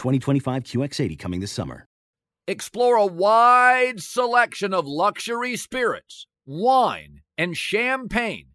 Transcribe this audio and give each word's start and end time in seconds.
2025 0.00 0.64
QX80 0.64 1.18
coming 1.18 1.40
this 1.40 1.52
summer. 1.52 1.86
Explore 2.48 2.96
a 2.96 3.04
wide 3.04 4.00
selection 4.00 4.72
of 4.72 4.86
luxury 4.86 5.56
spirits, 5.56 6.26
wine, 6.46 7.20
and 7.36 7.54
champagne 7.54 8.46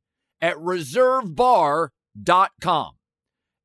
at 0.42 0.58
reservebar.com. 0.58 2.92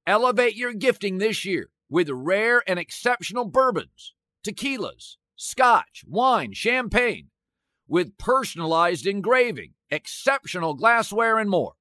Elevate 0.06 0.56
your 0.56 0.75
gifting 0.75 1.17
this 1.19 1.47
year 1.47 1.70
with 1.89 2.11
rare 2.11 2.62
and 2.67 2.78
exceptional 2.78 3.47
bourbons, 3.47 4.12
tequilas, 4.47 5.17
scotch, 5.37 6.05
wine, 6.06 6.53
champagne, 6.53 7.31
with 7.89 8.19
personalized 8.19 9.06
engraving, 9.06 9.72
exceptional 9.91 10.75
glassware, 10.75 11.39
and 11.39 11.48
more. 11.48 11.72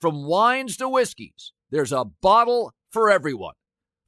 From 0.00 0.24
wines 0.24 0.76
to 0.76 0.88
whiskeys, 0.88 1.52
there's 1.72 1.92
a 1.92 2.04
bottle 2.04 2.72
for 2.90 3.10
everyone. 3.10 3.54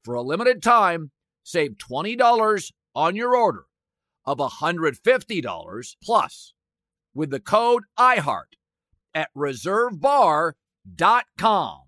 For 0.04 0.14
a 0.14 0.22
limited 0.22 0.62
time, 0.62 1.10
save 1.44 1.76
$20 1.78 2.72
on 2.96 3.14
your 3.14 3.36
order 3.36 3.66
of 4.24 4.38
$150 4.38 5.96
plus 6.02 6.54
with 7.14 7.30
the 7.30 7.38
code 7.40 7.84
IHEART 7.98 8.54
at 9.14 9.28
reservebar.com. 9.36 11.78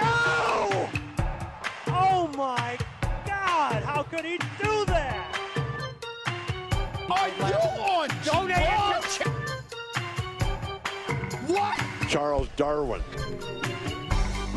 No! 0.00 0.88
Oh 1.88 2.30
my 2.36 2.78
God! 3.26 3.82
How 3.82 4.02
could 4.02 4.24
he 4.24 4.38
do 4.38 4.84
that? 4.86 5.38
Are 7.10 7.28
you 7.28 7.44
on 7.44 8.08
Don't 8.24 8.50
answer. 8.50 9.28
What? 11.46 11.78
Charles 12.08 12.48
Darwin. 12.56 13.02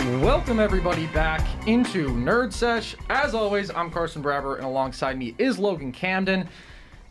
Welcome 0.08 0.62
everybody 0.62 1.06
back 1.08 1.46
into 1.68 2.08
Nerd 2.08 2.54
Sesh. 2.54 2.96
As 3.10 3.36
always, 3.36 3.70
I'm 3.70 3.92
Carson 3.92 4.24
Brabber, 4.24 4.56
and 4.56 4.64
alongside 4.64 5.18
me 5.18 5.36
is 5.38 5.60
Logan 5.60 5.92
Camden. 5.92 6.48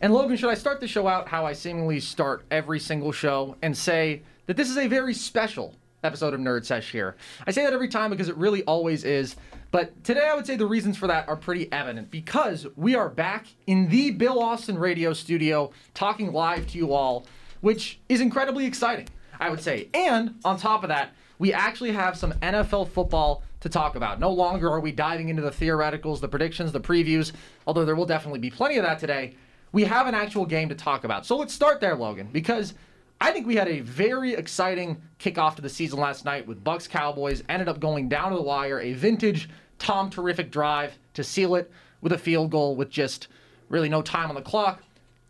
And 0.01 0.11
Logan, 0.11 0.35
should 0.35 0.49
I 0.49 0.55
start 0.55 0.79
the 0.79 0.87
show 0.87 1.07
out 1.07 1.27
how 1.27 1.45
I 1.45 1.53
seemingly 1.53 1.99
start 1.99 2.43
every 2.49 2.79
single 2.79 3.11
show 3.11 3.55
and 3.61 3.77
say 3.77 4.23
that 4.47 4.57
this 4.57 4.67
is 4.67 4.79
a 4.79 4.87
very 4.87 5.13
special 5.13 5.75
episode 6.03 6.33
of 6.33 6.39
Nerd 6.39 6.65
Sesh 6.65 6.91
here? 6.91 7.15
I 7.45 7.51
say 7.51 7.63
that 7.65 7.71
every 7.71 7.87
time 7.87 8.09
because 8.09 8.29
it 8.29 8.35
really 8.35 8.63
always 8.63 9.03
is. 9.03 9.35
But 9.69 10.03
today 10.03 10.27
I 10.27 10.33
would 10.33 10.47
say 10.47 10.55
the 10.55 10.65
reasons 10.65 10.97
for 10.97 11.05
that 11.05 11.29
are 11.29 11.35
pretty 11.35 11.71
evident 11.71 12.09
because 12.09 12.65
we 12.75 12.95
are 12.95 13.09
back 13.09 13.45
in 13.67 13.89
the 13.89 14.09
Bill 14.09 14.41
Austin 14.41 14.75
radio 14.75 15.13
studio 15.13 15.71
talking 15.93 16.33
live 16.33 16.65
to 16.71 16.79
you 16.79 16.93
all, 16.93 17.27
which 17.61 17.99
is 18.09 18.21
incredibly 18.21 18.65
exciting, 18.65 19.07
I 19.39 19.51
would 19.51 19.61
say. 19.61 19.87
And 19.93 20.39
on 20.43 20.57
top 20.57 20.81
of 20.81 20.89
that, 20.89 21.11
we 21.39 21.53
actually 21.53 21.91
have 21.91 22.17
some 22.17 22.33
NFL 22.33 22.89
football 22.89 23.43
to 23.59 23.69
talk 23.69 23.95
about. 23.95 24.19
No 24.19 24.31
longer 24.31 24.69
are 24.71 24.79
we 24.79 24.91
diving 24.91 25.29
into 25.29 25.41
the 25.41 25.51
theoreticals, 25.51 26.19
the 26.19 26.27
predictions, 26.27 26.71
the 26.71 26.79
previews, 26.79 27.31
although 27.65 27.85
there 27.85 27.95
will 27.95 28.05
definitely 28.05 28.39
be 28.39 28.49
plenty 28.49 28.77
of 28.77 28.83
that 28.83 28.99
today. 28.99 29.35
We 29.71 29.83
have 29.83 30.07
an 30.07 30.15
actual 30.15 30.45
game 30.45 30.69
to 30.69 30.75
talk 30.75 31.03
about. 31.03 31.25
So 31.25 31.35
let's 31.37 31.53
start 31.53 31.81
there, 31.81 31.95
Logan, 31.95 32.29
because 32.31 32.73
I 33.19 33.31
think 33.31 33.47
we 33.47 33.55
had 33.55 33.67
a 33.67 33.81
very 33.81 34.33
exciting 34.33 35.01
kickoff 35.19 35.55
to 35.55 35.61
the 35.61 35.69
season 35.69 35.99
last 35.99 36.25
night 36.25 36.47
with 36.47 36.63
Bucks 36.63 36.87
Cowboys. 36.87 37.43
Ended 37.49 37.67
up 37.67 37.79
going 37.79 38.09
down 38.09 38.31
to 38.31 38.37
the 38.37 38.43
wire, 38.43 38.79
a 38.79 38.93
vintage 38.93 39.49
Tom 39.79 40.09
terrific 40.09 40.51
drive 40.51 40.97
to 41.13 41.23
seal 41.23 41.55
it 41.55 41.71
with 42.01 42.11
a 42.11 42.17
field 42.17 42.51
goal 42.51 42.75
with 42.75 42.89
just 42.89 43.27
really 43.69 43.89
no 43.89 44.01
time 44.01 44.29
on 44.29 44.35
the 44.35 44.41
clock. 44.41 44.81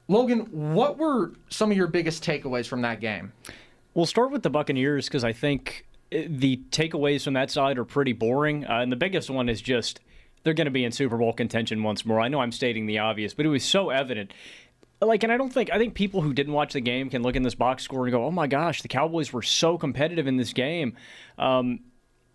Logan, 0.07 0.41
what 0.51 0.97
were 0.97 1.33
some 1.49 1.71
of 1.71 1.77
your 1.77 1.87
biggest 1.87 2.23
takeaways 2.23 2.67
from 2.67 2.81
that 2.81 3.01
game? 3.01 3.33
We'll 3.93 4.05
start 4.05 4.31
with 4.31 4.43
the 4.43 4.49
Buccaneers 4.49 5.07
because 5.07 5.23
I 5.23 5.33
think 5.33 5.85
the 6.11 6.61
takeaways 6.71 7.23
from 7.23 7.33
that 7.33 7.51
side 7.51 7.77
are 7.77 7.85
pretty 7.85 8.13
boring. 8.13 8.65
Uh, 8.65 8.79
and 8.79 8.91
the 8.91 8.97
biggest 8.97 9.29
one 9.29 9.49
is 9.49 9.61
just 9.61 9.99
they're 10.43 10.53
going 10.53 10.65
to 10.65 10.71
be 10.71 10.85
in 10.85 10.91
Super 10.91 11.17
Bowl 11.17 11.33
contention 11.33 11.83
once 11.83 12.05
more. 12.05 12.21
I 12.21 12.27
know 12.27 12.39
I'm 12.39 12.51
stating 12.51 12.85
the 12.85 12.99
obvious, 12.99 13.33
but 13.33 13.45
it 13.45 13.49
was 13.49 13.63
so 13.63 13.89
evident. 13.89 14.33
Like, 15.01 15.23
and 15.23 15.31
I 15.31 15.37
don't 15.37 15.53
think, 15.53 15.71
I 15.71 15.77
think 15.77 15.93
people 15.93 16.21
who 16.21 16.33
didn't 16.33 16.53
watch 16.53 16.73
the 16.73 16.81
game 16.81 17.09
can 17.09 17.21
look 17.21 17.35
in 17.35 17.43
this 17.43 17.53
box 17.53 17.83
score 17.83 18.05
and 18.05 18.11
go, 18.11 18.25
oh 18.25 18.31
my 18.31 18.47
gosh, 18.47 18.81
the 18.81 18.87
Cowboys 18.87 19.31
were 19.31 19.43
so 19.43 19.77
competitive 19.77 20.25
in 20.25 20.37
this 20.37 20.53
game. 20.53 20.95
Um, 21.37 21.81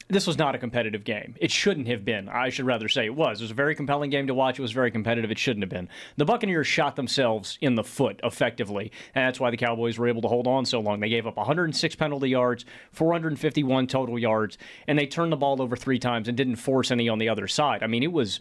this 0.08 0.26
was 0.26 0.38
not 0.38 0.54
a 0.54 0.58
competitive 0.58 1.04
game. 1.04 1.34
It 1.40 1.50
shouldn't 1.50 1.86
have 1.88 2.04
been. 2.04 2.28
I 2.28 2.50
should 2.50 2.66
rather 2.66 2.88
say 2.88 3.06
it 3.06 3.14
was. 3.14 3.40
It 3.40 3.44
was 3.44 3.50
a 3.50 3.54
very 3.54 3.74
compelling 3.74 4.10
game 4.10 4.26
to 4.26 4.34
watch. 4.34 4.58
It 4.58 4.62
was 4.62 4.72
very 4.72 4.90
competitive. 4.90 5.30
It 5.30 5.38
shouldn't 5.38 5.62
have 5.62 5.70
been. 5.70 5.88
The 6.16 6.24
Buccaneers 6.24 6.66
shot 6.66 6.96
themselves 6.96 7.58
in 7.60 7.74
the 7.74 7.84
foot 7.84 8.20
effectively, 8.22 8.92
and 9.14 9.26
that's 9.26 9.40
why 9.40 9.50
the 9.50 9.56
Cowboys 9.56 9.98
were 9.98 10.08
able 10.08 10.22
to 10.22 10.28
hold 10.28 10.46
on 10.46 10.64
so 10.64 10.80
long. 10.80 11.00
They 11.00 11.08
gave 11.08 11.26
up 11.26 11.36
106 11.36 11.94
penalty 11.96 12.28
yards, 12.28 12.64
451 12.92 13.86
total 13.86 14.18
yards, 14.18 14.58
and 14.86 14.98
they 14.98 15.06
turned 15.06 15.32
the 15.32 15.36
ball 15.36 15.60
over 15.62 15.76
three 15.76 15.98
times 15.98 16.28
and 16.28 16.36
didn't 16.36 16.56
force 16.56 16.90
any 16.90 17.08
on 17.08 17.18
the 17.18 17.28
other 17.28 17.48
side. 17.48 17.82
I 17.82 17.86
mean, 17.86 18.02
it 18.02 18.12
was 18.12 18.40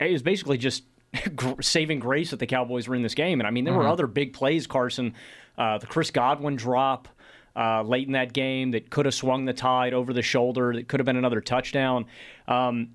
it 0.00 0.12
was 0.12 0.22
basically 0.22 0.58
just 0.58 0.84
saving 1.60 1.98
grace 1.98 2.30
that 2.30 2.38
the 2.38 2.46
Cowboys 2.46 2.88
were 2.88 2.94
in 2.94 3.02
this 3.02 3.14
game. 3.14 3.40
And 3.40 3.46
I 3.46 3.50
mean, 3.50 3.64
there 3.64 3.74
were 3.74 3.88
other 3.88 4.06
big 4.06 4.32
plays, 4.32 4.66
Carson. 4.66 5.14
Uh, 5.56 5.78
the 5.78 5.86
Chris 5.86 6.10
Godwin 6.10 6.54
drop 6.54 7.08
uh, 7.58 7.82
late 7.82 8.06
in 8.06 8.12
that 8.12 8.32
game 8.32 8.70
that 8.70 8.88
could 8.88 9.04
have 9.04 9.14
swung 9.14 9.44
the 9.44 9.52
tide 9.52 9.92
over 9.92 10.12
the 10.12 10.22
shoulder, 10.22 10.72
that 10.74 10.86
could 10.86 11.00
have 11.00 11.06
been 11.06 11.16
another 11.16 11.40
touchdown. 11.40 12.06
Um, 12.46 12.90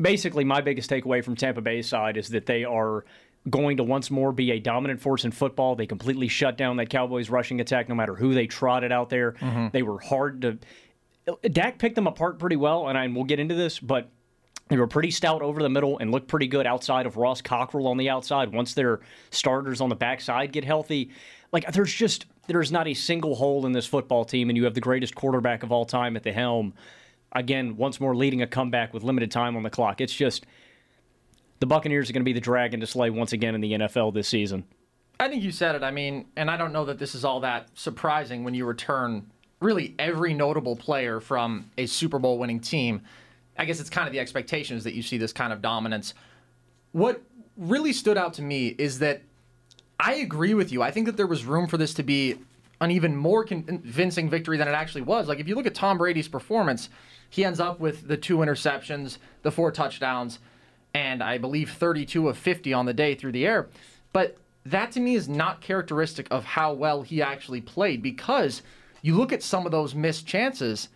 basically, 0.00 0.42
my 0.44 0.60
biggest 0.60 0.90
takeaway 0.90 1.22
from 1.22 1.36
Tampa 1.36 1.60
Bay's 1.60 1.88
side 1.88 2.16
is 2.16 2.28
that 2.30 2.46
they 2.46 2.64
are 2.64 3.04
going 3.48 3.76
to 3.76 3.84
once 3.84 4.10
more 4.10 4.32
be 4.32 4.50
a 4.52 4.58
dominant 4.58 5.00
force 5.00 5.24
in 5.24 5.30
football. 5.30 5.76
They 5.76 5.86
completely 5.86 6.28
shut 6.28 6.56
down 6.56 6.76
that 6.78 6.90
Cowboys 6.90 7.30
rushing 7.30 7.60
attack 7.60 7.88
no 7.88 7.94
matter 7.94 8.14
who 8.14 8.34
they 8.34 8.46
trotted 8.46 8.90
out 8.90 9.08
there. 9.08 9.34
They 9.72 9.82
were 9.82 10.00
hard 10.00 10.42
to. 10.42 10.58
Dak 11.48 11.78
picked 11.78 11.94
them 11.94 12.08
apart 12.08 12.40
pretty 12.40 12.56
well, 12.56 12.88
and 12.88 12.98
I, 12.98 13.06
we'll 13.06 13.24
get 13.24 13.38
into 13.38 13.54
this, 13.54 13.78
but 13.78 14.10
they 14.68 14.76
were 14.76 14.88
pretty 14.88 15.12
stout 15.12 15.42
over 15.42 15.62
the 15.62 15.68
middle 15.68 15.98
and 15.98 16.10
looked 16.10 16.26
pretty 16.26 16.48
good 16.48 16.66
outside 16.66 17.06
of 17.06 17.16
Ross 17.16 17.40
Cockrell 17.40 17.86
on 17.86 17.96
the 17.96 18.08
outside. 18.10 18.52
Once 18.52 18.74
their 18.74 19.00
starters 19.30 19.80
on 19.80 19.88
the 19.88 19.94
backside 19.94 20.50
get 20.50 20.64
healthy, 20.64 21.10
like 21.52 21.70
there's 21.72 21.92
just 21.92 22.26
there's 22.46 22.72
not 22.72 22.88
a 22.88 22.94
single 22.94 23.34
hole 23.36 23.66
in 23.66 23.72
this 23.72 23.86
football 23.86 24.24
team, 24.24 24.48
and 24.50 24.56
you 24.56 24.64
have 24.64 24.74
the 24.74 24.80
greatest 24.80 25.14
quarterback 25.14 25.62
of 25.62 25.70
all 25.70 25.84
time 25.84 26.16
at 26.16 26.22
the 26.22 26.32
helm. 26.32 26.74
Again, 27.32 27.76
once 27.76 28.00
more 28.00 28.14
leading 28.14 28.42
a 28.42 28.46
comeback 28.46 28.92
with 28.92 29.02
limited 29.02 29.30
time 29.30 29.56
on 29.56 29.62
the 29.62 29.70
clock. 29.70 30.00
It's 30.00 30.14
just 30.14 30.44
the 31.60 31.66
Buccaneers 31.66 32.10
are 32.10 32.12
going 32.12 32.22
to 32.22 32.24
be 32.24 32.32
the 32.32 32.40
dragon 32.40 32.80
to 32.80 32.86
slay 32.86 33.10
once 33.10 33.32
again 33.32 33.54
in 33.54 33.60
the 33.60 33.72
NFL 33.72 34.12
this 34.12 34.28
season. 34.28 34.64
I 35.20 35.28
think 35.28 35.42
you 35.42 35.52
said 35.52 35.76
it. 35.76 35.82
I 35.82 35.92
mean, 35.92 36.26
and 36.36 36.50
I 36.50 36.56
don't 36.56 36.72
know 36.72 36.84
that 36.86 36.98
this 36.98 37.14
is 37.14 37.24
all 37.24 37.40
that 37.40 37.68
surprising 37.74 38.42
when 38.42 38.54
you 38.54 38.66
return 38.66 39.30
really 39.60 39.94
every 39.98 40.34
notable 40.34 40.74
player 40.74 41.20
from 41.20 41.70
a 41.78 41.86
Super 41.86 42.18
Bowl 42.18 42.38
winning 42.38 42.58
team. 42.58 43.02
I 43.56 43.64
guess 43.64 43.78
it's 43.78 43.90
kind 43.90 44.08
of 44.08 44.12
the 44.12 44.18
expectation 44.18 44.76
is 44.76 44.84
that 44.84 44.94
you 44.94 45.02
see 45.02 45.18
this 45.18 45.32
kind 45.32 45.52
of 45.52 45.62
dominance. 45.62 46.14
What 46.90 47.22
really 47.56 47.92
stood 47.92 48.18
out 48.18 48.34
to 48.34 48.42
me 48.42 48.68
is 48.78 48.98
that 48.98 49.22
I 50.04 50.14
agree 50.14 50.52
with 50.52 50.72
you. 50.72 50.82
I 50.82 50.90
think 50.90 51.06
that 51.06 51.16
there 51.16 51.28
was 51.28 51.44
room 51.44 51.68
for 51.68 51.76
this 51.76 51.94
to 51.94 52.02
be 52.02 52.40
an 52.80 52.90
even 52.90 53.16
more 53.16 53.44
convincing 53.44 54.28
victory 54.28 54.56
than 54.56 54.66
it 54.66 54.72
actually 54.72 55.02
was. 55.02 55.28
Like 55.28 55.38
if 55.38 55.46
you 55.46 55.54
look 55.54 55.66
at 55.66 55.76
Tom 55.76 55.96
Brady's 55.96 56.26
performance, 56.26 56.88
he 57.30 57.44
ends 57.44 57.60
up 57.60 57.78
with 57.78 58.08
the 58.08 58.16
two 58.16 58.38
interceptions, 58.38 59.18
the 59.42 59.52
four 59.52 59.70
touchdowns, 59.70 60.40
and 60.92 61.22
I 61.22 61.38
believe 61.38 61.70
32 61.70 62.28
of 62.28 62.36
50 62.36 62.72
on 62.72 62.86
the 62.86 62.92
day 62.92 63.14
through 63.14 63.30
the 63.30 63.46
air. 63.46 63.68
But 64.12 64.36
that 64.66 64.90
to 64.92 65.00
me 65.00 65.14
is 65.14 65.28
not 65.28 65.60
characteristic 65.60 66.26
of 66.32 66.44
how 66.44 66.72
well 66.72 67.02
he 67.02 67.22
actually 67.22 67.60
played 67.60 68.02
because 68.02 68.62
you 69.02 69.14
look 69.14 69.32
at 69.32 69.44
some 69.44 69.66
of 69.66 69.72
those 69.72 69.94
missed 69.94 70.26
chances, 70.26 70.88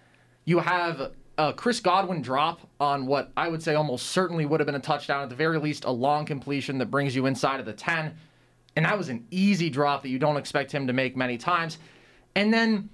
you 0.45 0.59
have 0.59 1.13
a 1.39 1.53
Chris 1.53 1.79
Godwin 1.79 2.23
drop 2.23 2.61
on 2.81 3.07
what 3.07 3.31
I 3.37 3.49
would 3.49 3.63
say 3.63 3.77
almost 3.77 4.07
certainly 4.07 4.47
would 4.47 4.59
have 4.59 4.67
been 4.67 4.75
a 4.75 4.81
touchdown, 4.81 5.23
at 5.23 5.29
the 5.29 5.37
very 5.37 5.59
least, 5.59 5.85
a 5.85 5.91
long 5.93 6.25
completion 6.25 6.79
that 6.79 6.91
brings 6.91 7.15
you 7.15 7.27
inside 7.27 7.61
of 7.61 7.67
the 7.67 7.73
10. 7.73 8.17
And 8.77 8.85
that 8.85 8.97
was 8.97 9.09
an 9.09 9.27
easy 9.31 9.71
drop 9.71 10.03
that 10.03 10.11
you 10.11 10.19
don't 10.19 10.37
expect 10.37 10.71
him 10.71 10.87
to 10.87 10.93
make 10.93 11.17
many 11.17 11.39
times. 11.39 11.79
And 12.35 12.53
then 12.53 12.91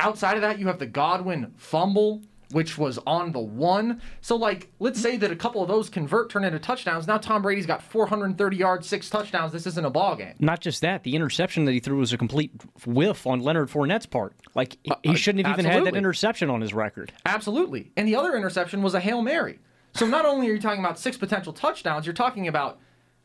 outside 0.00 0.34
of 0.34 0.42
that, 0.42 0.58
you 0.58 0.66
have 0.66 0.80
the 0.80 0.86
Godwin 0.86 1.54
fumble, 1.56 2.22
which 2.50 2.76
was 2.76 2.98
on 3.06 3.32
the 3.32 3.38
one. 3.38 4.02
So, 4.20 4.36
like, 4.36 4.70
let's 4.80 5.00
say 5.00 5.16
that 5.16 5.30
a 5.30 5.36
couple 5.36 5.62
of 5.62 5.68
those 5.68 5.88
convert, 5.88 6.28
turn 6.28 6.44
into 6.44 6.58
touchdowns. 6.58 7.06
Now 7.06 7.18
Tom 7.18 7.40
Brady's 7.40 7.66
got 7.66 7.82
430 7.82 8.56
yards, 8.56 8.88
six 8.88 9.08
touchdowns. 9.08 9.52
This 9.52 9.66
isn't 9.66 9.84
a 9.84 9.90
ball 9.90 10.16
game. 10.16 10.34
Not 10.40 10.60
just 10.60 10.80
that, 10.82 11.04
the 11.04 11.14
interception 11.14 11.64
that 11.66 11.72
he 11.72 11.80
threw 11.80 11.98
was 11.98 12.12
a 12.12 12.18
complete 12.18 12.50
whiff 12.84 13.26
on 13.26 13.40
Leonard 13.40 13.70
Fournette's 13.70 14.06
part. 14.06 14.34
Like, 14.54 14.76
he 14.82 15.10
uh, 15.10 15.14
shouldn't 15.14 15.46
have 15.46 15.58
even 15.58 15.70
had 15.70 15.84
that 15.86 15.96
interception 15.96 16.50
on 16.50 16.60
his 16.60 16.74
record. 16.74 17.12
Absolutely. 17.24 17.92
And 17.96 18.08
the 18.08 18.16
other 18.16 18.36
interception 18.36 18.82
was 18.82 18.94
a 18.94 19.00
Hail 19.00 19.22
Mary. 19.22 19.60
So 19.94 20.06
not 20.06 20.24
only 20.24 20.48
are 20.48 20.54
you 20.54 20.60
talking 20.60 20.80
about 20.80 20.98
six 20.98 21.16
potential 21.16 21.52
touchdowns, 21.52 22.06
you're 22.06 22.14
talking 22.14 22.48
about 22.48 22.80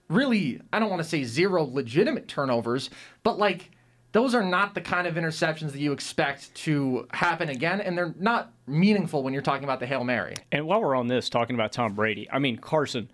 really, 0.10 0.62
I 0.72 0.80
don't 0.80 0.90
want 0.90 1.02
to 1.02 1.08
say 1.08 1.24
zero 1.24 1.64
legitimate 1.64 2.28
turnovers, 2.28 2.90
but 3.24 3.38
like 3.38 3.72
those 4.14 4.34
are 4.34 4.44
not 4.44 4.74
the 4.74 4.82
kind 4.82 5.06
of 5.06 5.16
interceptions 5.16 5.72
that 5.74 5.80
you 5.80 5.92
expect 5.92 6.54
to 6.56 7.08
happen 7.12 7.50
again, 7.50 7.82
and 7.82 7.98
they're 7.98 8.16
not 8.18 8.52
meaningful 8.66 9.22
when 9.22 9.34
you're 9.34 9.44
talking 9.44 9.64
about 9.64 9.80
the 9.80 9.86
Hail 9.86 10.04
Mary. 10.04 10.34
And 10.52 10.66
while 10.66 10.82
we're 10.82 10.96
on 10.96 11.08
this, 11.08 11.30
talking 11.30 11.56
about 11.56 11.72
Tom 11.72 11.94
Brady, 11.94 12.28
I 12.32 12.40
mean, 12.40 12.58
Carson, 12.58 13.12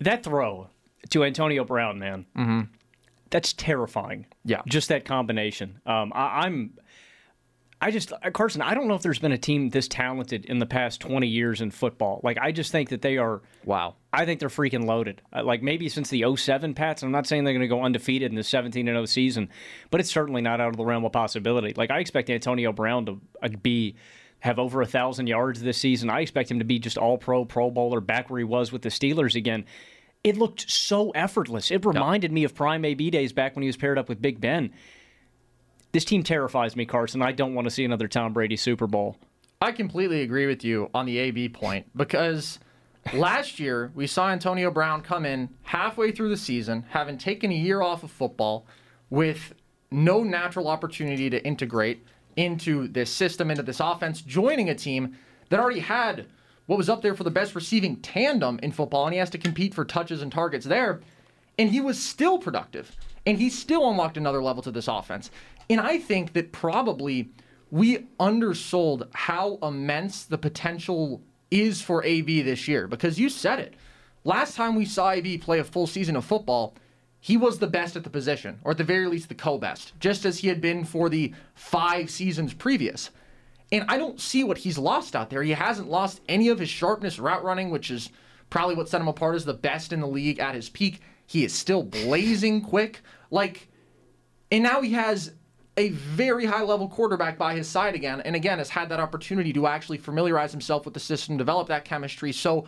that 0.00 0.22
throw 0.22 0.68
to 1.10 1.24
Antonio 1.24 1.64
Brown, 1.64 1.98
man, 1.98 2.26
mm-hmm. 2.36 2.60
that's 3.30 3.52
terrifying. 3.52 4.26
Yeah. 4.44 4.62
Just 4.66 4.88
that 4.88 5.04
combination. 5.04 5.80
Um, 5.86 6.12
I, 6.14 6.46
I'm. 6.46 6.74
I 7.82 7.90
just, 7.90 8.12
uh, 8.12 8.30
Carson, 8.30 8.60
I 8.60 8.74
don't 8.74 8.88
know 8.88 8.94
if 8.94 9.02
there's 9.02 9.18
been 9.18 9.32
a 9.32 9.38
team 9.38 9.70
this 9.70 9.88
talented 9.88 10.44
in 10.44 10.58
the 10.58 10.66
past 10.66 11.00
20 11.00 11.26
years 11.26 11.62
in 11.62 11.70
football. 11.70 12.20
Like, 12.22 12.36
I 12.38 12.52
just 12.52 12.72
think 12.72 12.90
that 12.90 13.00
they 13.00 13.16
are. 13.16 13.40
Wow. 13.64 13.94
I 14.12 14.26
think 14.26 14.38
they're 14.38 14.50
freaking 14.50 14.84
loaded. 14.86 15.22
Uh, 15.32 15.44
Like, 15.44 15.62
maybe 15.62 15.88
since 15.88 16.10
the 16.10 16.24
07 16.36 16.74
Pats, 16.74 17.02
I'm 17.02 17.10
not 17.10 17.26
saying 17.26 17.44
they're 17.44 17.54
going 17.54 17.62
to 17.62 17.68
go 17.68 17.82
undefeated 17.82 18.30
in 18.30 18.36
the 18.36 18.42
17 18.42 18.86
and 18.86 18.96
0 18.96 19.06
season, 19.06 19.48
but 19.90 20.00
it's 20.00 20.10
certainly 20.10 20.42
not 20.42 20.60
out 20.60 20.68
of 20.68 20.76
the 20.76 20.84
realm 20.84 21.04
of 21.04 21.12
possibility. 21.12 21.72
Like, 21.74 21.90
I 21.90 22.00
expect 22.00 22.28
Antonio 22.28 22.72
Brown 22.72 23.06
to 23.06 23.20
uh, 23.42 23.48
be. 23.62 23.96
Have 24.42 24.58
over 24.58 24.80
a 24.80 24.86
thousand 24.86 25.26
yards 25.26 25.60
this 25.60 25.76
season. 25.76 26.08
I 26.08 26.20
expect 26.20 26.50
him 26.50 26.60
to 26.60 26.64
be 26.64 26.78
just 26.78 26.96
all 26.96 27.18
pro, 27.18 27.44
pro 27.44 27.70
bowler, 27.70 28.00
back 28.00 28.30
where 28.30 28.38
he 28.38 28.44
was 28.44 28.72
with 28.72 28.80
the 28.80 28.88
Steelers 28.88 29.34
again. 29.34 29.66
It 30.24 30.38
looked 30.38 30.70
so 30.70 31.10
effortless. 31.10 31.70
It 31.70 31.84
reminded 31.84 32.32
me 32.32 32.44
of 32.44 32.54
prime 32.54 32.86
AB 32.86 33.10
days 33.10 33.34
back 33.34 33.54
when 33.54 33.64
he 33.64 33.68
was 33.68 33.76
paired 33.76 33.98
up 33.98 34.08
with 34.08 34.22
Big 34.22 34.40
Ben. 34.40 34.72
This 35.92 36.04
team 36.04 36.22
terrifies 36.22 36.76
me, 36.76 36.86
Carson. 36.86 37.20
I 37.20 37.32
don't 37.32 37.54
want 37.54 37.66
to 37.66 37.70
see 37.70 37.84
another 37.84 38.06
Tom 38.06 38.32
Brady 38.32 38.56
Super 38.56 38.86
Bowl. 38.86 39.16
I 39.60 39.72
completely 39.72 40.22
agree 40.22 40.46
with 40.46 40.64
you 40.64 40.88
on 40.94 41.04
the 41.04 41.18
AB 41.18 41.50
point 41.50 41.86
because 41.96 42.60
last 43.12 43.58
year 43.58 43.90
we 43.94 44.06
saw 44.06 44.30
Antonio 44.30 44.70
Brown 44.70 45.02
come 45.02 45.26
in 45.26 45.50
halfway 45.62 46.12
through 46.12 46.30
the 46.30 46.36
season, 46.36 46.86
having 46.90 47.18
taken 47.18 47.50
a 47.50 47.54
year 47.54 47.82
off 47.82 48.02
of 48.02 48.10
football 48.10 48.66
with 49.10 49.52
no 49.90 50.22
natural 50.22 50.68
opportunity 50.68 51.28
to 51.28 51.44
integrate 51.44 52.06
into 52.36 52.86
this 52.88 53.12
system, 53.12 53.50
into 53.50 53.62
this 53.62 53.80
offense, 53.80 54.22
joining 54.22 54.70
a 54.70 54.74
team 54.74 55.18
that 55.48 55.58
already 55.58 55.80
had 55.80 56.26
what 56.66 56.76
was 56.76 56.88
up 56.88 57.02
there 57.02 57.16
for 57.16 57.24
the 57.24 57.30
best 57.30 57.56
receiving 57.56 57.96
tandem 57.96 58.60
in 58.62 58.70
football, 58.70 59.04
and 59.04 59.12
he 59.12 59.18
has 59.18 59.30
to 59.30 59.38
compete 59.38 59.74
for 59.74 59.84
touches 59.84 60.22
and 60.22 60.30
targets 60.30 60.64
there. 60.64 61.00
And 61.58 61.68
he 61.68 61.80
was 61.80 61.98
still 61.98 62.38
productive, 62.38 62.96
and 63.26 63.36
he 63.36 63.50
still 63.50 63.90
unlocked 63.90 64.16
another 64.16 64.40
level 64.40 64.62
to 64.62 64.70
this 64.70 64.86
offense. 64.86 65.30
And 65.70 65.80
I 65.80 65.98
think 65.98 66.32
that 66.32 66.50
probably 66.50 67.30
we 67.70 68.08
undersold 68.18 69.06
how 69.14 69.58
immense 69.62 70.24
the 70.24 70.36
potential 70.36 71.22
is 71.50 71.80
for 71.80 72.04
AB 72.04 72.42
this 72.42 72.66
year 72.66 72.88
because 72.88 73.20
you 73.20 73.28
said 73.28 73.60
it. 73.60 73.74
Last 74.24 74.56
time 74.56 74.74
we 74.74 74.84
saw 74.84 75.12
AB 75.12 75.38
play 75.38 75.60
a 75.60 75.64
full 75.64 75.86
season 75.86 76.16
of 76.16 76.24
football, 76.24 76.74
he 77.20 77.36
was 77.36 77.58
the 77.58 77.66
best 77.66 77.96
at 77.96 78.02
the 78.02 78.10
position, 78.10 78.58
or 78.64 78.72
at 78.72 78.78
the 78.78 78.84
very 78.84 79.06
least, 79.06 79.28
the 79.28 79.34
co 79.34 79.58
best, 79.58 79.92
just 80.00 80.24
as 80.24 80.38
he 80.38 80.48
had 80.48 80.60
been 80.60 80.84
for 80.84 81.08
the 81.08 81.32
five 81.54 82.10
seasons 82.10 82.52
previous. 82.52 83.10
And 83.70 83.84
I 83.88 83.98
don't 83.98 84.20
see 84.20 84.42
what 84.42 84.58
he's 84.58 84.78
lost 84.78 85.14
out 85.14 85.30
there. 85.30 85.42
He 85.42 85.52
hasn't 85.52 85.88
lost 85.88 86.20
any 86.28 86.48
of 86.48 86.58
his 86.58 86.68
sharpness 86.68 87.18
route 87.18 87.44
running, 87.44 87.70
which 87.70 87.90
is 87.90 88.10
probably 88.48 88.74
what 88.74 88.88
set 88.88 89.00
him 89.00 89.08
apart 89.08 89.36
as 89.36 89.44
the 89.44 89.54
best 89.54 89.92
in 89.92 90.00
the 90.00 90.08
league 90.08 90.40
at 90.40 90.56
his 90.56 90.68
peak. 90.68 91.00
He 91.26 91.44
is 91.44 91.52
still 91.52 91.84
blazing 91.84 92.62
quick. 92.62 93.02
Like, 93.30 93.68
and 94.50 94.64
now 94.64 94.80
he 94.80 94.94
has 94.94 95.32
a 95.80 95.88
very 95.88 96.44
high 96.44 96.62
level 96.62 96.86
quarterback 96.88 97.38
by 97.38 97.54
his 97.54 97.66
side 97.66 97.94
again, 97.94 98.20
and 98.20 98.36
again 98.36 98.58
has 98.58 98.68
had 98.68 98.90
that 98.90 99.00
opportunity 99.00 99.50
to 99.54 99.66
actually 99.66 99.96
familiarize 99.96 100.52
himself 100.52 100.84
with 100.84 100.92
the 100.92 101.00
system, 101.00 101.38
develop 101.38 101.68
that 101.68 101.86
chemistry. 101.86 102.32
So 102.32 102.66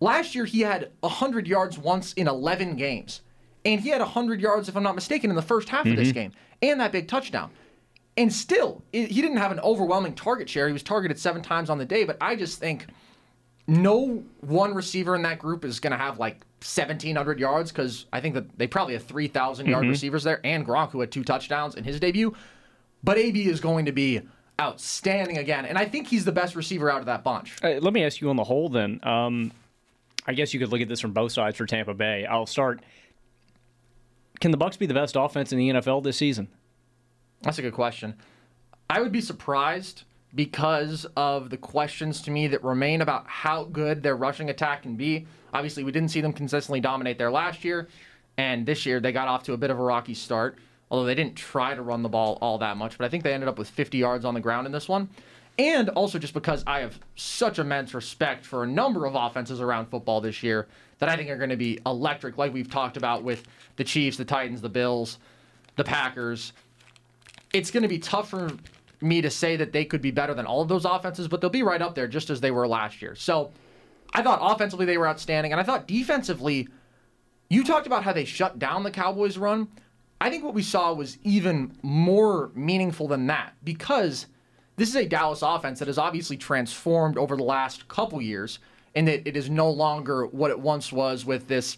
last 0.00 0.34
year 0.34 0.44
he 0.44 0.60
had 0.60 0.90
100 1.00 1.46
yards 1.46 1.78
once 1.78 2.12
in 2.14 2.26
11 2.26 2.74
games, 2.74 3.20
and 3.64 3.80
he 3.80 3.88
had 3.88 4.00
100 4.00 4.40
yards, 4.40 4.68
if 4.68 4.76
I'm 4.76 4.82
not 4.82 4.96
mistaken, 4.96 5.30
in 5.30 5.36
the 5.36 5.42
first 5.42 5.68
half 5.68 5.86
of 5.86 5.94
this 5.94 6.08
mm-hmm. 6.08 6.14
game, 6.14 6.32
and 6.60 6.80
that 6.80 6.90
big 6.90 7.06
touchdown. 7.06 7.52
And 8.16 8.32
still, 8.32 8.82
it, 8.92 9.12
he 9.12 9.22
didn't 9.22 9.36
have 9.36 9.52
an 9.52 9.60
overwhelming 9.60 10.14
target 10.14 10.48
share. 10.50 10.66
He 10.66 10.72
was 10.72 10.82
targeted 10.82 11.18
seven 11.18 11.40
times 11.40 11.70
on 11.70 11.78
the 11.78 11.84
day, 11.84 12.02
but 12.02 12.16
I 12.20 12.34
just 12.34 12.58
think 12.58 12.86
no 13.66 14.22
one 14.40 14.74
receiver 14.74 15.14
in 15.14 15.22
that 15.22 15.38
group 15.38 15.64
is 15.64 15.80
going 15.80 15.92
to 15.92 15.96
have 15.96 16.18
like 16.18 16.44
1,700 16.60 17.38
yards 17.38 17.72
because 17.72 18.06
I 18.12 18.20
think 18.20 18.34
that 18.34 18.58
they 18.58 18.66
probably 18.66 18.94
have 18.94 19.04
3,000 19.04 19.66
yard 19.66 19.86
receivers 19.86 20.24
there, 20.24 20.40
and 20.44 20.66
Gronk, 20.66 20.90
who 20.90 21.00
had 21.00 21.10
two 21.10 21.24
touchdowns 21.24 21.74
in 21.74 21.84
his 21.84 22.00
debut. 22.00 22.34
But 23.02 23.18
AB 23.18 23.46
is 23.46 23.60
going 23.60 23.86
to 23.86 23.92
be 23.92 24.22
outstanding 24.60 25.38
again, 25.38 25.66
and 25.66 25.76
I 25.76 25.84
think 25.84 26.08
he's 26.08 26.24
the 26.24 26.32
best 26.32 26.54
receiver 26.56 26.90
out 26.90 27.00
of 27.00 27.06
that 27.06 27.24
bunch. 27.24 27.56
Uh, 27.62 27.78
let 27.80 27.92
me 27.92 28.04
ask 28.04 28.20
you 28.20 28.30
on 28.30 28.36
the 28.36 28.44
whole 28.44 28.68
then. 28.68 29.00
Um, 29.02 29.52
I 30.26 30.32
guess 30.32 30.54
you 30.54 30.60
could 30.60 30.70
look 30.70 30.80
at 30.80 30.88
this 30.88 31.00
from 31.00 31.12
both 31.12 31.32
sides 31.32 31.56
for 31.56 31.66
Tampa 31.66 31.92
Bay. 31.92 32.24
I'll 32.24 32.46
start. 32.46 32.80
Can 34.40 34.50
the 34.50 34.56
Bucks 34.56 34.76
be 34.76 34.86
the 34.86 34.94
best 34.94 35.16
offense 35.16 35.52
in 35.52 35.58
the 35.58 35.70
NFL 35.70 36.02
this 36.02 36.16
season? 36.16 36.48
That's 37.42 37.58
a 37.58 37.62
good 37.62 37.74
question. 37.74 38.14
I 38.88 39.00
would 39.00 39.12
be 39.12 39.20
surprised 39.20 40.04
because 40.34 41.06
of 41.16 41.50
the 41.50 41.56
questions 41.56 42.20
to 42.22 42.30
me 42.30 42.48
that 42.48 42.62
remain 42.64 43.00
about 43.00 43.26
how 43.26 43.64
good 43.64 44.02
their 44.02 44.16
rushing 44.16 44.50
attack 44.50 44.82
can 44.82 44.96
be. 44.96 45.26
Obviously, 45.52 45.84
we 45.84 45.92
didn't 45.92 46.10
see 46.10 46.20
them 46.20 46.32
consistently 46.32 46.80
dominate 46.80 47.18
there 47.18 47.30
last 47.30 47.64
year, 47.64 47.88
and 48.36 48.66
this 48.66 48.84
year 48.84 49.00
they 49.00 49.12
got 49.12 49.28
off 49.28 49.44
to 49.44 49.52
a 49.52 49.56
bit 49.56 49.70
of 49.70 49.78
a 49.78 49.82
rocky 49.82 50.14
start, 50.14 50.58
although 50.90 51.06
they 51.06 51.14
didn't 51.14 51.36
try 51.36 51.74
to 51.74 51.82
run 51.82 52.02
the 52.02 52.08
ball 52.08 52.38
all 52.40 52.58
that 52.58 52.76
much, 52.76 52.98
but 52.98 53.04
I 53.04 53.08
think 53.08 53.22
they 53.22 53.32
ended 53.32 53.48
up 53.48 53.58
with 53.58 53.70
50 53.70 53.98
yards 53.98 54.24
on 54.24 54.34
the 54.34 54.40
ground 54.40 54.66
in 54.66 54.72
this 54.72 54.88
one. 54.88 55.08
And 55.56 55.88
also 55.90 56.18
just 56.18 56.34
because 56.34 56.64
I 56.66 56.80
have 56.80 56.98
such 57.14 57.60
immense 57.60 57.94
respect 57.94 58.44
for 58.44 58.64
a 58.64 58.66
number 58.66 59.06
of 59.06 59.14
offenses 59.14 59.60
around 59.60 59.86
football 59.86 60.20
this 60.20 60.42
year 60.42 60.66
that 60.98 61.08
I 61.08 61.16
think 61.16 61.30
are 61.30 61.36
going 61.36 61.50
to 61.50 61.56
be 61.56 61.78
electric, 61.86 62.36
like 62.38 62.52
we've 62.52 62.70
talked 62.70 62.96
about 62.96 63.22
with 63.22 63.44
the 63.76 63.84
Chiefs, 63.84 64.16
the 64.16 64.24
Titans, 64.24 64.60
the 64.60 64.68
Bills, 64.68 65.18
the 65.76 65.84
Packers. 65.84 66.52
It's 67.52 67.70
going 67.70 67.84
to 67.84 67.88
be 67.88 68.00
tough 68.00 68.30
for 68.30 68.50
me 69.04 69.20
to 69.20 69.30
say 69.30 69.56
that 69.56 69.72
they 69.72 69.84
could 69.84 70.00
be 70.02 70.10
better 70.10 70.34
than 70.34 70.46
all 70.46 70.62
of 70.62 70.68
those 70.68 70.84
offenses, 70.84 71.28
but 71.28 71.40
they'll 71.40 71.50
be 71.50 71.62
right 71.62 71.82
up 71.82 71.94
there 71.94 72.08
just 72.08 72.30
as 72.30 72.40
they 72.40 72.50
were 72.50 72.66
last 72.66 73.02
year. 73.02 73.14
So 73.14 73.52
I 74.12 74.22
thought 74.22 74.38
offensively 74.40 74.86
they 74.86 74.98
were 74.98 75.06
outstanding, 75.06 75.52
and 75.52 75.60
I 75.60 75.64
thought 75.64 75.86
defensively, 75.86 76.68
you 77.50 77.62
talked 77.62 77.86
about 77.86 78.04
how 78.04 78.12
they 78.12 78.24
shut 78.24 78.58
down 78.58 78.82
the 78.82 78.90
Cowboys' 78.90 79.38
run. 79.38 79.68
I 80.20 80.30
think 80.30 80.42
what 80.42 80.54
we 80.54 80.62
saw 80.62 80.92
was 80.94 81.18
even 81.22 81.76
more 81.82 82.50
meaningful 82.54 83.08
than 83.08 83.26
that 83.26 83.54
because 83.62 84.26
this 84.76 84.88
is 84.88 84.96
a 84.96 85.06
Dallas 85.06 85.42
offense 85.42 85.78
that 85.78 85.88
has 85.88 85.98
obviously 85.98 86.36
transformed 86.36 87.18
over 87.18 87.36
the 87.36 87.44
last 87.44 87.86
couple 87.88 88.22
years, 88.22 88.58
and 88.94 89.06
that 89.08 89.28
it 89.28 89.36
is 89.36 89.50
no 89.50 89.70
longer 89.70 90.26
what 90.26 90.50
it 90.50 90.58
once 90.58 90.92
was 90.92 91.24
with 91.24 91.48
this 91.48 91.76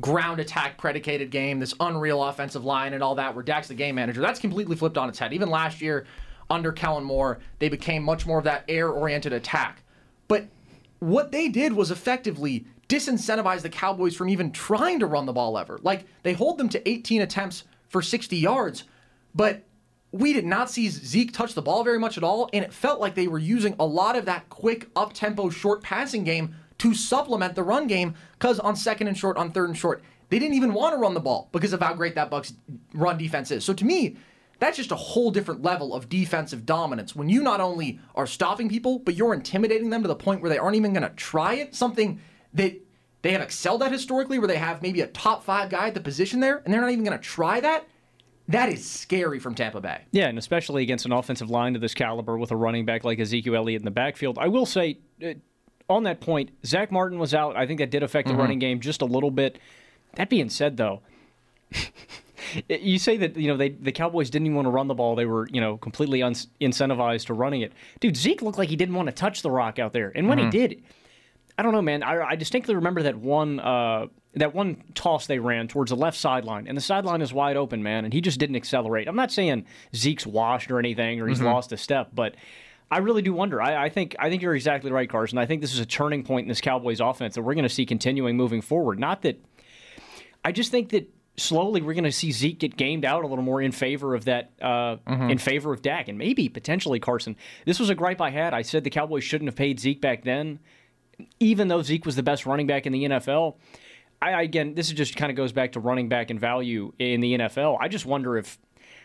ground 0.00 0.40
attack 0.40 0.78
predicated 0.78 1.30
game, 1.30 1.58
this 1.58 1.74
unreal 1.80 2.22
offensive 2.22 2.64
line 2.64 2.92
and 2.92 3.02
all 3.02 3.14
that, 3.16 3.34
where 3.34 3.44
Dak's 3.44 3.68
the 3.68 3.74
game 3.74 3.96
manager. 3.96 4.20
That's 4.20 4.40
completely 4.40 4.76
flipped 4.76 4.98
on 4.98 5.08
its 5.08 5.18
head. 5.18 5.32
Even 5.32 5.50
last 5.50 5.80
year 5.80 6.06
under 6.50 6.72
Kellen 6.72 7.04
Moore, 7.04 7.40
they 7.58 7.68
became 7.68 8.02
much 8.02 8.26
more 8.26 8.38
of 8.38 8.44
that 8.44 8.64
air 8.68 8.90
oriented 8.90 9.32
attack. 9.32 9.82
But 10.28 10.46
what 11.00 11.32
they 11.32 11.48
did 11.48 11.72
was 11.72 11.90
effectively 11.90 12.66
disincentivize 12.88 13.62
the 13.62 13.68
Cowboys 13.68 14.16
from 14.16 14.28
even 14.28 14.50
trying 14.50 14.98
to 15.00 15.06
run 15.06 15.26
the 15.26 15.32
ball 15.32 15.58
ever. 15.58 15.78
Like 15.82 16.06
they 16.22 16.32
hold 16.32 16.58
them 16.58 16.68
to 16.70 16.88
18 16.88 17.20
attempts 17.20 17.64
for 17.88 18.00
60 18.00 18.36
yards, 18.36 18.84
but 19.34 19.64
we 20.10 20.32
did 20.32 20.46
not 20.46 20.70
see 20.70 20.88
Zeke 20.88 21.32
touch 21.32 21.54
the 21.54 21.62
ball 21.62 21.84
very 21.84 21.98
much 21.98 22.16
at 22.16 22.24
all, 22.24 22.48
and 22.52 22.64
it 22.64 22.72
felt 22.72 22.98
like 22.98 23.14
they 23.14 23.28
were 23.28 23.38
using 23.38 23.74
a 23.78 23.84
lot 23.84 24.16
of 24.16 24.24
that 24.24 24.48
quick 24.48 24.88
up 24.96 25.12
tempo 25.12 25.50
short 25.50 25.82
passing 25.82 26.24
game 26.24 26.54
to 26.78 26.94
supplement 26.94 27.54
the 27.54 27.62
run 27.62 27.86
game 27.86 28.14
because 28.32 28.58
on 28.60 28.76
second 28.76 29.08
and 29.08 29.16
short, 29.16 29.36
on 29.36 29.50
third 29.50 29.68
and 29.68 29.76
short, 29.76 30.02
they 30.30 30.38
didn't 30.38 30.54
even 30.54 30.74
want 30.74 30.94
to 30.94 30.98
run 30.98 31.14
the 31.14 31.20
ball 31.20 31.48
because 31.52 31.72
of 31.72 31.80
how 31.80 31.94
great 31.94 32.14
that 32.14 32.30
Bucks 32.30 32.54
run 32.94 33.18
defense 33.18 33.50
is. 33.50 33.64
So 33.64 33.72
to 33.74 33.84
me, 33.84 34.16
that's 34.58 34.76
just 34.76 34.90
a 34.90 34.96
whole 34.96 35.30
different 35.30 35.62
level 35.62 35.94
of 35.94 36.08
defensive 36.08 36.66
dominance 36.66 37.14
when 37.14 37.28
you 37.28 37.42
not 37.42 37.60
only 37.60 38.00
are 38.14 38.26
stopping 38.26 38.68
people, 38.68 38.98
but 38.98 39.14
you're 39.14 39.34
intimidating 39.34 39.90
them 39.90 40.02
to 40.02 40.08
the 40.08 40.16
point 40.16 40.42
where 40.42 40.50
they 40.50 40.58
aren't 40.58 40.76
even 40.76 40.92
going 40.92 41.08
to 41.08 41.14
try 41.14 41.54
it. 41.54 41.74
Something 41.74 42.20
that 42.54 42.74
they 43.22 43.32
have 43.32 43.40
excelled 43.40 43.82
at 43.82 43.92
historically, 43.92 44.38
where 44.38 44.48
they 44.48 44.56
have 44.56 44.82
maybe 44.82 45.00
a 45.00 45.06
top 45.08 45.44
five 45.44 45.70
guy 45.70 45.88
at 45.88 45.94
the 45.94 46.00
position 46.00 46.40
there, 46.40 46.62
and 46.64 46.72
they're 46.72 46.80
not 46.80 46.90
even 46.90 47.04
going 47.04 47.18
to 47.18 47.24
try 47.24 47.60
that. 47.60 47.86
That 48.48 48.70
is 48.70 48.88
scary 48.88 49.38
from 49.38 49.54
Tampa 49.54 49.80
Bay. 49.80 50.02
Yeah, 50.10 50.28
and 50.28 50.38
especially 50.38 50.82
against 50.82 51.04
an 51.04 51.12
offensive 51.12 51.50
line 51.50 51.74
of 51.74 51.82
this 51.82 51.94
caliber 51.94 52.38
with 52.38 52.50
a 52.50 52.56
running 52.56 52.86
back 52.86 53.04
like 53.04 53.18
Ezekiel 53.20 53.56
Elliott 53.56 53.82
in 53.82 53.84
the 53.84 53.90
backfield. 53.90 54.38
I 54.38 54.48
will 54.48 54.66
say, 54.66 54.98
uh, 55.22 55.34
on 55.88 56.02
that 56.04 56.20
point, 56.20 56.50
Zach 56.66 56.90
Martin 56.92 57.18
was 57.18 57.34
out. 57.34 57.56
I 57.56 57.66
think 57.66 57.78
that 57.80 57.90
did 57.90 58.02
affect 58.02 58.26
the 58.28 58.32
Mm-hmm. 58.32 58.40
running 58.40 58.58
game 58.58 58.80
just 58.80 59.02
a 59.02 59.06
little 59.06 59.30
bit. 59.30 59.58
That 60.14 60.28
being 60.30 60.48
said, 60.50 60.76
though, 60.76 61.00
you 62.68 62.98
say 62.98 63.16
that 63.18 63.36
you 63.36 63.48
know 63.48 63.56
they 63.56 63.70
the 63.70 63.92
Cowboys 63.92 64.30
didn't 64.30 64.46
even 64.46 64.56
want 64.56 64.66
to 64.66 64.70
run 64.70 64.88
the 64.88 64.94
ball; 64.94 65.14
they 65.16 65.26
were 65.26 65.48
you 65.50 65.60
know 65.60 65.76
completely 65.76 66.22
un- 66.22 66.34
incentivized 66.60 67.26
to 67.26 67.34
running 67.34 67.60
it. 67.62 67.72
Dude, 68.00 68.16
Zeke 68.16 68.42
looked 68.42 68.58
like 68.58 68.68
he 68.68 68.76
didn't 68.76 68.94
want 68.94 69.06
to 69.06 69.12
touch 69.12 69.42
the 69.42 69.50
rock 69.50 69.78
out 69.78 69.92
there, 69.92 70.12
and 70.14 70.28
when 70.28 70.38
Mm-hmm. 70.38 70.50
he 70.50 70.58
did, 70.68 70.82
I 71.58 71.62
don't 71.62 71.72
know, 71.72 71.82
man. 71.82 72.02
I, 72.02 72.22
I 72.30 72.36
distinctly 72.36 72.74
remember 72.74 73.02
that 73.02 73.16
one 73.16 73.60
uh, 73.60 74.06
that 74.34 74.54
one 74.54 74.82
toss 74.94 75.26
they 75.26 75.38
ran 75.38 75.68
towards 75.68 75.90
the 75.90 75.96
left 75.96 76.16
sideline, 76.16 76.66
and 76.68 76.76
the 76.76 76.80
sideline 76.82 77.22
is 77.22 77.32
wide 77.32 77.56
open, 77.56 77.82
man, 77.82 78.04
and 78.04 78.14
he 78.14 78.20
just 78.20 78.38
didn't 78.38 78.56
accelerate. 78.56 79.08
I'm 79.08 79.16
not 79.16 79.30
saying 79.32 79.66
Zeke's 79.94 80.26
washed 80.26 80.70
or 80.70 80.78
anything, 80.78 81.20
or 81.20 81.28
he's 81.28 81.40
lost 81.40 81.72
a 81.72 81.76
step, 81.76 82.10
but 82.14 82.34
I 82.90 82.98
really 82.98 83.22
do 83.22 83.32
wonder. 83.32 83.60
I, 83.60 83.84
I 83.84 83.88
think 83.88 84.16
I 84.18 84.30
think 84.30 84.42
you're 84.42 84.54
exactly 84.54 84.90
right, 84.90 85.08
Carson. 85.08 85.38
I 85.38 85.46
think 85.46 85.60
this 85.60 85.74
is 85.74 85.80
a 85.80 85.86
turning 85.86 86.22
point 86.22 86.44
in 86.44 86.48
this 86.48 86.60
Cowboys 86.60 87.00
offense 87.00 87.34
that 87.34 87.42
we're 87.42 87.54
going 87.54 87.64
to 87.64 87.68
see 87.68 87.84
continuing 87.84 88.36
moving 88.36 88.62
forward. 88.62 88.98
Not 88.98 89.22
that 89.22 89.38
I 90.44 90.52
just 90.52 90.70
think 90.70 90.90
that 90.90 91.12
slowly 91.36 91.80
we're 91.82 91.94
going 91.94 92.04
to 92.04 92.12
see 92.12 92.32
Zeke 92.32 92.58
get 92.58 92.76
gamed 92.76 93.04
out 93.04 93.24
a 93.24 93.26
little 93.26 93.44
more 93.44 93.60
in 93.62 93.72
favor 93.72 94.14
of 94.14 94.24
that, 94.24 94.50
uh, 94.60 94.96
in 95.30 95.38
favor 95.38 95.72
of 95.72 95.82
Dak, 95.82 96.08
and 96.08 96.18
maybe 96.18 96.48
potentially 96.48 96.98
Carson. 96.98 97.36
This 97.64 97.78
was 97.78 97.90
a 97.90 97.94
gripe 97.94 98.20
I 98.20 98.30
had. 98.30 98.54
I 98.54 98.62
said 98.62 98.84
the 98.84 98.90
Cowboys 98.90 99.22
shouldn't 99.24 99.48
have 99.48 99.56
paid 99.56 99.78
Zeke 99.78 100.00
back 100.00 100.24
then, 100.24 100.58
even 101.38 101.68
though 101.68 101.82
Zeke 101.82 102.06
was 102.06 102.16
the 102.16 102.22
best 102.22 102.46
running 102.46 102.66
back 102.66 102.86
in 102.86 102.92
the 102.92 103.04
NFL. 103.04 103.56
I 104.20 104.42
again, 104.42 104.74
this 104.74 104.88
is 104.88 104.94
just 104.94 105.14
kind 105.16 105.30
of 105.30 105.36
goes 105.36 105.52
back 105.52 105.72
to 105.72 105.80
running 105.80 106.08
back 106.08 106.30
and 106.30 106.40
value 106.40 106.92
in 106.98 107.20
the 107.20 107.38
NFL. 107.38 107.76
I 107.80 107.88
just 107.88 108.04
wonder 108.06 108.36
if 108.36 108.58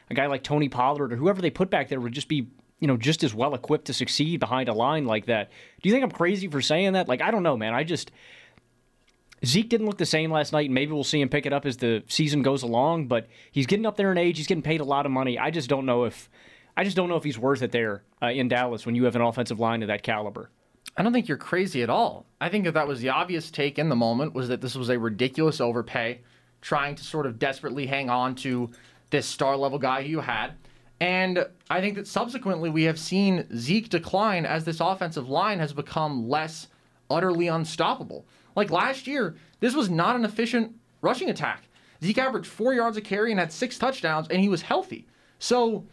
a 0.09 0.13
guy 0.13 0.25
like 0.25 0.43
Tony 0.43 0.69
Pollard 0.69 1.13
or 1.13 1.17
whoever 1.17 1.41
they 1.41 1.51
put 1.51 1.69
back 1.69 1.89
there 1.89 1.99
would 1.99 2.13
just 2.13 2.27
be. 2.27 2.47
You 2.83 2.87
know, 2.87 2.97
just 2.97 3.23
as 3.23 3.33
well 3.33 3.55
equipped 3.55 3.85
to 3.85 3.93
succeed 3.93 4.41
behind 4.41 4.67
a 4.67 4.73
line 4.73 5.05
like 5.05 5.27
that. 5.27 5.51
Do 5.81 5.87
you 5.87 5.95
think 5.95 6.03
I'm 6.03 6.11
crazy 6.11 6.49
for 6.49 6.61
saying 6.61 6.93
that? 6.93 7.07
Like, 7.07 7.21
I 7.21 7.31
don't 7.31 7.41
know, 7.41 7.55
man. 7.55 7.73
I 7.73 7.85
just 7.85 8.11
Zeke 9.45 9.69
didn't 9.69 9.87
look 9.87 9.97
the 9.97 10.05
same 10.05 10.31
last 10.31 10.51
night, 10.51 10.65
and 10.65 10.75
maybe 10.75 10.91
we'll 10.91 11.05
see 11.05 11.21
him 11.21 11.29
pick 11.29 11.45
it 11.45 11.53
up 11.53 11.65
as 11.65 11.77
the 11.77 12.03
season 12.07 12.41
goes 12.41 12.61
along. 12.61 13.07
But 13.07 13.27
he's 13.53 13.67
getting 13.67 13.85
up 13.85 13.95
there 13.95 14.11
in 14.11 14.17
age. 14.17 14.35
He's 14.35 14.47
getting 14.47 14.61
paid 14.61 14.81
a 14.81 14.83
lot 14.83 15.05
of 15.05 15.13
money. 15.13 15.39
I 15.39 15.49
just 15.49 15.69
don't 15.69 15.85
know 15.85 16.03
if 16.03 16.29
I 16.75 16.83
just 16.83 16.97
don't 16.97 17.07
know 17.07 17.15
if 17.15 17.23
he's 17.23 17.39
worth 17.39 17.61
it 17.61 17.71
there 17.71 18.03
uh, 18.21 18.27
in 18.27 18.49
Dallas 18.49 18.85
when 18.85 18.95
you 18.95 19.05
have 19.05 19.15
an 19.15 19.21
offensive 19.21 19.61
line 19.61 19.81
of 19.81 19.87
that 19.87 20.03
caliber. 20.03 20.49
I 20.97 21.03
don't 21.03 21.13
think 21.13 21.29
you're 21.29 21.37
crazy 21.37 21.83
at 21.83 21.89
all. 21.89 22.25
I 22.41 22.49
think 22.49 22.65
that 22.65 22.73
that 22.73 22.87
was 22.87 22.99
the 22.99 23.09
obvious 23.09 23.49
take 23.49 23.79
in 23.79 23.87
the 23.87 23.95
moment 23.95 24.33
was 24.33 24.49
that 24.49 24.59
this 24.59 24.75
was 24.75 24.89
a 24.89 24.99
ridiculous 24.99 25.61
overpay, 25.61 26.19
trying 26.61 26.95
to 26.95 27.03
sort 27.03 27.25
of 27.27 27.39
desperately 27.39 27.85
hang 27.85 28.09
on 28.09 28.35
to 28.35 28.71
this 29.09 29.25
star 29.25 29.55
level 29.55 29.79
guy 29.79 29.99
you 29.99 30.19
had. 30.19 30.53
And 31.03 31.45
I 31.69 31.81
think 31.81 31.95
that 31.95 32.07
subsequently 32.07 32.69
we 32.69 32.83
have 32.83 32.97
seen 32.97 33.45
Zeke 33.57 33.89
decline 33.89 34.45
as 34.45 34.63
this 34.63 34.79
offensive 34.79 35.27
line 35.27 35.59
has 35.59 35.73
become 35.73 36.29
less 36.29 36.69
utterly 37.09 37.49
unstoppable. 37.49 38.25
Like 38.55 38.71
last 38.71 39.05
year, 39.05 39.35
this 39.59 39.75
was 39.75 39.89
not 39.89 40.15
an 40.15 40.23
efficient 40.23 40.73
rushing 41.01 41.29
attack. 41.29 41.63
Zeke 42.01 42.19
averaged 42.19 42.47
four 42.47 42.73
yards 42.73 42.95
a 42.95 43.01
carry 43.01 43.31
and 43.31 43.39
had 43.41 43.51
six 43.51 43.77
touchdowns, 43.77 44.29
and 44.29 44.39
he 44.39 44.47
was 44.47 44.61
healthy. 44.61 45.05
So 45.39 45.83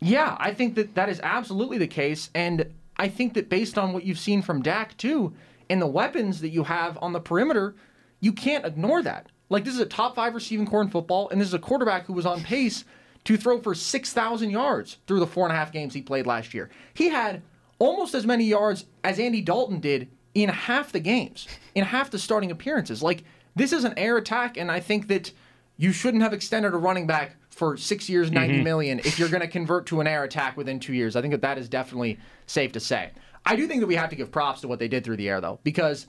yeah, 0.00 0.36
I 0.40 0.54
think 0.54 0.74
that 0.74 0.96
that 0.96 1.08
is 1.08 1.20
absolutely 1.22 1.78
the 1.78 1.86
case. 1.86 2.30
And 2.34 2.66
I 2.96 3.08
think 3.08 3.34
that 3.34 3.48
based 3.48 3.78
on 3.78 3.92
what 3.92 4.02
you've 4.02 4.18
seen 4.18 4.42
from 4.42 4.60
Dak, 4.60 4.96
too, 4.96 5.34
and 5.68 5.80
the 5.80 5.86
weapons 5.86 6.40
that 6.40 6.48
you 6.48 6.64
have 6.64 6.98
on 7.00 7.12
the 7.12 7.20
perimeter, 7.20 7.76
you 8.18 8.32
can't 8.32 8.66
ignore 8.66 9.04
that. 9.04 9.28
Like, 9.50 9.64
this 9.64 9.74
is 9.74 9.80
a 9.80 9.86
top 9.86 10.16
five 10.16 10.34
receiving 10.34 10.66
core 10.66 10.82
in 10.82 10.90
football, 10.90 11.28
and 11.28 11.40
this 11.40 11.46
is 11.46 11.54
a 11.54 11.60
quarterback 11.60 12.06
who 12.06 12.12
was 12.12 12.26
on 12.26 12.42
pace 12.42 12.84
to 13.24 13.36
throw 13.36 13.60
for 13.60 13.74
6,000 13.74 14.50
yards 14.50 14.98
through 15.06 15.20
the 15.20 15.26
four 15.26 15.46
and 15.46 15.52
a 15.52 15.56
half 15.56 15.72
games 15.72 15.94
he 15.94 16.02
played 16.02 16.26
last 16.26 16.54
year. 16.54 16.70
He 16.94 17.08
had 17.08 17.42
almost 17.78 18.14
as 18.14 18.26
many 18.26 18.44
yards 18.44 18.86
as 19.04 19.18
Andy 19.18 19.40
Dalton 19.40 19.80
did 19.80 20.08
in 20.34 20.48
half 20.48 20.92
the 20.92 21.00
games, 21.00 21.46
in 21.74 21.84
half 21.84 22.10
the 22.10 22.18
starting 22.18 22.50
appearances. 22.50 23.02
Like, 23.02 23.24
this 23.56 23.72
is 23.72 23.84
an 23.84 23.94
air 23.96 24.16
attack, 24.16 24.56
and 24.56 24.70
I 24.70 24.80
think 24.80 25.08
that 25.08 25.32
you 25.76 25.92
shouldn't 25.92 26.22
have 26.22 26.32
extended 26.32 26.72
a 26.72 26.76
running 26.76 27.06
back 27.06 27.36
for 27.50 27.76
six 27.76 28.08
years, 28.08 28.30
ninety 28.30 28.54
mm-hmm. 28.54 28.64
million, 28.64 28.98
if 29.00 29.18
you're 29.18 29.28
going 29.28 29.40
to 29.40 29.48
convert 29.48 29.86
to 29.86 30.00
an 30.00 30.06
air 30.06 30.24
attack 30.24 30.56
within 30.56 30.78
two 30.78 30.94
years. 30.94 31.16
I 31.16 31.20
think 31.20 31.32
that 31.32 31.42
that 31.42 31.58
is 31.58 31.68
definitely 31.68 32.18
safe 32.46 32.72
to 32.72 32.80
say. 32.80 33.10
I 33.44 33.56
do 33.56 33.66
think 33.66 33.80
that 33.80 33.86
we 33.86 33.96
have 33.96 34.10
to 34.10 34.16
give 34.16 34.30
props 34.30 34.60
to 34.60 34.68
what 34.68 34.78
they 34.78 34.88
did 34.88 35.04
through 35.04 35.16
the 35.16 35.28
air, 35.28 35.40
though, 35.40 35.58
because 35.64 36.06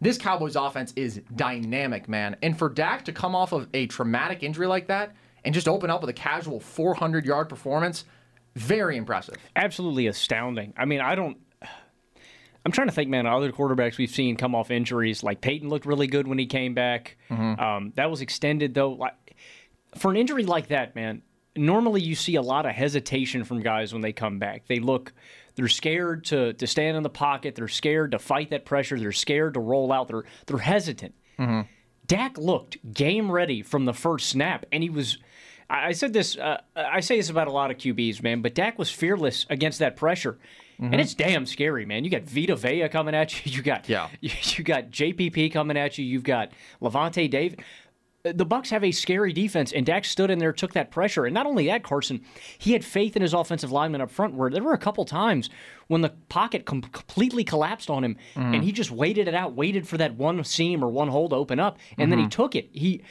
this 0.00 0.16
Cowboys 0.16 0.56
offense 0.56 0.92
is 0.96 1.20
dynamic, 1.34 2.08
man. 2.08 2.36
And 2.42 2.56
for 2.56 2.68
Dak 2.68 3.04
to 3.06 3.12
come 3.12 3.34
off 3.34 3.52
of 3.52 3.68
a 3.74 3.86
traumatic 3.86 4.42
injury 4.42 4.66
like 4.66 4.86
that 4.86 5.14
and 5.48 5.54
just 5.54 5.66
open 5.66 5.88
up 5.88 6.02
with 6.02 6.10
a 6.10 6.12
casual 6.12 6.60
400 6.60 7.24
yard 7.24 7.48
performance, 7.48 8.04
very 8.54 8.98
impressive. 8.98 9.36
Absolutely 9.56 10.06
astounding. 10.06 10.74
I 10.76 10.84
mean, 10.84 11.00
I 11.00 11.14
don't. 11.14 11.38
I'm 12.66 12.72
trying 12.72 12.88
to 12.88 12.92
think, 12.92 13.08
man. 13.08 13.24
Other 13.26 13.50
quarterbacks 13.50 13.96
we've 13.96 14.10
seen 14.10 14.36
come 14.36 14.54
off 14.54 14.70
injuries, 14.70 15.22
like 15.22 15.40
Peyton 15.40 15.70
looked 15.70 15.86
really 15.86 16.06
good 16.06 16.28
when 16.28 16.36
he 16.38 16.44
came 16.44 16.74
back. 16.74 17.16
Um, 17.30 17.92
that 17.96 18.10
was 18.10 18.20
extended 18.20 18.74
though. 18.74 18.90
Like, 18.90 19.14
for 19.96 20.10
an 20.10 20.18
injury 20.18 20.44
like 20.44 20.68
that, 20.68 20.94
man, 20.94 21.22
normally 21.56 22.02
you 22.02 22.14
see 22.14 22.34
a 22.34 22.42
lot 22.42 22.66
of 22.66 22.72
hesitation 22.72 23.44
from 23.44 23.60
guys 23.60 23.94
when 23.94 24.02
they 24.02 24.12
come 24.12 24.38
back. 24.38 24.66
They 24.66 24.80
look, 24.80 25.14
they're 25.54 25.68
scared 25.68 26.24
to 26.26 26.52
to 26.52 26.66
stand 26.66 26.98
in 26.98 27.02
the 27.02 27.08
pocket. 27.08 27.54
They're 27.54 27.68
scared 27.68 28.10
to 28.10 28.18
fight 28.18 28.50
that 28.50 28.66
pressure. 28.66 28.98
They're 28.98 29.12
scared 29.12 29.54
to 29.54 29.60
roll 29.60 29.90
out. 29.90 30.08
They're 30.08 30.24
they're 30.44 30.58
hesitant. 30.58 31.14
Dak 32.06 32.36
looked 32.36 32.92
game 32.92 33.30
ready 33.30 33.62
from 33.62 33.86
the 33.86 33.94
first 33.94 34.28
snap, 34.28 34.66
and 34.72 34.82
he 34.82 34.90
was. 34.90 35.16
I 35.68 35.88
I 35.88 35.92
said 35.92 36.12
this. 36.12 36.36
Uh, 36.36 36.60
uh, 36.76 36.84
I 36.90 37.00
say 37.00 37.16
this 37.16 37.30
about 37.30 37.48
a 37.48 37.52
lot 37.52 37.70
of 37.70 37.78
QBs, 37.78 38.22
man. 38.22 38.42
But 38.42 38.54
Dak 38.54 38.78
was 38.78 38.90
fearless 38.90 39.46
against 39.50 39.78
that 39.80 39.96
pressure, 39.96 40.38
and 40.78 40.92
mm-hmm. 40.92 41.00
it's 41.00 41.14
damn 41.14 41.46
scary, 41.46 41.84
man. 41.84 42.04
You 42.04 42.10
got 42.10 42.22
Vita 42.22 42.56
Vea 42.56 42.88
coming 42.88 43.14
at 43.14 43.46
you. 43.46 43.52
You 43.58 43.62
got 43.62 43.88
Yeah. 43.88 44.08
You, 44.20 44.64
got 44.64 44.90
JPP 44.90 45.52
coming 45.52 45.76
at 45.76 45.98
you. 45.98 46.04
You've 46.04 46.24
got 46.24 46.52
Lavonte 46.80 47.30
David. 47.30 47.62
Uh, 48.24 48.32
the 48.34 48.44
Bucks 48.44 48.70
have 48.70 48.82
a 48.82 48.90
scary 48.90 49.32
defense, 49.32 49.72
and 49.72 49.86
Dak 49.86 50.04
stood 50.04 50.30
in 50.30 50.38
there, 50.38 50.52
took 50.52 50.72
that 50.72 50.90
pressure, 50.90 51.24
and 51.24 51.34
not 51.34 51.46
only 51.46 51.66
that, 51.66 51.84
Carson, 51.84 52.20
he 52.58 52.72
had 52.72 52.84
faith 52.84 53.14
in 53.14 53.22
his 53.22 53.32
offensive 53.32 53.70
lineman 53.70 54.00
up 54.00 54.10
front. 54.10 54.34
Where 54.34 54.50
there 54.50 54.62
were 54.62 54.72
a 54.72 54.78
couple 54.78 55.04
times 55.04 55.50
when 55.86 56.00
the 56.00 56.10
pocket 56.28 56.64
com- 56.64 56.82
completely 56.82 57.44
collapsed 57.44 57.90
on 57.90 58.04
him, 58.04 58.16
and 58.34 58.54
mm-hmm. 58.54 58.62
he 58.62 58.72
just 58.72 58.90
waited 58.90 59.28
it 59.28 59.34
out, 59.34 59.54
waited 59.54 59.86
for 59.86 59.96
that 59.98 60.14
one 60.14 60.42
seam 60.44 60.84
or 60.84 60.88
one 60.88 61.08
hole 61.08 61.28
to 61.28 61.36
open 61.36 61.60
up, 61.60 61.78
and 61.96 62.10
then 62.10 62.18
he 62.18 62.24
mm-hmm. 62.24 62.42
took 62.42 62.54
it. 62.54 62.68
He 62.72 63.02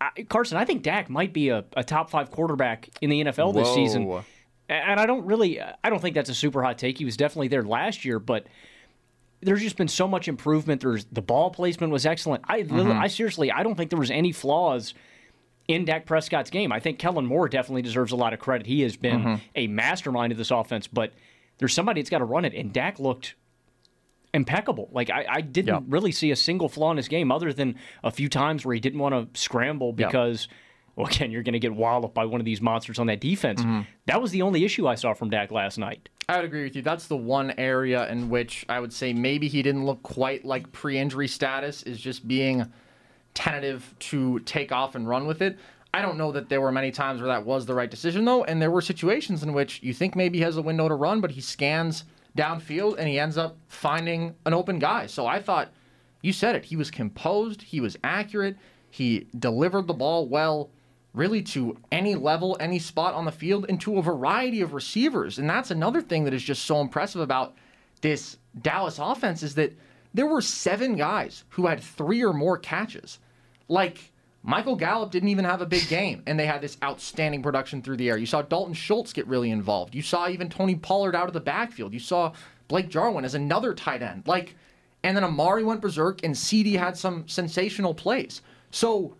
I, 0.00 0.22
Carson, 0.28 0.56
I 0.56 0.64
think 0.64 0.82
Dak 0.82 1.10
might 1.10 1.32
be 1.32 1.50
a, 1.50 1.64
a 1.76 1.84
top 1.84 2.10
five 2.10 2.30
quarterback 2.30 2.88
in 3.00 3.10
the 3.10 3.24
NFL 3.24 3.54
this 3.54 3.72
season. 3.74 4.22
And 4.68 5.00
I 5.00 5.06
don't 5.06 5.26
really, 5.26 5.60
I 5.60 5.90
don't 5.90 6.00
think 6.00 6.14
that's 6.14 6.30
a 6.30 6.34
super 6.34 6.62
hot 6.62 6.78
take. 6.78 6.98
He 6.98 7.04
was 7.04 7.16
definitely 7.16 7.48
there 7.48 7.64
last 7.64 8.04
year, 8.04 8.18
but 8.20 8.46
there's 9.42 9.60
just 9.60 9.76
been 9.76 9.88
so 9.88 10.06
much 10.06 10.28
improvement. 10.28 10.80
There's 10.80 11.06
the 11.06 11.22
ball 11.22 11.50
placement 11.50 11.92
was 11.92 12.06
excellent. 12.06 12.44
I, 12.46 12.62
mm-hmm. 12.62 12.92
I 12.92 13.08
seriously, 13.08 13.50
I 13.50 13.62
don't 13.62 13.74
think 13.74 13.90
there 13.90 13.98
was 13.98 14.10
any 14.10 14.32
flaws 14.32 14.94
in 15.66 15.84
Dak 15.84 16.06
Prescott's 16.06 16.50
game. 16.50 16.72
I 16.72 16.80
think 16.80 16.98
Kellen 16.98 17.26
Moore 17.26 17.48
definitely 17.48 17.82
deserves 17.82 18.12
a 18.12 18.16
lot 18.16 18.32
of 18.32 18.38
credit. 18.38 18.66
He 18.66 18.82
has 18.82 18.96
been 18.96 19.20
mm-hmm. 19.20 19.34
a 19.54 19.66
mastermind 19.66 20.32
of 20.32 20.38
this 20.38 20.50
offense, 20.50 20.86
but 20.86 21.12
there's 21.58 21.74
somebody 21.74 22.00
that's 22.00 22.10
got 22.10 22.18
to 22.18 22.24
run 22.24 22.44
it, 22.44 22.54
and 22.54 22.72
Dak 22.72 22.98
looked 22.98 23.34
impeccable. 24.34 24.88
Like 24.92 25.10
I, 25.10 25.26
I 25.28 25.40
didn't 25.40 25.74
Yeah. 25.74 25.80
really 25.88 26.12
see 26.12 26.30
a 26.30 26.36
single 26.36 26.68
flaw 26.68 26.90
in 26.90 26.96
his 26.96 27.08
game, 27.08 27.32
other 27.32 27.52
than 27.52 27.76
a 28.04 28.10
few 28.10 28.28
times 28.28 28.64
where 28.64 28.74
he 28.74 28.80
didn't 28.80 28.98
want 29.00 29.14
to 29.34 29.40
scramble 29.40 29.94
Yeah. 29.96 30.06
because, 30.06 30.48
well, 30.96 31.06
again, 31.06 31.30
you're 31.30 31.42
going 31.42 31.52
to 31.54 31.58
get 31.58 31.74
walloped 31.74 32.14
by 32.14 32.24
one 32.24 32.40
of 32.40 32.44
these 32.44 32.60
monsters 32.60 32.98
on 32.98 33.06
that 33.08 33.20
defense. 33.20 33.60
Mm-hmm. 33.60 33.80
That 34.06 34.20
was 34.22 34.30
the 34.30 34.42
only 34.42 34.64
issue 34.64 34.86
I 34.86 34.94
saw 34.94 35.14
from 35.14 35.30
Dak 35.30 35.50
last 35.50 35.78
night. 35.78 36.08
I 36.28 36.36
would 36.36 36.44
agree 36.44 36.62
with 36.62 36.76
you. 36.76 36.82
That's 36.82 37.08
the 37.08 37.16
one 37.16 37.52
area 37.58 38.08
in 38.08 38.28
which 38.30 38.64
I 38.68 38.78
would 38.78 38.92
say 38.92 39.12
maybe 39.12 39.48
he 39.48 39.62
didn't 39.62 39.84
look 39.84 40.02
quite 40.04 40.44
like 40.44 40.70
pre-injury 40.70 41.26
status 41.26 41.82
is 41.82 41.98
just 42.00 42.28
being 42.28 42.70
tentative 43.34 43.94
to 43.98 44.38
take 44.40 44.72
off 44.72 44.94
and 44.94 45.08
run 45.08 45.26
with 45.26 45.42
it. 45.42 45.58
I 45.92 46.02
don't 46.02 46.18
know 46.18 46.30
that 46.32 46.48
there 46.48 46.60
were 46.60 46.70
many 46.70 46.92
times 46.92 47.20
where 47.20 47.28
that 47.28 47.44
was 47.44 47.66
the 47.66 47.74
right 47.74 47.90
decision 47.90 48.24
though, 48.24 48.44
and 48.44 48.62
there 48.62 48.70
were 48.70 48.80
situations 48.80 49.42
in 49.42 49.52
which 49.52 49.82
you 49.82 49.92
think 49.92 50.14
maybe 50.14 50.38
he 50.38 50.44
has 50.44 50.56
a 50.56 50.62
window 50.62 50.88
to 50.88 50.94
run, 50.94 51.20
but 51.20 51.32
he 51.32 51.40
scans 51.40 52.04
downfield 52.36 52.96
and 52.98 53.08
he 53.08 53.18
ends 53.18 53.36
up 53.36 53.56
finding 53.68 54.34
an 54.46 54.54
open 54.54 54.78
guy. 54.78 55.06
So 55.06 55.26
I 55.26 55.40
thought 55.40 55.72
you 56.22 56.32
said 56.32 56.54
it. 56.54 56.64
He 56.64 56.76
was 56.76 56.90
composed, 56.90 57.62
he 57.62 57.80
was 57.80 57.96
accurate, 58.04 58.56
he 58.90 59.26
delivered 59.38 59.86
the 59.86 59.94
ball 59.94 60.28
well 60.28 60.70
really 61.12 61.42
to 61.42 61.76
any 61.90 62.14
level, 62.14 62.56
any 62.60 62.78
spot 62.78 63.14
on 63.14 63.24
the 63.24 63.32
field, 63.32 63.66
and 63.68 63.80
to 63.80 63.98
a 63.98 64.02
variety 64.02 64.60
of 64.60 64.72
receivers. 64.72 65.38
And 65.38 65.50
that's 65.50 65.70
another 65.70 66.00
thing 66.00 66.24
that 66.24 66.34
is 66.34 66.42
just 66.42 66.64
so 66.64 66.80
impressive 66.80 67.20
about 67.20 67.56
this 68.00 68.36
Dallas 68.62 68.98
offense 68.98 69.42
is 69.42 69.54
that 69.56 69.72
there 70.14 70.26
were 70.26 70.40
seven 70.40 70.96
guys 70.96 71.44
who 71.50 71.66
had 71.66 71.80
three 71.80 72.24
or 72.24 72.32
more 72.32 72.58
catches. 72.58 73.18
Like 73.68 74.12
Michael 74.42 74.76
Gallup 74.76 75.10
didn't 75.10 75.28
even 75.28 75.44
have 75.44 75.60
a 75.60 75.66
big 75.66 75.86
game, 75.88 76.22
and 76.26 76.38
they 76.38 76.46
had 76.46 76.62
this 76.62 76.78
outstanding 76.82 77.42
production 77.42 77.82
through 77.82 77.98
the 77.98 78.08
air. 78.08 78.16
You 78.16 78.26
saw 78.26 78.40
Dalton 78.40 78.72
Schultz 78.72 79.12
get 79.12 79.26
really 79.26 79.50
involved. 79.50 79.94
You 79.94 80.00
saw 80.00 80.28
even 80.28 80.48
Tony 80.48 80.76
Pollard 80.76 81.14
out 81.14 81.26
of 81.26 81.34
the 81.34 81.40
backfield. 81.40 81.92
You 81.92 82.00
saw 82.00 82.32
Blake 82.68 82.88
Jarwin 82.88 83.24
as 83.24 83.34
another 83.34 83.74
tight 83.74 84.00
end. 84.02 84.22
Like, 84.26 84.56
and 85.02 85.14
then 85.14 85.24
Amari 85.24 85.62
went 85.62 85.82
berserk, 85.82 86.24
and 86.24 86.36
CD 86.36 86.74
had 86.74 86.96
some 86.96 87.28
sensational 87.28 87.92
plays. 87.92 88.40
So 88.70 89.14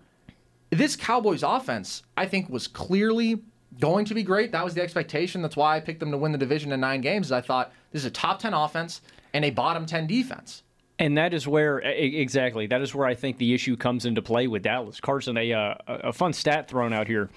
this 0.70 0.96
Cowboys 0.96 1.42
offense, 1.42 2.02
I 2.16 2.26
think, 2.26 2.48
was 2.48 2.66
clearly 2.66 3.42
going 3.78 4.06
to 4.06 4.14
be 4.14 4.22
great. 4.22 4.52
That 4.52 4.64
was 4.64 4.74
the 4.74 4.82
expectation. 4.82 5.42
That's 5.42 5.56
why 5.56 5.76
I 5.76 5.80
picked 5.80 6.00
them 6.00 6.10
to 6.12 6.18
win 6.18 6.32
the 6.32 6.38
division 6.38 6.72
in 6.72 6.80
nine 6.80 7.02
games. 7.02 7.30
I 7.30 7.42
thought 7.42 7.72
this 7.92 8.02
is 8.02 8.06
a 8.06 8.10
top 8.10 8.38
10 8.38 8.54
offense 8.54 9.02
and 9.34 9.44
a 9.44 9.50
bottom 9.50 9.84
10 9.84 10.06
defense. 10.06 10.62
And 11.00 11.16
that 11.16 11.32
is 11.32 11.48
where 11.48 11.78
exactly 11.78 12.66
that 12.66 12.82
is 12.82 12.94
where 12.94 13.06
I 13.06 13.14
think 13.14 13.38
the 13.38 13.54
issue 13.54 13.74
comes 13.74 14.04
into 14.04 14.20
play 14.20 14.46
with 14.46 14.62
Dallas. 14.62 15.00
Carson, 15.00 15.36
a 15.38 15.52
uh, 15.52 15.74
a 15.86 16.12
fun 16.12 16.34
stat 16.34 16.68
thrown 16.68 16.92
out 16.92 17.06
here. 17.08 17.30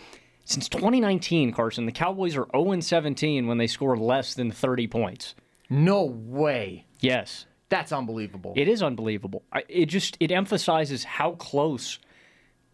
Since 0.43 0.67
2019, 0.67 1.53
Carson, 1.53 1.85
the 1.85 1.93
Cowboys 1.93 2.35
are 2.35 2.45
0 2.53 2.81
17 2.81 3.47
when 3.47 3.57
they 3.57 3.67
score 3.67 3.95
less 3.97 4.33
than 4.33 4.51
30 4.51 4.87
points. 4.87 5.35
No 5.69 6.03
way. 6.03 6.85
Yes. 6.99 7.45
That's 7.69 7.93
unbelievable. 7.93 8.53
It 8.57 8.67
is 8.67 8.83
unbelievable. 8.83 9.43
it 9.69 9.85
just 9.85 10.17
it 10.19 10.31
emphasizes 10.31 11.05
how 11.05 11.31
close 11.31 11.99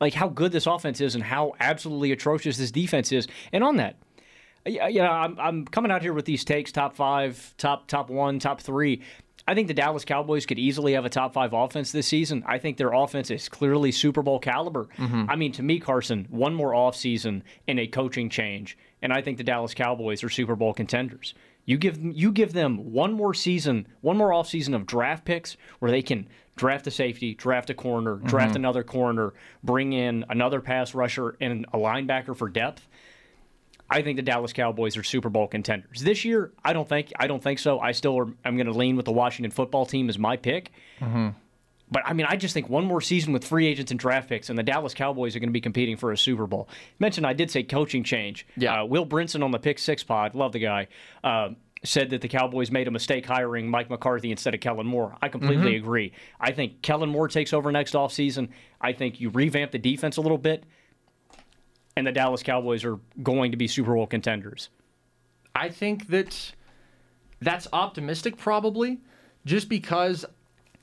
like 0.01 0.15
how 0.15 0.27
good 0.27 0.51
this 0.51 0.65
offense 0.65 1.01
is 1.01 1.13
and 1.13 1.23
how 1.23 1.53
absolutely 1.59 2.11
atrocious 2.11 2.57
this 2.57 2.71
defense 2.71 3.11
is. 3.11 3.27
And 3.53 3.63
on 3.63 3.77
that, 3.77 3.97
you 4.65 5.01
know, 5.01 5.11
I'm, 5.11 5.39
I'm 5.39 5.65
coming 5.65 5.91
out 5.91 6.01
here 6.01 6.13
with 6.13 6.25
these 6.25 6.43
takes: 6.43 6.71
top 6.71 6.95
five, 6.95 7.53
top 7.57 7.87
top 7.87 8.09
one, 8.09 8.39
top 8.39 8.61
three. 8.61 9.01
I 9.49 9.55
think 9.55 9.67
the 9.67 9.73
Dallas 9.73 10.05
Cowboys 10.05 10.45
could 10.45 10.59
easily 10.59 10.93
have 10.93 11.05
a 11.05 11.09
top 11.09 11.33
five 11.33 11.53
offense 11.53 11.91
this 11.91 12.05
season. 12.05 12.43
I 12.45 12.59
think 12.59 12.77
their 12.77 12.93
offense 12.93 13.31
is 13.31 13.49
clearly 13.49 13.91
Super 13.91 14.21
Bowl 14.21 14.37
caliber. 14.37 14.89
Mm-hmm. 14.99 15.25
I 15.27 15.35
mean, 15.37 15.51
to 15.53 15.63
me, 15.63 15.79
Carson, 15.79 16.27
one 16.29 16.53
more 16.53 16.73
offseason 16.73 17.41
and 17.67 17.79
a 17.79 17.87
coaching 17.87 18.29
change, 18.29 18.77
and 19.01 19.11
I 19.11 19.23
think 19.23 19.39
the 19.39 19.43
Dallas 19.43 19.73
Cowboys 19.73 20.23
are 20.23 20.29
Super 20.29 20.55
Bowl 20.55 20.71
contenders. 20.75 21.33
You 21.65 21.79
give 21.79 21.97
you 21.99 22.31
give 22.31 22.53
them 22.53 22.93
one 22.93 23.11
more 23.11 23.33
season, 23.33 23.87
one 24.01 24.17
more 24.17 24.29
offseason 24.29 24.75
of 24.75 24.85
draft 24.85 25.25
picks 25.25 25.57
where 25.79 25.89
they 25.89 26.03
can 26.03 26.27
draft 26.55 26.85
a 26.85 26.91
safety, 26.91 27.33
draft 27.33 27.71
a 27.71 27.73
corner, 27.73 28.17
draft 28.17 28.49
mm-hmm. 28.49 28.57
another 28.57 28.83
corner, 28.83 29.33
bring 29.63 29.93
in 29.93 30.25
another 30.29 30.61
pass 30.61 30.93
rusher 30.93 31.37
and 31.41 31.65
a 31.73 31.77
linebacker 31.77 32.37
for 32.37 32.49
depth. 32.49 32.87
I 33.89 34.01
think 34.01 34.17
the 34.17 34.23
Dallas 34.23 34.53
Cowboys 34.53 34.97
are 34.97 35.03
Super 35.03 35.29
Bowl 35.29 35.47
contenders 35.47 36.01
this 36.01 36.23
year. 36.23 36.51
I 36.63 36.73
don't 36.73 36.87
think 36.87 37.11
I 37.19 37.27
don't 37.27 37.41
think 37.41 37.59
so. 37.59 37.79
I 37.79 37.91
still 37.91 38.21
am, 38.21 38.37
I'm 38.45 38.55
going 38.55 38.67
to 38.67 38.73
lean 38.73 38.95
with 38.95 39.05
the 39.05 39.11
Washington 39.11 39.51
football 39.51 39.85
team 39.85 40.09
as 40.09 40.19
my 40.19 40.37
pick. 40.37 40.71
Mm-hmm. 40.99 41.29
But 41.91 42.03
I 42.05 42.13
mean, 42.13 42.27
I 42.29 42.35
just 42.35 42.53
think 42.53 42.69
one 42.69 42.85
more 42.85 43.01
season 43.01 43.33
with 43.33 43.43
free 43.43 43.65
agents 43.65 43.91
and 43.91 43.99
draft 43.99 44.29
picks, 44.29 44.49
and 44.49 44.59
the 44.59 44.63
Dallas 44.63 44.93
Cowboys 44.93 45.35
are 45.35 45.39
going 45.39 45.49
to 45.49 45.53
be 45.53 45.61
competing 45.61 45.97
for 45.97 46.11
a 46.11 46.17
Super 46.17 46.45
Bowl. 46.45 46.69
Mentioned, 46.99 47.25
I 47.25 47.33
did 47.33 47.49
say 47.49 47.63
coaching 47.63 48.03
change. 48.03 48.45
Yeah, 48.55 48.81
uh, 48.81 48.85
Will 48.85 49.05
Brinson 49.05 49.43
on 49.43 49.51
the 49.51 49.59
Pick 49.59 49.79
Six 49.79 50.03
pod, 50.03 50.35
love 50.35 50.51
the 50.51 50.59
guy. 50.59 50.87
Uh, 51.23 51.49
said 51.83 52.09
that 52.09 52.21
the 52.21 52.27
Cowboys 52.27 52.71
made 52.71 52.87
a 52.87 52.91
mistake 52.91 53.25
hiring 53.25 53.69
Mike 53.69 53.89
McCarthy 53.89 54.31
instead 54.31 54.53
of 54.53 54.59
Kellen 54.59 54.85
Moore. 54.85 55.15
I 55.21 55.29
completely 55.29 55.75
mm-hmm. 55.75 55.85
agree. 55.85 56.13
I 56.39 56.51
think 56.51 56.81
Kellen 56.81 57.09
Moore 57.09 57.27
takes 57.27 57.53
over 57.53 57.71
next 57.71 57.93
offseason. 57.93 58.49
I 58.81 58.93
think 58.93 59.21
you 59.21 59.29
revamp 59.29 59.71
the 59.71 59.79
defense 59.79 60.17
a 60.17 60.21
little 60.21 60.37
bit, 60.37 60.65
and 61.99 62.07
the 62.07 62.11
Dallas 62.11 62.41
Cowboys 62.41 62.83
are 62.83 62.97
going 63.21 63.51
to 63.51 63.57
be 63.57 63.67
Super 63.67 63.93
Bowl 63.93 64.07
contenders. 64.07 64.69
I 65.53 65.69
think 65.69 66.07
that 66.07 66.53
that's 67.41 67.67
optimistic, 67.73 68.37
probably, 68.37 68.99
just 69.45 69.69
because 69.69 70.25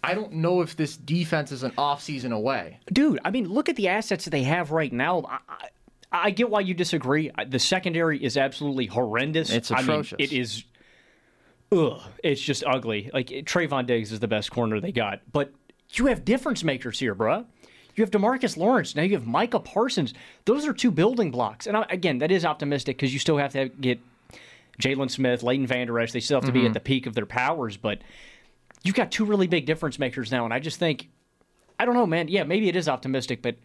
I 0.05 0.15
don't 0.15 0.35
know 0.35 0.61
if 0.61 0.77
this 0.77 0.97
defense 0.97 1.51
is 1.51 1.63
an 1.63 1.73
offseason 1.73 2.33
away. 2.33 2.79
Dude, 2.93 3.19
I 3.25 3.31
mean, 3.31 3.49
look 3.49 3.69
at 3.69 3.77
the 3.77 3.89
assets 3.89 4.25
that 4.25 4.31
they 4.31 4.45
have 4.45 4.71
right 4.71 4.93
now. 4.93 5.25
I, 5.49 5.69
I 6.13 6.31
get 6.31 6.51
why 6.51 6.61
you 6.61 6.75
disagree. 6.75 7.31
The 7.49 7.59
secondary 7.59 8.23
is 8.23 8.37
absolutely 8.37 8.87
horrendous. 8.87 9.51
It's 9.51 9.71
atrocious. 9.71 10.13
I 10.13 10.17
mean, 10.19 10.29
it 10.29 10.33
is 10.33 10.65
ugh, 11.73 12.01
it's 12.23 12.41
just 12.41 12.63
ugly. 12.65 13.11
Like 13.13 13.29
Trevon 13.29 13.87
Diggs 13.87 14.13
is 14.13 14.21
the 14.21 14.29
best 14.29 14.51
corner 14.51 14.81
they 14.81 14.93
got, 14.93 15.21
but 15.33 15.53
you 15.93 16.07
have 16.07 16.25
difference 16.25 16.63
makers 16.63 16.99
here, 16.99 17.15
bruh. 17.15 17.45
You 17.97 18.03
have 18.03 18.11
Demarcus 18.11 18.57
Lawrence. 18.57 18.95
Now 18.95 19.03
you 19.03 19.15
have 19.15 19.27
Micah 19.27 19.59
Parsons. 19.59 20.13
Those 20.45 20.67
are 20.67 20.75
two 20.75 20.91
building 20.91 21.31
blocks. 21.31 21.67
And 21.67 21.85
again, 21.89 22.19
that 22.19 22.31
is 22.31 22.45
optimistic 22.45 22.99
because 22.99 23.13
you 23.13 23.19
still 23.19 23.39
have 23.39 23.53
to 23.53 23.71
get 23.71 23.99
Jaylon 24.81 25.11
Smith, 25.11 25.43
Leighton 25.43 25.67
Vander 25.67 25.99
Esch. 25.99 26.13
They 26.13 26.21
still 26.21 26.37
have 26.37 26.45
to 26.45 26.53
mm-hmm. 26.53 26.61
be 26.61 26.67
at 26.67 26.75
the 26.75 26.81
peak 26.81 27.07
of 27.07 27.15
their 27.15 27.27
powers, 27.27 27.79
but 27.79 28.01
you've 28.83 28.95
got 28.95 29.11
two 29.11 29.25
really 29.25 29.47
big 29.47 29.65
difference 29.65 29.99
makers 29.99 30.31
now. 30.31 30.45
And 30.45 30.53
I 30.53 30.61
just 30.61 30.79
think, 30.79 31.09
I 31.81 31.87
don't 31.87 31.95
know, 31.95 32.07
man. 32.07 32.29
Yeah, 32.29 32.45
maybe 32.45 32.69
it 32.69 32.77
is 32.77 32.87
optimistic, 32.87 33.41
but 33.41 33.57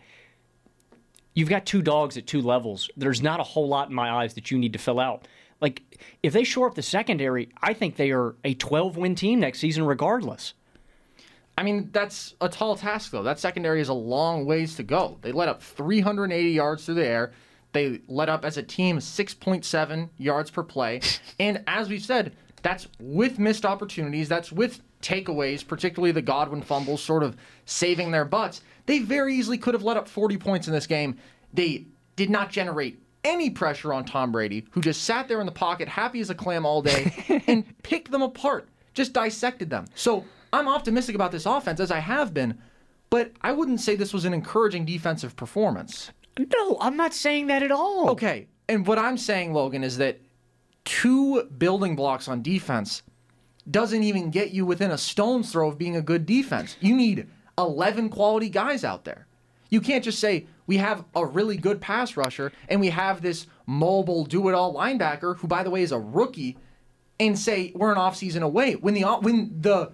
you've 1.33 1.49
got 1.49 1.65
two 1.65 1.81
dogs 1.81 2.15
at 2.17 2.25
two 2.25 2.41
levels. 2.41 2.89
There's 2.95 3.21
not 3.21 3.41
a 3.41 3.43
whole 3.43 3.67
lot 3.67 3.89
in 3.89 3.95
my 3.95 4.09
eyes 4.09 4.33
that 4.35 4.49
you 4.49 4.57
need 4.57 4.73
to 4.73 4.79
fill 4.79 4.99
out. 4.99 5.27
Like, 5.59 5.83
if 6.23 6.31
they 6.33 6.43
shore 6.43 6.67
up 6.67 6.75
the 6.75 6.81
secondary, 6.81 7.49
I 7.61 7.73
think 7.73 7.97
they 7.97 8.11
are 8.11 8.35
a 8.43 8.53
12 8.55 8.97
win 8.97 9.13
team 9.13 9.41
next 9.41 9.59
season, 9.59 9.85
regardless. 9.85 10.53
I 11.57 11.63
mean, 11.63 11.89
that's 11.91 12.35
a 12.41 12.49
tall 12.49 12.75
task, 12.75 13.11
though. 13.11 13.23
That 13.23 13.39
secondary 13.39 13.81
is 13.81 13.89
a 13.89 13.93
long 13.93 14.45
ways 14.45 14.75
to 14.75 14.83
go. 14.83 15.17
They 15.21 15.31
let 15.31 15.49
up 15.49 15.61
380 15.61 16.49
yards 16.49 16.85
through 16.85 16.95
the 16.95 17.05
air. 17.05 17.31
They 17.73 18.01
let 18.07 18.29
up 18.29 18.45
as 18.45 18.57
a 18.57 18.63
team 18.63 18.99
6.7 18.99 20.09
yards 20.17 20.51
per 20.51 20.63
play. 20.63 21.01
And 21.39 21.63
as 21.65 21.89
we've 21.89 22.03
said, 22.03 22.35
that's 22.61 22.87
with 22.99 23.39
missed 23.39 23.65
opportunities. 23.65 24.29
That's 24.29 24.51
with 24.51 24.81
takeaways, 25.01 25.65
particularly 25.67 26.11
the 26.11 26.21
Godwin 26.21 26.61
fumbles, 26.61 27.01
sort 27.01 27.23
of 27.23 27.35
saving 27.65 28.11
their 28.11 28.25
butts. 28.25 28.61
They 28.85 28.99
very 28.99 29.35
easily 29.35 29.57
could 29.57 29.73
have 29.73 29.83
let 29.83 29.97
up 29.97 30.07
40 30.07 30.37
points 30.37 30.67
in 30.67 30.73
this 30.73 30.85
game. 30.85 31.17
They 31.53 31.87
did 32.15 32.29
not 32.29 32.51
generate 32.51 33.01
any 33.23 33.49
pressure 33.49 33.93
on 33.93 34.05
Tom 34.05 34.31
Brady, 34.31 34.65
who 34.71 34.81
just 34.81 35.03
sat 35.03 35.27
there 35.27 35.39
in 35.39 35.45
the 35.45 35.51
pocket, 35.51 35.87
happy 35.87 36.19
as 36.19 36.29
a 36.29 36.35
clam 36.35 36.65
all 36.65 36.81
day, 36.81 37.43
and 37.47 37.65
picked 37.83 38.11
them 38.11 38.21
apart, 38.21 38.67
just 38.93 39.13
dissected 39.13 39.69
them. 39.69 39.85
So 39.95 40.25
I'm 40.53 40.67
optimistic 40.67 41.15
about 41.15 41.31
this 41.31 41.45
offense, 41.45 41.79
as 41.79 41.91
I 41.91 41.99
have 41.99 42.33
been, 42.33 42.57
but 43.09 43.31
I 43.41 43.51
wouldn't 43.51 43.81
say 43.81 43.95
this 43.95 44.13
was 44.13 44.25
an 44.25 44.33
encouraging 44.33 44.85
defensive 44.85 45.35
performance. 45.35 46.11
No, 46.39 46.77
I'm 46.79 46.97
not 46.97 47.13
saying 47.13 47.47
that 47.47 47.63
at 47.63 47.71
all. 47.71 48.09
Okay. 48.11 48.47
And 48.69 48.87
what 48.87 48.97
I'm 48.97 49.17
saying, 49.17 49.53
Logan, 49.53 49.83
is 49.83 49.97
that 49.97 50.19
two 50.85 51.43
building 51.43 51.95
blocks 51.95 52.27
on 52.27 52.41
defense 52.41 53.03
doesn't 53.69 54.03
even 54.03 54.31
get 54.31 54.51
you 54.51 54.65
within 54.65 54.91
a 54.91 54.97
stone's 54.97 55.51
throw 55.51 55.69
of 55.69 55.77
being 55.77 55.95
a 55.95 56.01
good 56.01 56.25
defense. 56.25 56.77
You 56.79 56.95
need 56.95 57.27
11 57.57 58.09
quality 58.09 58.49
guys 58.49 58.83
out 58.83 59.03
there. 59.03 59.27
You 59.69 59.81
can't 59.81 60.03
just 60.03 60.19
say, 60.19 60.47
we 60.67 60.77
have 60.77 61.05
a 61.15 61.25
really 61.25 61.57
good 61.57 61.79
pass 61.79 62.17
rusher 62.17 62.51
and 62.69 62.79
we 62.79 62.89
have 62.89 63.21
this 63.21 63.47
mobile, 63.65 64.25
do 64.25 64.49
it 64.49 64.55
all 64.55 64.73
linebacker 64.73 65.37
who, 65.37 65.47
by 65.47 65.63
the 65.63 65.69
way, 65.69 65.81
is 65.81 65.91
a 65.91 65.99
rookie, 65.99 66.57
and 67.19 67.37
say 67.37 67.71
we're 67.75 67.91
an 67.91 67.97
offseason 67.97 68.41
away 68.41 68.73
when 68.75 68.93
the 68.93 69.03
when 69.03 69.51
the 69.61 69.91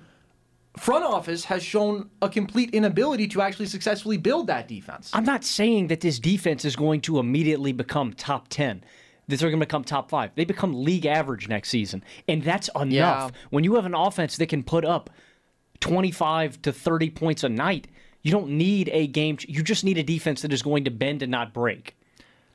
front 0.78 1.04
office 1.04 1.46
has 1.46 1.64
shown 1.64 2.10
a 2.22 2.30
complete 2.30 2.72
inability 2.72 3.28
to 3.30 3.42
actually 3.42 3.68
successfully 3.68 4.18
build 4.18 4.48
that 4.48 4.68
defense. 4.68 5.12
I'm 5.14 5.24
not 5.24 5.44
saying 5.44 5.88
that 5.88 6.02
this 6.02 6.20
defense 6.20 6.66
is 6.66 6.76
going 6.76 7.02
to 7.02 7.20
immediately 7.20 7.72
become 7.72 8.14
top 8.14 8.48
10. 8.50 8.84
That 9.28 9.40
they're 9.40 9.50
going 9.50 9.60
to 9.60 9.66
become 9.66 9.84
top 9.84 10.10
five. 10.10 10.32
They 10.36 10.46
become 10.46 10.84
league 10.84 11.06
average 11.06 11.50
next 11.50 11.70
season. 11.70 12.04
And 12.30 12.44
that's 12.44 12.70
enough. 12.76 12.92
Yeah. 12.92 13.30
When 13.50 13.66
you 13.66 13.76
have 13.76 13.86
an 13.86 13.94
offense 13.94 14.38
that 14.38 14.48
can 14.48 14.64
put 14.64 14.86
up 14.86 15.10
25 15.82 16.62
to 16.62 16.72
30 16.72 17.10
points 17.10 17.44
a 17.44 17.50
night, 17.50 17.88
you 18.22 18.32
don't 18.32 18.50
need 18.50 18.90
a 18.94 19.08
game. 19.08 19.38
You 19.48 19.64
just 19.64 19.84
need 19.84 19.98
a 19.98 20.04
defense 20.04 20.42
that 20.44 20.54
is 20.54 20.62
going 20.62 20.86
to 20.86 20.92
bend 20.92 21.22
and 21.24 21.32
not 21.32 21.54
break. 21.54 21.98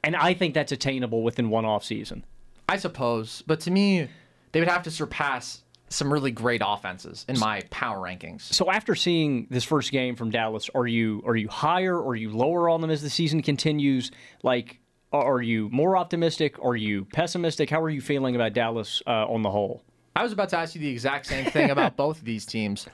And 0.02 0.16
I 0.16 0.34
think 0.34 0.54
that's 0.54 0.72
attainable 0.72 1.22
within 1.22 1.50
one 1.50 1.64
off 1.64 1.84
season. 1.84 2.24
I 2.68 2.76
suppose, 2.76 3.42
but 3.46 3.60
to 3.60 3.70
me, 3.70 4.08
they 4.52 4.60
would 4.60 4.68
have 4.68 4.82
to 4.84 4.90
surpass 4.90 5.62
some 5.92 6.12
really 6.12 6.30
great 6.30 6.62
offenses 6.64 7.24
in 7.28 7.38
my 7.38 7.62
power 7.70 7.98
rankings. 7.98 8.42
So 8.42 8.70
after 8.70 8.94
seeing 8.94 9.46
this 9.50 9.64
first 9.64 9.92
game 9.92 10.16
from 10.16 10.30
Dallas, 10.30 10.70
are 10.74 10.86
you 10.86 11.22
are 11.26 11.36
you 11.36 11.48
higher 11.48 11.96
or 11.96 12.12
are 12.12 12.16
you 12.16 12.30
lower 12.30 12.68
on 12.68 12.80
them 12.80 12.90
as 12.90 13.02
the 13.02 13.10
season 13.10 13.42
continues? 13.42 14.10
Like, 14.42 14.80
are 15.12 15.42
you 15.42 15.68
more 15.70 15.96
optimistic? 15.96 16.56
Are 16.64 16.76
you 16.76 17.04
pessimistic? 17.04 17.68
How 17.68 17.82
are 17.82 17.90
you 17.90 18.00
feeling 18.00 18.34
about 18.34 18.54
Dallas 18.54 19.02
uh, 19.06 19.26
on 19.26 19.42
the 19.42 19.50
whole? 19.50 19.82
I 20.16 20.22
was 20.22 20.32
about 20.32 20.48
to 20.50 20.58
ask 20.58 20.74
you 20.74 20.80
the 20.80 20.88
exact 20.88 21.26
same 21.26 21.44
thing 21.50 21.70
about 21.70 21.96
both 21.96 22.18
of 22.18 22.24
these 22.24 22.46
teams. 22.46 22.86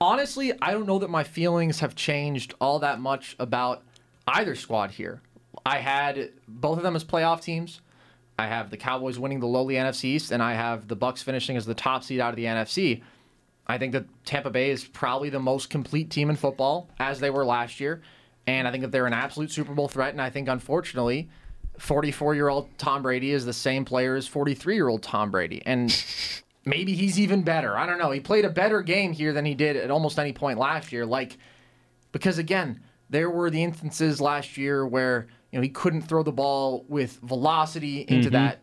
Honestly, 0.00 0.52
I 0.60 0.72
don't 0.72 0.86
know 0.86 0.98
that 0.98 1.10
my 1.10 1.24
feelings 1.24 1.80
have 1.80 1.94
changed 1.94 2.54
all 2.60 2.78
that 2.80 3.00
much 3.00 3.36
about 3.38 3.82
either 4.26 4.54
squad 4.54 4.90
here. 4.90 5.20
I 5.64 5.78
had 5.78 6.32
both 6.48 6.78
of 6.78 6.82
them 6.82 6.96
as 6.96 7.04
playoff 7.04 7.42
teams. 7.42 7.81
I 8.38 8.46
have 8.46 8.70
the 8.70 8.76
Cowboys 8.76 9.18
winning 9.18 9.40
the 9.40 9.46
lowly 9.46 9.74
NFC 9.74 10.04
East, 10.04 10.30
and 10.30 10.42
I 10.42 10.54
have 10.54 10.88
the 10.88 10.96
Bucks 10.96 11.22
finishing 11.22 11.56
as 11.56 11.66
the 11.66 11.74
top 11.74 12.02
seed 12.02 12.20
out 12.20 12.30
of 12.30 12.36
the 12.36 12.44
NFC. 12.44 13.02
I 13.66 13.78
think 13.78 13.92
that 13.92 14.06
Tampa 14.24 14.50
Bay 14.50 14.70
is 14.70 14.84
probably 14.84 15.30
the 15.30 15.38
most 15.38 15.70
complete 15.70 16.10
team 16.10 16.30
in 16.30 16.36
football, 16.36 16.90
as 16.98 17.20
they 17.20 17.30
were 17.30 17.44
last 17.44 17.78
year. 17.78 18.02
And 18.46 18.66
I 18.66 18.72
think 18.72 18.82
that 18.82 18.90
they're 18.90 19.06
an 19.06 19.12
absolute 19.12 19.50
Super 19.50 19.72
Bowl 19.72 19.88
threat. 19.88 20.10
And 20.10 20.20
I 20.20 20.30
think, 20.30 20.48
unfortunately, 20.48 21.28
44 21.78 22.34
year 22.34 22.48
old 22.48 22.76
Tom 22.78 23.02
Brady 23.02 23.32
is 23.32 23.44
the 23.44 23.52
same 23.52 23.84
player 23.84 24.16
as 24.16 24.26
43 24.26 24.74
year 24.74 24.88
old 24.88 25.02
Tom 25.02 25.30
Brady. 25.30 25.62
And 25.64 25.94
maybe 26.64 26.94
he's 26.94 27.20
even 27.20 27.42
better. 27.42 27.76
I 27.76 27.86
don't 27.86 27.98
know. 27.98 28.10
He 28.10 28.20
played 28.20 28.44
a 28.44 28.50
better 28.50 28.82
game 28.82 29.12
here 29.12 29.32
than 29.32 29.44
he 29.44 29.54
did 29.54 29.76
at 29.76 29.90
almost 29.90 30.18
any 30.18 30.32
point 30.32 30.58
last 30.58 30.92
year. 30.92 31.06
Like, 31.06 31.38
because 32.10 32.38
again, 32.38 32.80
there 33.10 33.30
were 33.30 33.50
the 33.50 33.62
instances 33.62 34.20
last 34.20 34.56
year 34.56 34.86
where 34.86 35.28
you 35.52 35.58
know 35.58 35.62
he 35.62 35.68
couldn't 35.68 36.02
throw 36.02 36.22
the 36.22 36.32
ball 36.32 36.84
with 36.88 37.18
velocity 37.22 38.00
into 38.08 38.30
mm-hmm. 38.30 38.44
that 38.44 38.58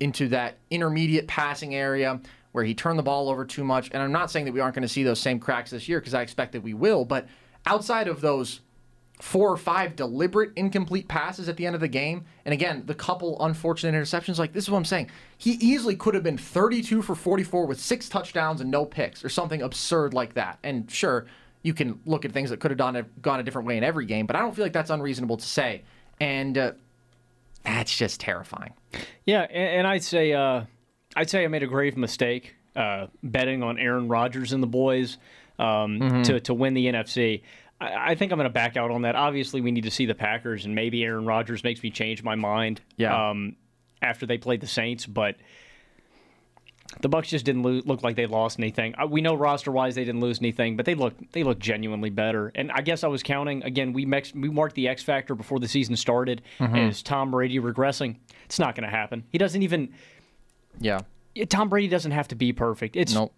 into 0.00 0.28
that 0.28 0.58
intermediate 0.70 1.26
passing 1.26 1.74
area 1.74 2.20
where 2.52 2.64
he 2.64 2.74
turned 2.74 2.98
the 2.98 3.02
ball 3.02 3.30
over 3.30 3.44
too 3.44 3.64
much. 3.64 3.90
And 3.92 4.02
I'm 4.02 4.12
not 4.12 4.30
saying 4.30 4.44
that 4.44 4.52
we 4.52 4.60
aren't 4.60 4.74
going 4.74 4.82
to 4.82 4.88
see 4.88 5.02
those 5.02 5.18
same 5.18 5.40
cracks 5.40 5.70
this 5.70 5.88
year 5.88 6.00
because 6.00 6.14
I 6.14 6.22
expect 6.22 6.52
that 6.52 6.62
we 6.62 6.74
will. 6.74 7.04
But 7.04 7.26
outside 7.66 8.06
of 8.06 8.20
those 8.20 8.60
four 9.20 9.50
or 9.50 9.56
five 9.56 9.96
deliberate 9.96 10.52
incomplete 10.56 11.08
passes 11.08 11.48
at 11.48 11.56
the 11.56 11.66
end 11.66 11.74
of 11.74 11.80
the 11.80 11.88
game. 11.88 12.24
And 12.44 12.52
again, 12.52 12.82
the 12.86 12.94
couple 12.94 13.36
unfortunate 13.44 13.98
interceptions. 13.98 14.38
Like, 14.38 14.52
this 14.52 14.64
is 14.64 14.70
what 14.70 14.78
I'm 14.78 14.84
saying. 14.84 15.10
He 15.38 15.52
easily 15.52 15.96
could 15.96 16.14
have 16.14 16.22
been 16.22 16.38
32 16.38 17.00
for 17.02 17.14
44 17.14 17.66
with 17.66 17.80
six 17.80 18.08
touchdowns 18.08 18.60
and 18.60 18.70
no 18.70 18.84
picks 18.84 19.24
or 19.24 19.28
something 19.28 19.62
absurd 19.62 20.14
like 20.14 20.34
that. 20.34 20.58
And 20.62 20.90
sure, 20.90 21.26
you 21.62 21.74
can 21.74 22.00
look 22.04 22.24
at 22.24 22.32
things 22.32 22.50
that 22.50 22.60
could 22.60 22.70
have 22.70 22.78
done, 22.78 23.06
gone 23.22 23.40
a 23.40 23.42
different 23.42 23.66
way 23.66 23.78
in 23.78 23.84
every 23.84 24.04
game, 24.04 24.26
but 24.26 24.36
I 24.36 24.40
don't 24.40 24.54
feel 24.54 24.64
like 24.64 24.72
that's 24.72 24.90
unreasonable 24.90 25.36
to 25.36 25.46
say. 25.46 25.84
And 26.20 26.56
uh, 26.56 26.72
that's 27.64 27.96
just 27.96 28.20
terrifying. 28.20 28.74
Yeah, 29.26 29.42
and, 29.42 29.78
and 29.78 29.86
I'd 29.86 30.02
say 30.02 30.32
uh, 30.32 30.64
I'd 31.16 31.30
say 31.30 31.44
I 31.44 31.48
made 31.48 31.62
a 31.62 31.66
grave 31.66 31.96
mistake 31.96 32.54
uh, 32.76 33.06
betting 33.22 33.62
on 33.62 33.78
Aaron 33.78 34.08
Rodgers 34.08 34.52
and 34.52 34.62
the 34.62 34.68
boys 34.68 35.18
um, 35.58 35.98
mm-hmm. 36.00 36.22
to 36.22 36.40
to 36.40 36.54
win 36.54 36.74
the 36.74 36.86
NFC. 36.86 37.42
I, 37.80 38.14
think 38.14 38.32
I'm 38.32 38.38
going 38.38 38.48
to 38.48 38.52
back 38.52 38.76
out 38.76 38.90
on 38.90 39.02
that. 39.02 39.14
Obviously, 39.14 39.60
we 39.60 39.70
need 39.70 39.84
to 39.84 39.90
see 39.90 40.06
the 40.06 40.14
Packers, 40.14 40.64
and 40.64 40.74
maybe 40.74 41.02
Aaron 41.02 41.26
Rodgers 41.26 41.62
makes 41.64 41.82
me 41.82 41.90
change 41.90 42.22
my 42.22 42.34
mind. 42.34 42.80
Yeah. 42.96 43.30
Um, 43.30 43.56
after 44.00 44.26
they 44.26 44.38
played 44.38 44.60
the 44.60 44.66
Saints, 44.66 45.06
but 45.06 45.36
the 47.00 47.08
Bucks 47.08 47.28
just 47.28 47.44
didn't 47.44 47.62
lo- 47.62 47.82
look 47.84 48.02
like 48.02 48.16
they 48.16 48.26
lost 48.26 48.58
anything. 48.58 48.94
Uh, 49.00 49.06
we 49.06 49.20
know 49.20 49.34
roster 49.34 49.70
wise 49.70 49.94
they 49.94 50.04
didn't 50.04 50.20
lose 50.20 50.38
anything, 50.38 50.76
but 50.76 50.86
they 50.86 50.94
look 50.94 51.14
they 51.32 51.42
look 51.42 51.58
genuinely 51.58 52.10
better. 52.10 52.52
And 52.54 52.70
I 52.72 52.82
guess 52.82 53.04
I 53.04 53.08
was 53.08 53.22
counting 53.22 53.62
again. 53.64 53.92
We 53.92 54.06
mex- 54.06 54.34
we 54.34 54.48
marked 54.50 54.74
the 54.74 54.88
X 54.88 55.02
factor 55.02 55.34
before 55.34 55.58
the 55.58 55.68
season 55.68 55.96
started. 55.96 56.42
Mm-hmm. 56.58 56.76
Is 56.76 57.02
Tom 57.02 57.30
Brady 57.30 57.58
regressing? 57.58 58.16
It's 58.44 58.58
not 58.58 58.74
going 58.74 58.84
to 58.88 58.94
happen. 58.94 59.24
He 59.30 59.38
doesn't 59.38 59.62
even. 59.62 59.92
Yeah. 60.80 61.00
Tom 61.48 61.68
Brady 61.68 61.88
doesn't 61.88 62.12
have 62.12 62.28
to 62.28 62.34
be 62.34 62.52
perfect. 62.52 62.96
It's. 62.96 63.14
Nope. 63.14 63.34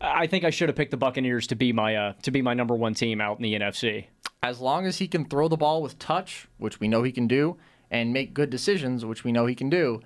I 0.00 0.26
think 0.26 0.44
I 0.44 0.50
should 0.50 0.68
have 0.70 0.76
picked 0.76 0.92
the 0.92 0.96
Buccaneers 0.96 1.46
to 1.48 1.54
be 1.54 1.72
my 1.72 1.94
uh, 1.94 2.12
to 2.22 2.30
be 2.30 2.42
my 2.42 2.54
number 2.54 2.74
one 2.74 2.94
team 2.94 3.20
out 3.20 3.38
in 3.38 3.42
the 3.42 3.54
NFC. 3.54 4.06
As 4.42 4.60
long 4.60 4.86
as 4.86 4.98
he 4.98 5.06
can 5.06 5.26
throw 5.26 5.48
the 5.48 5.56
ball 5.56 5.82
with 5.82 5.98
touch, 5.98 6.48
which 6.56 6.80
we 6.80 6.88
know 6.88 7.02
he 7.02 7.12
can 7.12 7.28
do, 7.28 7.56
and 7.90 8.12
make 8.12 8.32
good 8.32 8.48
decisions, 8.48 9.04
which 9.04 9.24
we 9.24 9.32
know 9.32 9.44
he 9.44 9.54
can 9.54 9.68
do, 9.68 10.00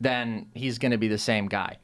then 0.00 0.46
he's 0.54 0.78
going 0.78 0.92
to 0.92 0.98
be 0.98 1.08
the 1.08 1.18
same 1.18 1.46
guy. 1.46 1.76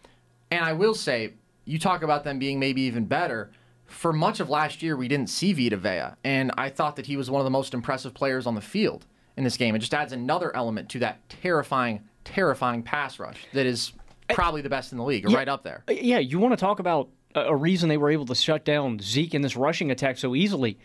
And 0.53 0.65
I 0.65 0.75
will 0.75 0.95
say, 0.95 1.33
you 1.65 1.79
talk 1.79 2.03
about 2.03 2.25
them 2.25 2.39
being 2.39 2.59
maybe 2.59 2.83
even 2.83 3.07
better. 3.07 3.51
For 3.87 4.13
much 4.13 4.41
of 4.41 4.51
last 4.51 4.83
year, 4.83 4.97
we 4.97 5.09
didn't 5.09 5.29
see 5.29 5.53
Vita 5.53 5.77
Vea, 5.77 6.17
and 6.25 6.51
I 6.57 6.71
thought 6.71 6.97
that 6.97 7.07
he 7.07 7.17
was 7.17 7.31
one 7.31 7.41
of 7.41 7.45
the 7.45 7.51
most 7.51 7.75
impressive 7.75 8.15
players 8.15 8.47
on 8.47 8.55
the 8.55 8.61
field 8.61 9.07
in 9.37 9.45
this 9.45 9.57
game. 9.57 9.75
It 9.75 9.81
just 9.81 9.95
adds 9.95 10.13
another 10.13 10.55
element 10.55 10.89
to 10.91 10.99
that 11.01 11.29
terrifying, 11.29 12.01
terrifying 12.25 12.83
pass 12.83 13.19
rush 13.19 13.47
that 13.53 13.67
is 13.67 13.93
probably 14.31 14.63
the 14.63 14.71
best 14.71 14.93
in 14.93 14.99
the 14.99 15.05
league, 15.05 15.29
yeah, 15.29 15.37
right 15.37 15.49
up 15.49 15.63
there. 15.63 15.85
Yeah, 15.89 16.19
you 16.19 16.39
want 16.39 16.53
to 16.53 16.57
talk 16.57 16.79
about 16.81 17.09
a 17.35 17.55
reason 17.55 17.89
they 17.89 17.97
were 17.97 18.11
able 18.11 18.27
to 18.27 18.35
shut 18.35 18.65
down 18.65 18.99
Zeke 18.99 19.35
in 19.35 19.43
this 19.43 19.57
rushing 19.57 19.91
attack 19.91 20.19
so 20.19 20.35
easily. 20.35 20.79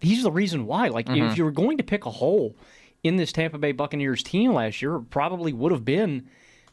He's 0.00 0.22
the 0.22 0.32
reason 0.32 0.66
why. 0.66 0.88
Like, 0.88 1.06
mm-hmm. 1.06 1.30
if 1.30 1.38
you 1.38 1.44
were 1.44 1.52
going 1.52 1.78
to 1.78 1.84
pick 1.84 2.06
a 2.06 2.10
hole 2.10 2.56
in 3.02 3.16
this 3.16 3.32
Tampa 3.32 3.58
Bay 3.58 3.72
Buccaneers 3.72 4.22
team 4.22 4.52
last 4.52 4.82
year, 4.82 4.98
probably 4.98 5.52
would 5.52 5.72
have 5.72 5.84
been. 5.84 6.28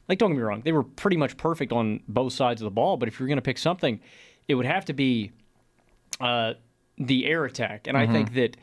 Like, 0.08 0.20
don't 0.20 0.32
get 0.32 0.38
me 0.38 0.43
wrong, 0.43 0.62
they 0.63 0.72
were 0.72 0.84
pretty 0.84 1.17
much 1.17 1.38
perfect 1.38 1.72
on 1.72 2.02
both 2.08 2.34
sides 2.34 2.62
of 2.62 2.65
the 2.65 2.72
ball. 2.72 2.98
But 2.98 3.08
if 3.08 3.20
you're 3.20 3.28
going 3.28 3.38
to 3.38 3.41
pick 3.41 3.58
something, 3.58 4.00
it 4.48 4.56
would 4.56 4.65
have 4.65 4.86
to 4.86 4.93
be 4.93 5.32
uh, 6.20 6.54
the 6.98 7.26
air 7.26 7.46
attack. 7.46 7.88
And 7.88 7.98
mm-hmm. 7.98 8.10
I 8.10 8.13
think 8.13 8.34
that. 8.34 8.58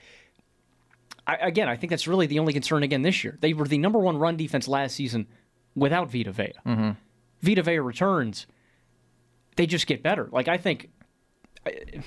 I, 1.26 1.36
again, 1.36 1.70
I 1.70 1.76
think 1.76 1.88
that's 1.88 2.06
really 2.06 2.26
the 2.26 2.38
only 2.38 2.52
concern 2.52 2.82
again 2.82 3.00
this 3.00 3.24
year. 3.24 3.38
They 3.40 3.54
were 3.54 3.66
the 3.66 3.78
number 3.78 3.98
one 3.98 4.18
run 4.18 4.36
defense 4.36 4.68
last 4.68 4.94
season 4.94 5.26
without 5.74 6.10
Vita 6.10 6.32
Vea. 6.32 6.52
Mm-hmm. 6.66 6.90
Vita 7.40 7.62
Vea 7.62 7.78
returns 7.78 8.46
they 9.56 9.66
just 9.66 9.86
get 9.86 10.02
better. 10.02 10.28
Like 10.32 10.48
I 10.48 10.56
think 10.56 10.90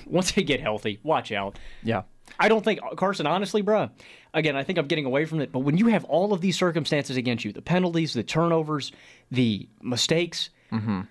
once 0.06 0.32
they 0.32 0.44
get 0.44 0.60
healthy, 0.60 1.00
watch 1.04 1.32
out. 1.32 1.60
Yeah. 1.84 2.04
I 2.40 2.48
don't 2.48 2.64
think 2.64 2.80
Carson, 2.96 3.28
honestly, 3.28 3.62
bro. 3.62 3.90
Again, 4.34 4.56
I 4.56 4.64
think 4.64 4.78
I'm 4.78 4.88
getting 4.88 5.06
away 5.06 5.26
from 5.26 5.40
it. 5.42 5.52
But 5.52 5.60
when 5.60 5.78
you 5.78 5.88
have 5.88 6.04
all 6.06 6.34
of 6.34 6.42
these 6.42 6.58
circumstances 6.58 7.18
against 7.18 7.46
you, 7.46 7.52
the 7.52 7.62
penalties, 7.62 8.14
the 8.14 8.24
turnovers, 8.24 8.92
the 9.32 9.68
mistakes, 9.82 10.50
mm-hmm. 10.72 11.02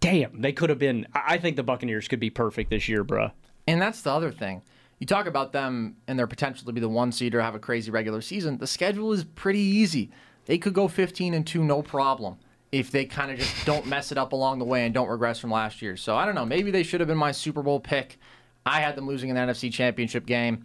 damn, 0.00 0.40
they 0.40 0.52
could 0.52 0.70
have 0.70 0.78
been. 0.78 1.06
I 1.14 1.38
think 1.38 1.56
the 1.56 1.62
Buccaneers 1.62 2.08
could 2.08 2.20
be 2.20 2.30
perfect 2.30 2.70
this 2.70 2.88
year, 2.88 3.04
bro. 3.04 3.30
And 3.66 3.80
that's 3.80 4.02
the 4.02 4.10
other 4.10 4.32
thing. 4.32 4.62
You 4.98 5.06
talk 5.06 5.26
about 5.26 5.52
them 5.52 5.96
and 6.06 6.18
their 6.18 6.26
potential 6.26 6.66
to 6.66 6.72
be 6.72 6.80
the 6.80 6.88
one 6.88 7.12
seed 7.12 7.34
or 7.34 7.42
have 7.42 7.54
a 7.54 7.58
crazy 7.58 7.90
regular 7.90 8.20
season. 8.20 8.58
The 8.58 8.66
schedule 8.66 9.12
is 9.12 9.24
pretty 9.24 9.60
easy. 9.60 10.10
They 10.46 10.58
could 10.58 10.74
go 10.74 10.88
15 10.88 11.34
and 11.34 11.46
two, 11.46 11.62
no 11.64 11.82
problem 11.82 12.38
if 12.72 12.90
they 12.90 13.04
kind 13.04 13.30
of 13.30 13.38
just 13.38 13.66
don't 13.66 13.86
mess 13.86 14.10
it 14.10 14.18
up 14.18 14.32
along 14.32 14.58
the 14.58 14.64
way 14.64 14.84
and 14.84 14.94
don't 14.94 15.08
regress 15.08 15.38
from 15.38 15.50
last 15.50 15.82
year. 15.82 15.96
So 15.96 16.16
I 16.16 16.24
don't 16.24 16.34
know. 16.34 16.46
Maybe 16.46 16.70
they 16.70 16.82
should 16.82 17.00
have 17.00 17.06
been 17.06 17.18
my 17.18 17.30
Super 17.30 17.62
Bowl 17.62 17.78
pick. 17.78 18.18
I 18.64 18.80
had 18.80 18.96
them 18.96 19.06
losing 19.06 19.30
an 19.30 19.36
NFC 19.36 19.72
Championship 19.72 20.26
game. 20.26 20.64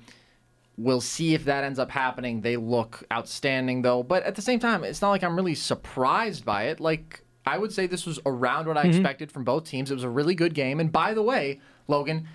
We'll 0.77 1.01
see 1.01 1.33
if 1.33 1.45
that 1.45 1.63
ends 1.63 1.79
up 1.79 1.89
happening. 1.89 2.41
They 2.41 2.55
look 2.55 3.03
outstanding, 3.12 3.81
though. 3.81 4.03
But 4.03 4.23
at 4.23 4.36
the 4.36 4.41
same 4.41 4.60
time, 4.60 4.83
it's 4.83 5.01
not 5.01 5.10
like 5.10 5.23
I'm 5.23 5.36
really 5.36 5.55
surprised 5.55 6.45
by 6.45 6.65
it. 6.65 6.79
Like, 6.79 7.23
I 7.45 7.57
would 7.57 7.71
say 7.71 7.88
this 7.88 8.05
was 8.05 8.19
around 8.25 8.67
what 8.67 8.77
I 8.77 8.81
mm-hmm. 8.81 8.91
expected 8.91 9.31
from 9.31 9.43
both 9.43 9.63
teams. 9.63 9.89
It 9.89 9.95
was 9.95 10.03
a 10.03 10.10
really 10.10 10.36
good 10.36 10.53
game. 10.53 10.79
And 10.79 10.91
by 10.91 11.15
the 11.15 11.23
way, 11.23 11.60
Logan, 11.88 12.27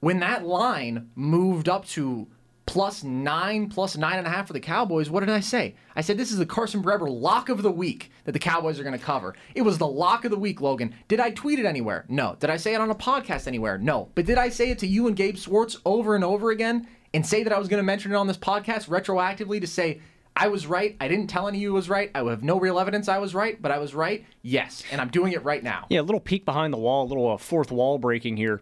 when 0.00 0.20
that 0.20 0.46
line 0.46 1.10
moved 1.14 1.68
up 1.68 1.84
to 1.88 2.28
plus 2.68 3.02
nine, 3.02 3.68
plus 3.68 3.96
nine 3.96 4.18
and 4.18 4.26
a 4.26 4.30
half 4.30 4.46
for 4.46 4.52
the 4.52 4.60
Cowboys. 4.60 5.08
What 5.08 5.20
did 5.20 5.30
I 5.30 5.40
say? 5.40 5.74
I 5.96 6.02
said 6.02 6.18
this 6.18 6.30
is 6.30 6.38
the 6.38 6.46
Carson 6.46 6.82
Breber 6.82 7.08
lock 7.08 7.48
of 7.48 7.62
the 7.62 7.70
week 7.70 8.10
that 8.24 8.32
the 8.32 8.38
Cowboys 8.38 8.78
are 8.78 8.84
going 8.84 8.98
to 8.98 9.04
cover. 9.04 9.34
It 9.54 9.62
was 9.62 9.78
the 9.78 9.86
lock 9.86 10.24
of 10.24 10.30
the 10.30 10.38
week, 10.38 10.60
Logan. 10.60 10.94
Did 11.08 11.18
I 11.18 11.30
tweet 11.30 11.58
it 11.58 11.64
anywhere? 11.64 12.04
No. 12.08 12.36
Did 12.38 12.50
I 12.50 12.58
say 12.58 12.74
it 12.74 12.80
on 12.80 12.90
a 12.90 12.94
podcast 12.94 13.46
anywhere? 13.46 13.78
No. 13.78 14.10
But 14.14 14.26
did 14.26 14.38
I 14.38 14.50
say 14.50 14.70
it 14.70 14.78
to 14.80 14.86
you 14.86 15.06
and 15.06 15.16
Gabe 15.16 15.38
Swartz 15.38 15.78
over 15.86 16.14
and 16.14 16.22
over 16.22 16.50
again 16.50 16.86
and 17.14 17.26
say 17.26 17.42
that 17.42 17.52
I 17.52 17.58
was 17.58 17.68
going 17.68 17.78
to 17.78 17.84
mention 17.84 18.12
it 18.12 18.16
on 18.16 18.26
this 18.26 18.36
podcast 18.36 18.88
retroactively 18.88 19.60
to 19.60 19.66
say, 19.66 20.00
I 20.36 20.48
was 20.48 20.66
right. 20.66 20.94
I 21.00 21.08
didn't 21.08 21.26
tell 21.26 21.48
any 21.48 21.58
of 21.58 21.62
you 21.62 21.72
was 21.72 21.88
right. 21.88 22.10
I 22.14 22.22
have 22.22 22.44
no 22.44 22.60
real 22.60 22.78
evidence 22.78 23.08
I 23.08 23.18
was 23.18 23.34
right, 23.34 23.60
but 23.60 23.72
I 23.72 23.78
was 23.78 23.92
right. 23.92 24.24
Yes, 24.42 24.84
and 24.92 25.00
I'm 25.00 25.08
doing 25.08 25.32
it 25.32 25.42
right 25.42 25.64
now. 25.64 25.86
Yeah, 25.88 26.00
a 26.00 26.02
little 26.02 26.20
peek 26.20 26.44
behind 26.44 26.72
the 26.72 26.78
wall, 26.78 27.06
a 27.06 27.08
little 27.08 27.32
uh, 27.32 27.38
fourth 27.38 27.72
wall 27.72 27.98
breaking 27.98 28.36
here. 28.36 28.60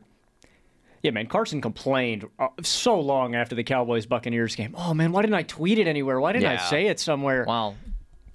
Yeah, 1.03 1.11
man, 1.11 1.27
Carson 1.27 1.61
complained 1.61 2.27
uh, 2.39 2.49
so 2.63 2.99
long 3.01 3.35
after 3.35 3.55
the 3.55 3.65
Cowboys 3.65 4.07
Buccaneers 4.07 4.57
game. 4.57 4.75
Oh 4.77 4.95
man, 4.95 5.13
why 5.13 5.23
didn't 5.23 5.35
I 5.35 5.43
tweet 5.43 5.79
it 5.79 5.87
anywhere? 5.87 6.21
Why 6.21 6.33
didn't 6.33 6.45
yeah. 6.45 6.63
I 6.65 6.71
say 6.71 6.87
it 6.87 6.99
somewhere? 6.99 7.45
Well, 7.47 7.77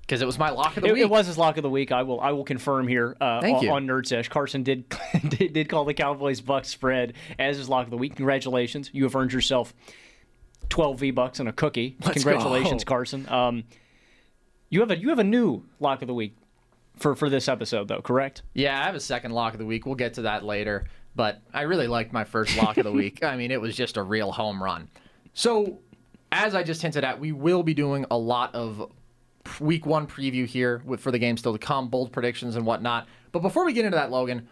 because 0.01 0.21
it 0.21 0.25
was 0.25 0.37
my 0.37 0.49
lock 0.49 0.75
of 0.75 0.83
the 0.83 0.89
it, 0.89 0.93
week. 0.93 1.03
It 1.03 1.09
was 1.09 1.27
his 1.27 1.37
lock 1.37 1.57
of 1.57 1.63
the 1.63 1.69
week. 1.69 1.91
I 1.91 2.03
will 2.03 2.19
I 2.19 2.31
will 2.31 2.43
confirm 2.43 2.87
here 2.87 3.15
uh, 3.21 3.39
Thank 3.41 3.59
on, 3.59 3.63
you. 3.63 3.71
on 3.71 3.87
Nerd 3.87 4.05
Sesh. 4.05 4.27
Carson 4.29 4.63
did, 4.63 4.85
did 5.29 5.53
did 5.53 5.69
call 5.69 5.85
the 5.85 5.93
Cowboys 5.93 6.41
Bucks 6.41 6.69
spread 6.69 7.13
as 7.39 7.57
his 7.57 7.69
lock 7.69 7.85
of 7.85 7.91
the 7.91 7.97
week. 7.97 8.15
Congratulations, 8.15 8.89
you 8.93 9.03
have 9.03 9.15
earned 9.15 9.33
yourself 9.33 9.73
twelve 10.69 10.99
V 10.99 11.11
bucks 11.11 11.39
and 11.39 11.47
a 11.47 11.53
cookie. 11.53 11.97
Let's 12.03 12.13
Congratulations, 12.13 12.83
go. 12.83 12.89
Carson. 12.89 13.29
Um, 13.29 13.63
you 14.69 14.79
have 14.79 14.91
a 14.91 14.97
you 14.97 15.09
have 15.09 15.19
a 15.19 15.23
new 15.23 15.63
lock 15.79 16.01
of 16.01 16.07
the 16.07 16.13
week 16.13 16.35
for 16.97 17.15
for 17.15 17.29
this 17.29 17.47
episode 17.47 17.87
though, 17.87 18.01
correct? 18.01 18.41
Yeah, 18.53 18.79
I 18.79 18.85
have 18.85 18.95
a 18.95 18.99
second 18.99 19.31
lock 19.31 19.53
of 19.53 19.59
the 19.59 19.65
week. 19.65 19.85
We'll 19.85 19.95
get 19.95 20.15
to 20.15 20.23
that 20.23 20.43
later. 20.43 20.85
But 21.15 21.41
I 21.53 21.63
really 21.63 21.87
liked 21.87 22.13
my 22.13 22.23
first 22.23 22.55
lock 22.57 22.77
of 22.77 22.85
the 22.85 22.91
week. 22.91 23.21
I 23.23 23.35
mean, 23.35 23.51
it 23.51 23.59
was 23.59 23.75
just 23.75 23.97
a 23.97 24.03
real 24.03 24.31
home 24.31 24.63
run. 24.63 24.89
So, 25.33 25.79
as 26.31 26.55
I 26.55 26.63
just 26.63 26.81
hinted 26.81 27.03
at, 27.03 27.19
we 27.19 27.31
will 27.31 27.63
be 27.63 27.73
doing 27.73 28.05
a 28.09 28.17
lot 28.17 28.55
of 28.55 28.91
week 29.59 29.85
one 29.85 30.07
preview 30.07 30.45
here 30.45 30.81
with, 30.85 31.01
for 31.01 31.11
the 31.11 31.19
game 31.19 31.37
still 31.37 31.53
to 31.53 31.59
come, 31.59 31.89
bold 31.89 32.11
predictions 32.11 32.55
and 32.55 32.65
whatnot. 32.65 33.07
But 33.31 33.39
before 33.39 33.65
we 33.65 33.73
get 33.73 33.85
into 33.85 33.97
that, 33.97 34.11
Logan, 34.11 34.47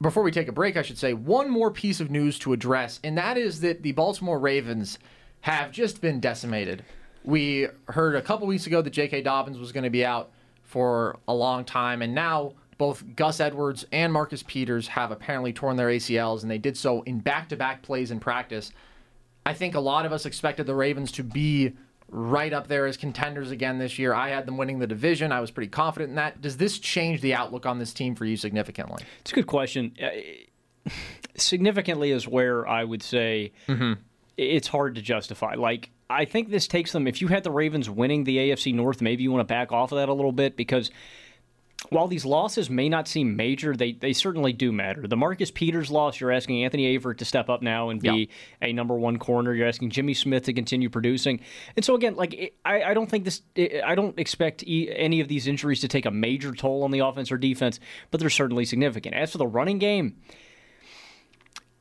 before 0.00 0.22
we 0.22 0.30
take 0.30 0.48
a 0.48 0.52
break, 0.52 0.76
I 0.76 0.82
should 0.82 0.98
say 0.98 1.14
one 1.14 1.48
more 1.48 1.70
piece 1.70 2.00
of 2.00 2.10
news 2.10 2.38
to 2.40 2.52
address, 2.52 3.00
and 3.04 3.16
that 3.18 3.36
is 3.36 3.60
that 3.60 3.82
the 3.82 3.92
Baltimore 3.92 4.38
Ravens 4.38 4.98
have 5.42 5.70
just 5.70 6.00
been 6.00 6.20
decimated. 6.20 6.84
We 7.24 7.68
heard 7.88 8.16
a 8.16 8.22
couple 8.22 8.46
weeks 8.46 8.66
ago 8.66 8.82
that 8.82 8.90
J.K. 8.90 9.22
Dobbins 9.22 9.58
was 9.58 9.72
going 9.72 9.84
to 9.84 9.90
be 9.90 10.04
out 10.04 10.30
for 10.62 11.18
a 11.28 11.34
long 11.34 11.64
time, 11.64 12.02
and 12.02 12.14
now 12.14 12.54
both 12.78 13.04
Gus 13.16 13.40
Edwards 13.40 13.84
and 13.92 14.12
Marcus 14.12 14.42
Peters 14.42 14.88
have 14.88 15.10
apparently 15.10 15.52
torn 15.52 15.76
their 15.76 15.88
ACLs, 15.88 16.42
and 16.42 16.50
they 16.50 16.58
did 16.58 16.76
so 16.76 17.02
in 17.02 17.20
back 17.20 17.48
to 17.50 17.56
back 17.56 17.82
plays 17.82 18.10
in 18.10 18.20
practice. 18.20 18.72
I 19.44 19.54
think 19.54 19.74
a 19.74 19.80
lot 19.80 20.06
of 20.06 20.12
us 20.12 20.26
expected 20.26 20.66
the 20.66 20.74
Ravens 20.74 21.12
to 21.12 21.24
be 21.24 21.72
right 22.08 22.52
up 22.52 22.68
there 22.68 22.86
as 22.86 22.96
contenders 22.96 23.50
again 23.50 23.78
this 23.78 23.98
year. 23.98 24.14
I 24.14 24.28
had 24.28 24.46
them 24.46 24.58
winning 24.58 24.78
the 24.78 24.86
division. 24.86 25.32
I 25.32 25.40
was 25.40 25.50
pretty 25.50 25.70
confident 25.70 26.10
in 26.10 26.16
that. 26.16 26.40
Does 26.40 26.58
this 26.58 26.78
change 26.78 27.20
the 27.22 27.34
outlook 27.34 27.66
on 27.66 27.78
this 27.78 27.92
team 27.92 28.14
for 28.14 28.24
you 28.24 28.36
significantly? 28.36 29.02
It's 29.20 29.32
a 29.32 29.34
good 29.34 29.46
question. 29.46 29.96
Uh, 30.00 30.90
significantly 31.36 32.10
is 32.10 32.28
where 32.28 32.68
I 32.68 32.84
would 32.84 33.02
say 33.02 33.52
mm-hmm. 33.66 33.94
it's 34.36 34.68
hard 34.68 34.94
to 34.96 35.02
justify. 35.02 35.54
Like, 35.54 35.90
I 36.10 36.26
think 36.26 36.50
this 36.50 36.68
takes 36.68 36.92
them, 36.92 37.06
if 37.06 37.22
you 37.22 37.28
had 37.28 37.42
the 37.44 37.50
Ravens 37.50 37.88
winning 37.88 38.24
the 38.24 38.36
AFC 38.36 38.74
North, 38.74 39.00
maybe 39.00 39.22
you 39.22 39.32
want 39.32 39.46
to 39.46 39.52
back 39.52 39.72
off 39.72 39.92
of 39.92 39.96
that 39.96 40.10
a 40.10 40.12
little 40.12 40.32
bit 40.32 40.56
because 40.56 40.90
while 41.90 42.06
these 42.08 42.24
losses 42.24 42.70
may 42.70 42.88
not 42.88 43.06
seem 43.08 43.36
major, 43.36 43.76
they, 43.76 43.92
they 43.92 44.12
certainly 44.12 44.52
do 44.52 44.72
matter. 44.72 45.06
The 45.06 45.16
Marcus 45.16 45.50
Peters 45.50 45.90
loss, 45.90 46.20
you're 46.20 46.30
asking 46.32 46.64
Anthony 46.64 46.96
Averett 46.96 47.18
to 47.18 47.24
step 47.24 47.50
up 47.50 47.60
now 47.60 47.90
and 47.90 48.00
be 48.00 48.30
a 48.62 48.72
number 48.72 48.94
one 48.94 49.18
corner. 49.18 49.52
You're 49.52 49.68
asking 49.68 49.90
Jimmy 49.90 50.14
Smith 50.14 50.44
to 50.44 50.52
continue 50.54 50.88
producing. 50.88 51.40
And 51.76 51.84
so, 51.84 51.94
again, 51.94 52.14
like 52.14 52.32
it, 52.34 52.54
I, 52.64 52.82
I 52.82 52.94
don't 52.94 53.10
think 53.10 53.24
this, 53.24 53.42
it, 53.54 53.82
I 53.84 53.94
don't 53.94 54.18
expect 54.18 54.62
e- 54.66 54.90
any 54.94 55.20
of 55.20 55.28
these 55.28 55.46
injuries 55.46 55.80
to 55.80 55.88
take 55.88 56.06
a 56.06 56.10
major 56.10 56.52
toll 56.52 56.82
on 56.84 56.92
the 56.92 57.00
offense 57.00 57.30
or 57.32 57.36
defense, 57.36 57.78
but 58.10 58.20
they're 58.20 58.30
certainly 58.30 58.64
significant. 58.64 59.14
As 59.14 59.32
for 59.32 59.38
the 59.38 59.46
running 59.46 59.78
game, 59.78 60.16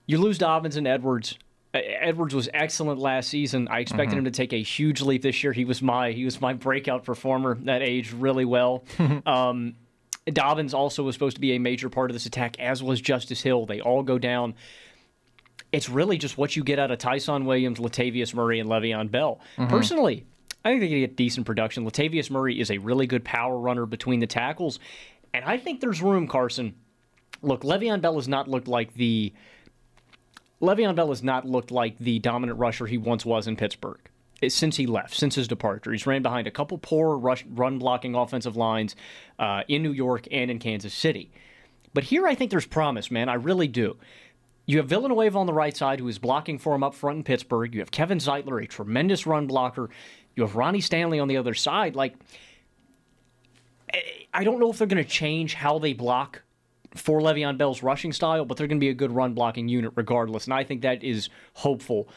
you 0.08 0.18
lose 0.18 0.38
Dobbins 0.38 0.76
and 0.78 0.88
Edwards. 0.88 1.38
Edwards 1.74 2.36
was 2.36 2.50
excellent 2.54 3.00
last 3.00 3.30
season. 3.30 3.68
I 3.70 3.80
expected 3.80 4.16
Mhm. 4.16 4.20
him 4.20 4.24
to 4.26 4.32
take 4.32 4.52
a 4.52 4.62
huge 4.62 5.02
leap 5.02 5.22
this 5.22 5.42
year. 5.42 5.54
He 5.54 5.64
was 5.64 5.82
my 5.82 6.12
he 6.12 6.26
was 6.26 6.42
my 6.42 6.52
breakout 6.54 7.06
performer 7.06 7.58
that 7.64 7.82
aged 7.82 8.12
really 8.12 8.44
well. 8.44 8.84
um, 9.26 9.76
Dobbins 10.26 10.74
also 10.74 11.04
was 11.04 11.16
supposed 11.16 11.36
to 11.36 11.42
be 11.42 11.54
a 11.54 11.60
major 11.60 11.90
part 11.90 12.10
of 12.12 12.14
this 12.16 12.26
attack, 12.26 12.60
as 12.60 12.84
was 12.84 13.02
Justice 13.02 13.42
Hill. 13.42 13.66
They 13.66 13.82
all 13.82 14.04
go 14.04 14.20
down. 14.20 14.54
It's 15.72 15.90
really 15.90 16.18
just 16.18 16.38
what 16.38 16.56
you 16.56 16.64
get 16.64 16.80
out 16.80 16.92
of 16.92 17.00
Ty'Son 17.00 17.46
Williams, 17.46 17.80
Latavius 17.80 18.34
Murray, 18.34 18.60
and 18.60 18.70
Le'Veon 18.70 19.10
Bell. 19.10 19.40
Mhm. 19.58 19.70
Personally, 19.70 20.26
I 20.64 20.70
think 20.70 20.82
they 20.82 20.90
can 20.90 21.00
get 21.00 21.16
decent 21.16 21.46
production. 21.46 21.86
Latavius 21.86 22.30
Murray 22.30 22.60
is 22.60 22.70
a 22.70 22.78
really 22.78 23.08
good 23.08 23.24
power 23.24 23.58
runner 23.58 23.86
between 23.86 24.20
the 24.20 24.28
tackles, 24.28 24.80
and 25.34 25.44
I 25.46 25.58
think 25.58 25.82
there's 25.82 26.02
room, 26.02 26.28
Carson. 26.28 26.76
Look, 27.42 27.62
Le'Veon 27.62 28.02
Bell 28.02 28.16
has 28.16 28.28
not 28.28 28.48
looked 28.48 28.68
like 28.68 28.94
the 28.94 29.34
Le'Veon 30.62 30.94
Bell 30.94 31.08
has 31.10 31.24
not 31.24 31.48
looked 31.48 31.72
like 31.72 31.98
the 31.98 32.20
dominant 32.20 32.60
rusher 32.60 32.86
he 32.86 32.98
once 32.98 33.26
was 33.26 33.48
in 33.48 33.56
Pittsburgh 33.56 33.98
since 34.50 34.78
he 34.78 34.88
left, 34.88 35.16
since 35.16 35.36
his 35.36 35.48
departure. 35.48 35.92
He's 35.92 36.08
ran 36.08 36.22
behind 36.22 36.48
a 36.48 36.52
couple 36.52 36.78
poor 36.78 37.18
rush, 37.18 37.46
run 37.48 37.78
blocking 37.78 38.16
offensive 38.16 38.56
lines 38.56 38.96
uh, 39.40 39.62
in 39.68 39.84
New 39.84 39.92
York 39.92 40.28
and 40.32 40.50
in 40.50 40.60
Kansas 40.60 40.94
City. 40.94 41.32
But 41.94 42.06
here 42.06 42.28
I 42.28 42.36
think 42.36 42.52
there's 42.52 42.66
promise, 42.66 43.12
man. 43.12 43.30
I 43.30 43.36
really 43.36 43.68
do. 43.68 43.98
You 44.66 44.78
have 44.78 44.88
Villanueva 44.88 45.38
on 45.38 45.48
the 45.48 45.54
right 45.54 45.76
side, 45.76 46.00
who 46.00 46.08
is 46.08 46.20
blocking 46.20 46.58
for 46.58 46.74
him 46.74 46.84
up 46.84 46.94
front 46.94 47.18
in 47.18 47.24
Pittsburgh. 47.24 47.74
You 47.74 47.82
have 47.82 47.92
Kevin 47.92 48.20
Zeitler, 48.20 48.64
a 48.64 48.68
tremendous 48.68 49.26
run 49.26 49.48
blocker. 49.48 49.90
You 50.36 50.44
have 50.44 50.56
Ronnie 50.56 50.82
Stanley 50.82 51.20
on 51.20 51.28
the 51.28 51.38
other 51.38 51.54
side. 51.54 51.96
Like, 51.96 52.16
eh, 53.94 54.00
I 54.34 54.44
don't 54.44 54.60
know 54.60 54.70
if 54.70 54.78
they're 54.78 54.88
going 54.88 55.04
to 55.04 55.10
change 55.10 55.56
how 55.56 55.80
they 55.80 55.94
block 55.94 56.44
for 56.96 57.20
Le'Veon 57.22 57.58
Bell's 57.58 57.84
rushing 57.84 58.14
style, 58.14 58.46
but 58.46 58.58
they're 58.58 58.68
going 58.68 58.80
to 58.80 58.84
be 58.84 58.90
a 58.90 58.94
good 58.94 59.12
run 59.12 59.34
blocking 59.34 59.68
unit 59.68 59.94
regardless. 59.96 60.46
And 60.46 60.54
I 60.54 60.64
think 60.64 60.82
that 60.82 61.04
is 61.04 61.30
hopeful. 61.54 62.08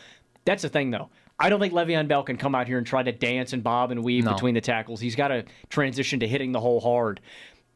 That's 0.44 0.62
the 0.62 0.68
thing, 0.68 0.90
though. 0.90 1.10
I 1.44 1.50
don't 1.50 1.60
think 1.60 1.74
Le'Veon 1.74 2.08
Bell 2.08 2.22
can 2.22 2.38
come 2.38 2.54
out 2.54 2.66
here 2.66 2.78
and 2.78 2.86
try 2.86 3.02
to 3.02 3.12
dance 3.12 3.52
and 3.52 3.62
bob 3.62 3.90
and 3.90 4.02
weave 4.02 4.24
No. 4.24 4.32
between 4.32 4.54
the 4.54 4.62
tackles. 4.62 4.98
He's 4.98 5.14
got 5.14 5.28
to 5.28 5.44
transition 5.68 6.20
to 6.20 6.26
hitting 6.26 6.52
the 6.52 6.60
hole 6.60 6.80
hard. 6.80 7.20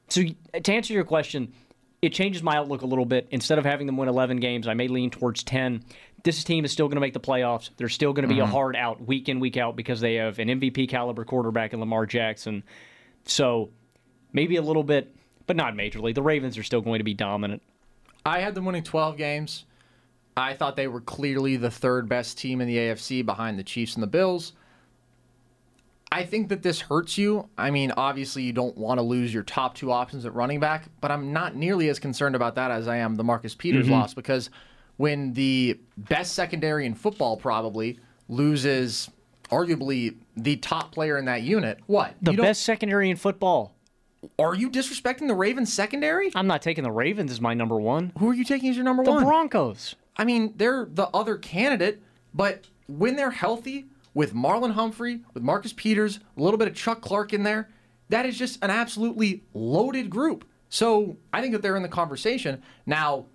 So, 0.09 0.23
to 0.63 0.73
answer 0.73 0.95
your 0.95 1.05
question, 1.05 1.53
it 2.01 2.15
changes 2.15 2.43
my 2.43 2.57
outlook 2.57 2.81
a 2.81 2.87
little 2.87 3.05
bit. 3.05 3.29
Instead 3.31 3.59
of 3.59 3.67
having 3.67 3.87
them 3.87 3.99
win 3.99 4.09
11 4.09 4.39
games, 4.39 4.67
I 4.67 4.73
may 4.73 4.89
lean 4.89 5.11
towards 5.11 5.43
10. 5.43 5.85
This 6.25 6.43
team 6.45 6.65
is 6.65 6.73
still 6.73 6.87
going 6.89 6.97
to 6.97 7.01
make 7.03 7.13
the 7.13 7.21
playoffs. 7.21 7.69
They're 7.77 7.91
still 7.91 8.15
going 8.15 8.27
to 8.27 8.35
be 8.35 8.41
a 8.41 8.47
Mhm. 8.47 8.51
hard 8.53 8.75
out 8.75 9.07
week 9.07 9.29
in, 9.29 9.39
week 9.39 9.59
out 9.59 9.77
because 9.77 10.01
they 10.01 10.15
have 10.15 10.39
an 10.39 10.49
MVP 10.49 10.87
caliber 10.89 11.27
quarterback 11.27 11.75
in 11.75 11.81
Lamar 11.81 12.07
Jackson. 12.07 12.63
So 13.25 13.69
maybe 14.33 14.57
a 14.57 14.63
little 14.63 14.83
bit, 14.83 15.15
but 15.47 15.57
not 15.57 15.75
majorly. 15.75 16.15
The 16.15 16.23
Ravens 16.23 16.57
are 16.57 16.63
still 16.63 16.81
going 16.81 17.01
to 17.01 17.05
be 17.05 17.13
dominant. 17.13 17.61
I 18.25 18.41
had 18.41 18.55
them 18.55 18.65
winning 18.65 18.83
12 18.83 19.19
games. 19.19 19.67
I 20.39 20.55
thought 20.55 20.77
they 20.77 20.89
were 20.89 21.01
clearly 21.01 21.57
the 21.57 21.71
third 21.71 22.09
best 22.09 22.39
team 22.39 22.61
in 22.61 22.69
the 22.69 22.77
AFC 22.77 23.25
behind 23.25 23.59
the 23.59 23.63
Chiefs 23.65 23.95
and 23.95 24.03
the 24.03 24.07
Bills. 24.09 24.53
I 26.11 26.25
think 26.25 26.49
that 26.49 26.63
this 26.63 26.81
hurts 26.81 27.19
you. 27.19 27.49
I 27.59 27.71
mean, 27.71 27.93
obviously, 27.97 28.43
you 28.43 28.53
don't 28.55 28.77
want 28.79 28.99
to 28.99 29.03
lose 29.03 29.33
your 29.35 29.43
top 29.43 29.75
two 29.75 29.93
options 29.93 30.25
at 30.25 30.35
running 30.35 30.59
back, 30.59 30.89
but 31.03 31.11
I'm 31.11 31.33
not 31.35 31.55
nearly 31.55 31.91
as 31.91 31.99
concerned 31.99 32.35
about 32.35 32.55
that 32.55 32.71
as 32.71 32.89
I 32.89 32.97
am 32.97 33.17
the 33.17 33.25
Marcus 33.25 33.55
Peters 33.55 33.87
Mhm. 33.87 33.91
loss 33.91 34.15
because 34.15 34.49
when 34.97 35.35
the 35.35 35.79
best 35.99 36.33
secondary 36.33 36.87
in 36.87 36.95
football 36.95 37.37
probably 37.37 37.99
loses 38.29 39.11
arguably 39.51 40.17
the 40.37 40.57
top 40.57 40.93
player 40.93 41.19
in 41.19 41.27
that 41.27 41.43
unit, 41.43 41.79
what? 41.87 42.15
The 42.23 42.33
best 42.33 42.63
secondary 42.63 43.11
in 43.11 43.17
football. 43.17 43.75
Are 44.39 44.55
you 44.55 44.69
disrespecting 44.71 45.29
the 45.29 45.35
Ravens 45.35 45.73
secondary? 45.73 46.33
I'm 46.35 46.47
not 46.47 46.61
taking 46.63 46.85
the 46.85 46.91
Ravens 46.91 47.31
as 47.31 47.41
my 47.41 47.55
number 47.55 47.77
one. 47.79 48.13
Who 48.19 48.31
are 48.31 48.35
you 48.35 48.45
taking 48.45 48.69
as 48.71 48.77
your 48.77 48.85
number 48.85 49.05
The 49.05 49.11
one? 49.11 49.21
The 49.21 49.27
Broncos. 49.27 49.95
I 50.19 50.25
mean, 50.25 50.55
they're 50.57 50.89
the 50.91 51.09
other 51.09 51.37
candidate, 51.37 52.03
but 52.35 52.67
when 52.87 53.17
they're 53.17 53.31
healthy, 53.31 53.87
with 54.19 54.35
Marlon 54.35 54.73
Humphrey, 54.73 55.21
with 55.33 55.45
Marcus 55.45 55.73
Peters, 55.73 56.19
a 56.37 56.43
little 56.43 56.59
bit 56.59 56.67
of 56.67 56.75
Chuck 56.75 57.01
Clark 57.01 57.33
in 57.33 57.45
there, 57.45 57.69
that 58.09 58.27
is 58.27 58.37
just 58.37 58.63
an 58.65 58.71
absolutely 58.71 59.45
loaded 59.55 60.11
group. 60.11 60.45
So 60.69 61.17
I 61.33 61.41
think 61.41 61.53
that 61.53 61.63
they're 61.63 61.77
in 61.77 61.85
the 61.85 61.89
conversation. 61.89 62.61
Now, 62.85 63.27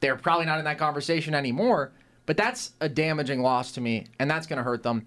they're 0.00 0.16
probably 0.16 0.44
not 0.44 0.58
in 0.58 0.66
that 0.66 0.76
conversation 0.76 1.34
anymore, 1.34 1.92
but 2.26 2.36
that's 2.36 2.72
a 2.82 2.90
damaging 2.90 3.40
loss 3.40 3.72
to 3.72 3.80
me, 3.80 4.06
and 4.18 4.30
that's 4.30 4.46
going 4.46 4.58
to 4.58 4.62
hurt 4.62 4.82
them. 4.82 5.06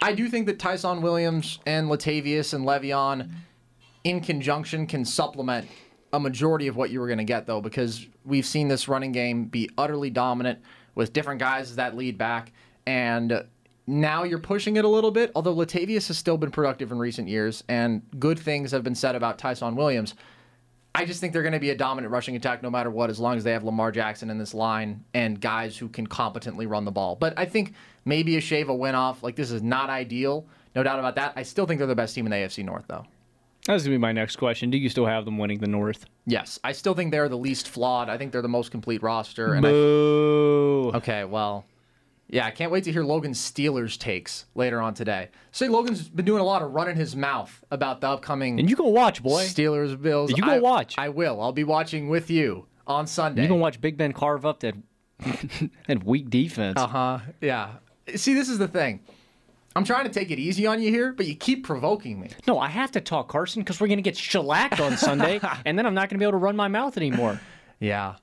I 0.00 0.14
do 0.14 0.28
think 0.28 0.46
that 0.46 0.58
Ty'Son 0.58 1.02
Williams 1.02 1.58
and 1.66 1.88
Latavius 1.88 2.54
and 2.54 2.64
Le'Veon 2.64 3.30
in 4.04 4.22
conjunction 4.22 4.86
can 4.86 5.04
supplement 5.04 5.68
a 6.12 6.20
majority 6.20 6.68
of 6.68 6.76
what 6.76 6.90
you 6.90 7.00
were 7.00 7.06
going 7.06 7.18
to 7.18 7.24
get, 7.24 7.46
though, 7.46 7.60
because 7.60 8.06
we've 8.24 8.46
seen 8.46 8.68
this 8.68 8.88
running 8.88 9.12
game 9.12 9.44
be 9.44 9.68
utterly 9.76 10.10
dominant 10.10 10.60
with 10.94 11.12
different 11.12 11.40
guys 11.40 11.70
as 11.70 11.76
that 11.76 11.96
lead 11.96 12.18
back. 12.18 12.52
And 12.86 13.44
now 13.86 14.24
you're 14.24 14.38
pushing 14.38 14.76
it 14.76 14.84
a 14.84 14.88
little 14.88 15.10
bit, 15.10 15.32
although 15.34 15.54
Latavius 15.54 16.08
has 16.08 16.18
still 16.18 16.36
been 16.36 16.50
productive 16.50 16.92
in 16.92 16.98
recent 16.98 17.28
years, 17.28 17.64
and 17.68 18.02
good 18.18 18.38
things 18.38 18.70
have 18.70 18.82
been 18.82 18.94
said 18.94 19.14
about 19.14 19.38
Ty'Son 19.38 19.76
Williams. 19.76 20.14
I 20.94 21.04
just 21.04 21.20
think 21.20 21.32
they're 21.32 21.42
going 21.42 21.52
to 21.52 21.60
be 21.60 21.70
a 21.70 21.76
dominant 21.76 22.12
rushing 22.12 22.34
attack 22.34 22.62
no 22.62 22.70
matter 22.70 22.90
what, 22.90 23.08
as 23.08 23.20
long 23.20 23.36
as 23.36 23.44
they 23.44 23.52
have 23.52 23.62
Lamar 23.62 23.92
Jackson 23.92 24.30
in 24.30 24.38
this 24.38 24.52
line 24.52 25.04
and 25.14 25.40
guys 25.40 25.76
who 25.76 25.88
can 25.88 26.06
competently 26.06 26.66
run 26.66 26.84
the 26.84 26.90
ball. 26.90 27.14
But 27.14 27.38
I 27.38 27.44
think 27.44 27.74
maybe 28.04 28.36
a 28.36 28.40
shave 28.40 28.68
a 28.68 28.74
win 28.74 28.94
off. 28.94 29.22
Like, 29.22 29.36
this 29.36 29.50
is 29.50 29.62
not 29.62 29.90
ideal. 29.90 30.46
No 30.74 30.82
doubt 30.82 30.98
about 30.98 31.14
that. 31.16 31.34
I 31.36 31.42
still 31.42 31.66
think 31.66 31.78
they're 31.78 31.86
the 31.86 31.94
best 31.94 32.14
team 32.14 32.26
in 32.26 32.30
the 32.30 32.36
AFC 32.36 32.64
North, 32.64 32.86
though. 32.88 33.06
That 33.68 33.74
was 33.74 33.82
going 33.82 33.92
to 33.92 33.98
be 33.98 34.00
my 34.00 34.12
next 34.12 34.36
question. 34.36 34.70
Do 34.70 34.78
you 34.78 34.88
still 34.88 35.04
have 35.04 35.26
them 35.26 35.36
winning 35.36 35.58
the 35.58 35.66
North? 35.66 36.06
Yes, 36.24 36.58
I 36.64 36.72
still 36.72 36.94
think 36.94 37.10
they're 37.10 37.28
the 37.28 37.36
least 37.36 37.68
flawed. 37.68 38.08
I 38.08 38.16
think 38.16 38.32
they're 38.32 38.40
the 38.40 38.48
most 38.48 38.70
complete 38.70 39.02
roster. 39.02 39.52
And 39.52 39.60
Boo. 39.60 40.90
I, 40.94 40.96
okay, 40.96 41.24
well, 41.24 41.66
yeah, 42.28 42.46
I 42.46 42.50
can't 42.50 42.72
wait 42.72 42.84
to 42.84 42.92
hear 42.92 43.04
Logan's 43.04 43.38
Steelers 43.38 43.98
takes 43.98 44.46
later 44.54 44.80
on 44.80 44.94
today. 44.94 45.28
Say 45.52 45.68
Logan's 45.68 46.08
been 46.08 46.24
doing 46.24 46.40
a 46.40 46.44
lot 46.44 46.62
of 46.62 46.72
running 46.72 46.96
his 46.96 47.14
mouth 47.14 47.62
about 47.70 48.00
the 48.00 48.08
upcoming. 48.08 48.58
And 48.58 48.70
you 48.70 48.74
go 48.74 48.86
watch, 48.86 49.22
boy. 49.22 49.44
Steelers 49.44 50.00
Bills. 50.00 50.30
Did 50.30 50.38
you 50.38 50.44
go 50.44 50.52
I- 50.52 50.60
watch. 50.60 50.94
I 50.96 51.10
will. 51.10 51.38
I'll 51.38 51.52
be 51.52 51.64
watching 51.64 52.08
with 52.08 52.30
you 52.30 52.64
on 52.86 53.06
Sunday. 53.06 53.42
You 53.42 53.48
can 53.48 53.60
watch 53.60 53.82
Big 53.82 53.98
Ben 53.98 54.14
carve 54.14 54.46
up 54.46 54.60
that 54.60 54.76
that 55.88 56.04
weak 56.04 56.30
defense. 56.30 56.80
Uh 56.80 56.86
huh. 56.86 57.18
Yeah. 57.42 57.72
See, 58.16 58.32
this 58.32 58.48
is 58.48 58.56
the 58.56 58.68
thing. 58.68 59.00
I'm 59.78 59.84
trying 59.84 60.06
to 60.06 60.10
take 60.10 60.32
it 60.32 60.40
easy 60.40 60.66
on 60.66 60.82
you 60.82 60.90
here, 60.90 61.12
but 61.12 61.24
you 61.26 61.36
keep 61.36 61.64
provoking 61.64 62.20
me. 62.20 62.30
No, 62.48 62.58
I 62.58 62.66
have 62.66 62.90
to 62.92 63.00
talk, 63.00 63.28
Carson, 63.28 63.62
because 63.62 63.80
we're 63.80 63.86
going 63.86 63.98
to 63.98 64.02
get 64.02 64.16
shellacked 64.16 64.80
on 64.80 64.96
Sunday, 64.96 65.38
and 65.64 65.78
then 65.78 65.86
I'm 65.86 65.94
not 65.94 66.08
going 66.08 66.16
to 66.16 66.18
be 66.18 66.24
able 66.24 66.32
to 66.32 66.38
run 66.38 66.56
my 66.56 66.66
mouth 66.66 66.96
anymore. 66.96 67.40
Yeah. 67.78 68.16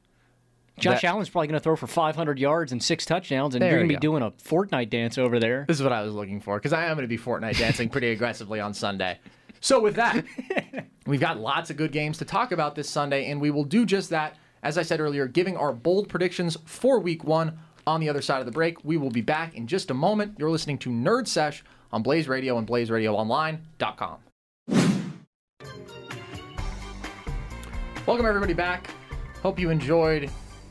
Josh 0.78 1.04
That- 1.04 1.08
Allen's 1.08 1.30
probably 1.30 1.48
going 1.48 1.58
to 1.58 1.64
throw 1.64 1.78
for 1.78 1.88
500 1.88 2.40
yards 2.40 2.74
and 2.74 2.84
six 2.84 3.06
touchdowns, 3.06 3.56
and 3.56 3.64
you're 3.64 3.72
going 3.78 3.88
to 3.88 3.88
be 3.88 3.96
go. 3.96 4.02
doing 4.02 4.22
a 4.22 4.32
Fortnite 4.32 4.90
dance 4.90 5.18
over 5.18 5.40
there. 5.40 5.64
This 5.66 5.78
is 5.78 5.84
what 5.84 5.94
I 5.94 6.02
was 6.02 6.14
looking 6.14 6.42
for 6.42 6.58
because 6.58 6.74
I 6.74 6.88
am 6.88 6.98
going 6.98 7.04
to 7.04 7.08
be 7.08 7.18
Fortnite 7.18 7.58
dancing 7.58 7.88
pretty 7.88 8.10
aggressively 8.12 8.60
on 8.60 8.74
Sunday. 8.74 9.18
So, 9.62 9.80
with 9.80 9.96
that, 9.96 10.26
we've 11.08 11.22
got 11.22 11.40
lots 11.40 11.70
of 11.70 11.78
good 11.78 11.94
games 11.94 12.18
to 12.18 12.26
talk 12.26 12.52
about 12.52 12.76
this 12.76 12.90
Sunday, 12.90 13.32
and 13.32 13.40
we 13.40 13.50
will 13.50 13.64
do 13.64 13.86
just 13.86 14.10
that. 14.10 14.36
As 14.62 14.78
I 14.78 14.82
said 14.82 15.00
earlier, 15.00 15.26
giving 15.28 15.56
our 15.56 15.72
bold 15.72 16.10
predictions 16.10 16.58
for 16.66 17.00
week 17.00 17.24
one 17.24 17.58
on 17.88 18.00
the 18.00 18.10
other 18.10 18.22
side 18.22 18.40
of 18.40 18.46
the 18.46 18.52
break. 18.52 18.84
We 18.84 18.98
will 18.98 19.12
be 19.12 19.22
back 19.22 19.56
in 19.56 19.68
just 19.68 19.92
a 19.92 19.94
moment. 19.94 20.36
You're 20.38 20.50
listening 20.50 20.78
to 20.80 20.90
Nerd 20.90 21.28
Sesh 21.28 21.64
on 21.92 22.04
Blaze 22.04 22.28
Radio 22.28 22.58
and 22.58 22.68
BlazeRadioOnline.com. 22.68 24.18
Welcome, 28.06 28.26
everybody, 28.26 28.54
back. 28.54 28.92
Hope 29.42 29.60
you 29.60 29.70
enjoyed 29.70 30.30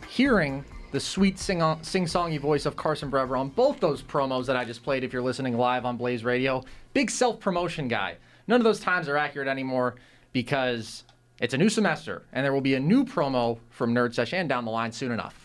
hearing 0.09 0.65
the 0.93 1.01
sweet 1.01 1.39
sing 1.41 1.59
songy 1.59 2.39
voice 2.39 2.67
of 2.67 2.77
Carson 2.77 3.11
Brever 3.11 3.37
on 3.37 3.49
both 3.49 3.81
those 3.81 4.01
promos 4.03 4.47
that 4.47 4.57
I 4.57 4.65
just 4.65 4.85
played 4.85 5.03
if 5.03 5.13
you're 5.13 5.23
listening 5.23 5.59
live 5.59 5.85
on 5.85 5.97
Blaze 5.97 6.23
Radio. 6.23 6.63
Big 6.93 7.11
self 7.11 7.41
promotion 7.41 7.89
guy. 7.89 8.17
None 8.47 8.61
of 8.61 8.65
those 8.65 8.79
times 8.79 9.09
are 9.09 9.17
accurate 9.17 9.49
anymore 9.49 9.97
because 10.33 11.03
it's 11.41 11.55
a 11.55 11.59
new 11.59 11.69
semester 11.69 12.23
and 12.33 12.45
there 12.45 12.53
will 12.53 12.61
be 12.61 12.75
a 12.75 12.81
new 12.81 13.05
promo 13.05 13.59
from 13.71 13.93
Nerd 13.93 14.15
Sesh 14.15 14.33
and 14.33 14.49
down 14.49 14.65
the 14.65 14.71
line 14.71 14.93
soon 14.93 15.11
enough. 15.11 15.44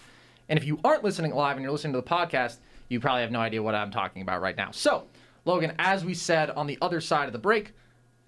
And 0.50 0.58
if 0.58 0.66
you 0.66 0.80
aren't 0.84 1.04
listening 1.04 1.34
live 1.34 1.56
and 1.56 1.64
you're 1.64 1.72
listening 1.72 1.94
to 1.94 2.02
the 2.02 2.08
podcast, 2.08 2.58
you 2.90 3.00
probably 3.00 3.22
have 3.22 3.32
no 3.32 3.40
idea 3.40 3.64
what 3.64 3.76
I'm 3.76 3.92
talking 3.92 4.22
about 4.22 4.42
right 4.42 4.58
now. 4.58 4.72
So, 4.72 5.08
Logan, 5.46 5.74
as 5.80 6.04
we 6.04 6.14
said 6.14 6.50
on 6.50 6.68
the 6.68 6.78
other 6.82 7.00
side 7.00 7.28
of 7.28 7.34
the 7.34 7.40
break, 7.40 7.74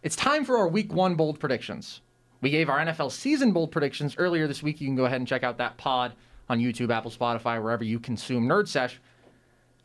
it's 0.03 0.15
time 0.15 0.45
for 0.45 0.57
our 0.57 0.67
week 0.67 0.93
one 0.93 1.15
bold 1.15 1.39
predictions. 1.39 2.01
We 2.41 2.49
gave 2.49 2.69
our 2.69 2.79
NFL 2.79 3.11
season 3.11 3.51
bold 3.51 3.71
predictions 3.71 4.15
earlier 4.17 4.47
this 4.47 4.63
week. 4.63 4.81
You 4.81 4.87
can 4.87 4.95
go 4.95 5.05
ahead 5.05 5.19
and 5.19 5.27
check 5.27 5.43
out 5.43 5.57
that 5.57 5.77
pod 5.77 6.13
on 6.49 6.59
YouTube, 6.59 6.91
Apple, 6.91 7.11
Spotify, 7.11 7.61
wherever 7.61 7.83
you 7.83 7.99
consume 7.99 8.47
Nerd 8.47 8.67
Sesh. 8.67 8.99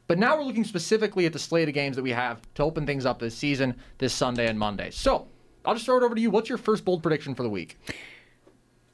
But 0.07 0.19
now 0.19 0.37
we're 0.37 0.45
looking 0.45 0.65
specifically 0.65 1.27
at 1.27 1.33
the 1.33 1.39
slate 1.39 1.69
of 1.69 1.75
games 1.75 1.97
that 1.97 2.03
we 2.03 2.13
have 2.13 2.41
to 2.55 2.63
open 2.63 2.87
things 2.87 3.05
up 3.05 3.19
this 3.19 3.37
season, 3.37 3.75
this 3.99 4.15
Sunday 4.15 4.47
and 4.47 4.59
Monday. 4.59 4.91
So 4.91 5.27
I'll 5.65 5.75
just 5.75 5.87
throw 5.87 5.97
it 5.99 6.03
over 6.03 6.15
to 6.15 6.21
you. 6.21 6.31
What's 6.31 6.49
your 6.49 6.59
first 6.59 6.85
bold 6.85 7.03
prediction 7.03 7.35
for 7.35 7.43
the 7.43 7.51
week? 7.51 7.79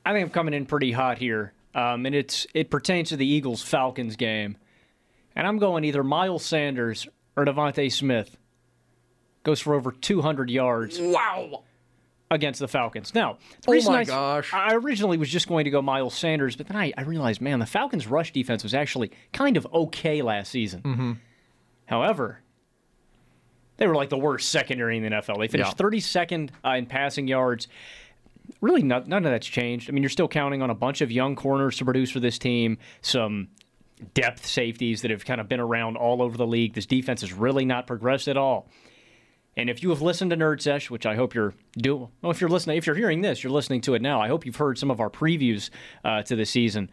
I 0.05 0.13
think 0.13 0.25
I'm 0.25 0.31
coming 0.31 0.55
in 0.55 0.67
pretty 0.67 0.91
hot 0.91 1.19
here, 1.19 1.53
um, 1.75 2.07
and 2.07 2.15
it's 2.15 2.47
it 2.55 2.71
pertains 2.71 3.09
to 3.11 3.17
the 3.17 3.27
Eagles 3.27 3.63
Falcons 3.63 4.17
game, 4.17 4.57
and 5.37 5.47
I'm 5.47 5.59
going 5.59 5.85
either 5.85 6.03
Miles 6.05 6.45
Sanders 6.45 7.07
or 7.37 7.45
DeVonta 7.45 7.91
Smith. 7.93 8.37
Goes 9.45 9.61
for 9.61 9.75
over 9.75 9.91
200 9.91 10.51
yards. 10.51 11.01
Wow. 11.01 11.65
against 12.31 12.61
the 12.61 12.69
Falcons. 12.69 13.13
Now, 13.15 13.39
the 13.63 13.71
Oh 13.71 13.73
reason 13.73 13.93
my 13.93 14.01
I, 14.01 14.05
gosh. 14.05 14.55
I 14.55 14.75
originally 14.75 15.19
was 15.19 15.29
just 15.29 15.49
going 15.49 15.65
to 15.65 15.71
go 15.71 15.83
Miles 15.83 16.15
Sanders, 16.15 16.55
but 16.57 16.69
then 16.69 16.77
I, 16.77 16.93
I 16.97 17.03
realized, 17.03 17.41
man, 17.41 17.59
the 17.59 17.67
Falcons' 17.67 18.07
rush 18.07 18.33
defense 18.33 18.63
was 18.63 18.73
actually 18.73 19.11
kind 19.33 19.57
of 19.57 19.67
okay 19.75 20.23
last 20.23 20.51
season. 20.53 20.81
Mm-hmm. 20.83 21.13
However, 21.87 22.39
they 23.79 23.87
were 23.89 23.95
like 23.97 24.11
the 24.11 24.17
worst 24.19 24.49
secondary 24.51 24.97
in 24.97 25.03
the 25.03 25.11
NFL. 25.11 25.39
They 25.41 25.49
finished 25.49 25.75
Yeah. 25.79 25.87
32nd 25.87 26.51
uh, 26.65 26.71
in 26.71 26.87
passing 26.87 27.27
yards. 27.29 27.69
Really, 28.61 28.83
not, 28.83 29.09
none 29.09 29.25
of 29.25 29.33
that's 29.33 29.47
changed. 29.47 29.89
I 29.89 29.93
mean, 29.93 30.03
you're 30.03 30.11
still 30.11 30.29
counting 30.29 30.63
on 30.63 30.71
a 30.71 30.75
bunch 30.75 31.01
of 31.01 31.11
young 31.11 31.35
corners 31.37 31.77
to 31.79 31.85
produce 31.85 32.11
for 32.11 32.21
this 32.21 32.39
team, 32.39 32.79
some 33.01 33.49
depth 34.15 34.47
safeties 34.47 35.03
that 35.03 35.11
have 35.11 35.25
kind 35.25 35.41
of 35.41 35.49
been 35.49 35.61
around 35.61 35.97
all 35.97 36.23
over 36.23 36.37
the 36.37 36.47
league. 36.47 36.75
This 36.75 36.87
defense 36.87 37.21
has 37.21 37.33
really 37.33 37.65
not 37.65 37.87
progressed 37.87 38.29
at 38.29 38.37
all. 38.37 38.69
And 39.57 39.69
if 39.69 39.83
you 39.83 39.91
have 39.91 40.01
listened 40.01 40.31
to 40.31 40.37
Nerd 40.37 40.63
Sesh, 40.63 40.91
which 40.91 41.05
I 41.05 41.15
hope 41.15 41.35
you're 41.35 41.55
doing, 41.77 42.09
well, 42.23 42.31
if 42.31 42.41
you're 42.41 42.49
listening, 42.49 42.79
if 42.79 42.87
you're 42.87 42.97
hearing 42.97 43.21
this, 43.21 43.43
you're 43.43 43.53
listening 43.53 43.83
to 43.83 43.95
it 43.95 44.03
now. 44.03 44.21
I 44.21 44.29
hope 44.29 44.47
you've 44.47 44.57
heard 44.57 44.79
some 44.79 44.91
of 44.91 45.01
our 45.01 45.11
previews 45.11 45.69
uh, 46.05 46.23
to 46.23 46.37
the 46.37 46.47
season. 46.47 46.91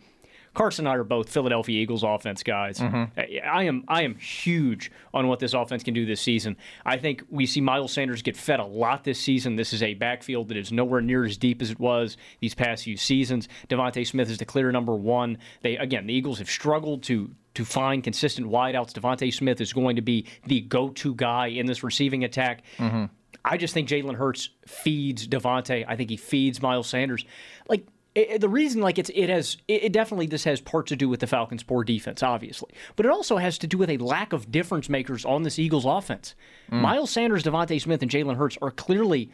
Carson 0.54 0.86
and 0.86 0.94
I 0.94 0.98
are 0.98 1.04
both 1.04 1.30
Philadelphia 1.30 1.82
Eagles 1.82 2.04
offense 2.04 2.44
guys. 2.44 2.80
Mm-hmm. 2.80 3.20
I 3.20 3.60
I 3.60 3.64
am 3.64 3.84
I 3.88 4.04
am 4.04 4.16
huge 4.16 4.92
on 5.14 5.28
what 5.28 5.40
this 5.40 5.54
offense 5.54 5.84
can 5.84 5.94
do 5.94 6.06
this 6.06 6.22
season. 6.22 6.58
I 6.86 6.98
think 6.98 7.24
we 7.30 7.46
see 7.46 7.62
Miles 7.62 7.94
Sanders 7.94 8.22
get 8.22 8.36
fed 8.36 8.60
a 8.60 8.66
lot 8.66 9.04
this 9.04 9.20
season. 9.20 9.56
This 9.56 9.74
is 9.74 9.84
a 9.84 9.94
backfield 9.94 10.50
that 10.50 10.58
is 10.58 10.72
nowhere 10.72 11.02
near 11.02 11.26
as 11.26 11.38
deep 11.38 11.62
as 11.62 11.72
it 11.72 11.80
was 11.80 12.18
these 12.40 12.56
past 12.56 12.84
few 12.84 12.98
seasons. 12.98 13.48
DeVonta 13.70 14.06
Smith 14.06 14.30
is 14.30 14.38
the 14.38 14.46
clear 14.46 14.72
number 14.72 14.96
one. 14.96 15.38
They 15.62 15.78
again 15.78 16.08
the 16.08 16.14
Eagles 16.14 16.40
have 16.40 16.50
struggled 16.50 17.04
to 17.04 17.32
to 17.56 17.66
find 17.66 18.04
consistent 18.04 18.48
wideouts. 18.48 18.94
DeVonta 18.94 19.34
Smith 19.34 19.60
is 19.60 19.74
going 19.74 19.96
to 19.96 20.02
be 20.02 20.26
the 20.46 20.62
go-to 20.62 21.14
guy 21.16 21.48
in 21.48 21.66
this 21.66 21.84
receiving 21.84 22.24
attack. 22.24 22.64
Mm-hmm. 22.78 23.06
I 23.44 23.58
just 23.58 23.74
think 23.74 23.90
Jalen 23.90 24.16
Hurts 24.16 24.50
feeds 24.68 25.28
DeVonta. 25.28 25.86
I 25.88 25.96
think 25.96 26.10
he 26.10 26.18
feeds 26.18 26.62
Miles 26.62 26.88
Sanders. 26.88 27.26
Like 27.68 27.86
it, 28.20 28.30
it- 28.36 28.42
the 28.42 28.50
reason, 28.50 28.82
like 28.82 28.98
it's 28.98 29.10
it 29.14 29.30
has 29.30 29.58
it, 29.68 29.84
it 29.86 29.94
definitely 29.94 30.28
this 30.28 30.44
has 30.44 30.62
part 30.62 30.88
to 30.88 30.96
do 30.96 31.08
with 31.10 31.20
the 31.20 31.28
Falcons' 31.28 31.64
poor 31.64 31.84
defense, 31.84 32.22
obviously, 32.24 32.70
but 32.96 33.06
it 33.06 33.12
also 33.12 33.38
has 33.38 33.58
to 33.60 33.68
do 33.68 33.78
with 33.78 33.90
a 33.90 33.98
lack 33.98 34.34
of 34.34 34.52
difference 34.52 34.90
makers 34.90 35.26
on 35.26 35.44
this 35.44 35.58
Eagles 35.60 35.86
offense. 35.86 36.36
Mm. 36.72 36.82
Miles 36.82 37.10
Sanders, 37.12 37.44
DeVonta 37.44 37.82
Smith, 37.82 38.02
and 38.02 38.12
Jalen 38.12 38.36
Hurts 38.38 38.58
are 38.62 38.72
clearly 38.72 39.32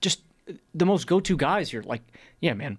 just 0.00 0.22
the 0.74 0.84
most 0.86 1.06
go-to 1.06 1.36
guys 1.36 1.70
here. 1.70 1.82
Like, 1.86 2.02
yeah, 2.40 2.52
man. 2.54 2.78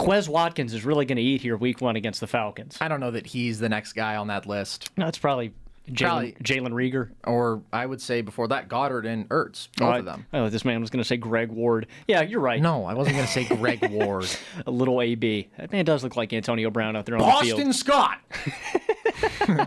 Quez 0.00 0.28
Watkins 0.28 0.74
is 0.74 0.84
really 0.84 1.04
going 1.06 1.16
to 1.16 1.22
eat 1.22 1.40
here 1.42 1.56
week 1.56 1.80
one 1.80 1.96
against 1.96 2.20
the 2.20 2.28
Falcons. 2.28 2.78
I 2.80 2.86
don't 2.86 3.00
know 3.00 3.10
that 3.10 3.26
he's 3.26 3.58
the 3.58 3.68
next 3.68 3.94
guy 3.94 4.14
on 4.14 4.28
that 4.28 4.46
list. 4.46 4.90
No, 4.96 5.08
it's 5.08 5.18
Probably- 5.18 5.52
Jalen 5.92 6.40
Jalen 6.42 6.70
Reagor. 6.70 7.10
Or 7.24 7.62
I 7.72 7.86
would 7.86 8.00
say 8.00 8.20
before 8.20 8.48
that, 8.48 8.68
Goedert 8.68 9.06
and 9.06 9.28
Ertz, 9.28 9.68
both 9.76 9.88
I, 9.88 9.98
of 9.98 10.04
them. 10.04 10.26
Oh, 10.32 10.48
this 10.48 10.64
man 10.64 10.80
was 10.80 10.90
going 10.90 11.02
to 11.02 11.08
say 11.08 11.16
Greg 11.16 11.50
Ward. 11.50 11.86
Yeah, 12.06 12.22
you're 12.22 12.40
right. 12.40 12.60
No, 12.60 12.84
I 12.84 12.94
wasn't 12.94 13.16
going 13.16 13.26
to 13.26 13.32
say 13.32 13.44
Greg 13.56 13.90
Ward. 13.90 14.28
a 14.66 14.70
little 14.70 15.00
AB. 15.00 15.48
That 15.56 15.72
man 15.72 15.84
does 15.84 16.02
look 16.02 16.16
like 16.16 16.32
Antonio 16.32 16.70
Brown 16.70 16.96
out 16.96 17.06
there 17.06 17.16
on 17.16 17.20
the 17.20 17.26
Boston 17.26 17.56
field. 17.56 17.74
Scott. 17.74 18.20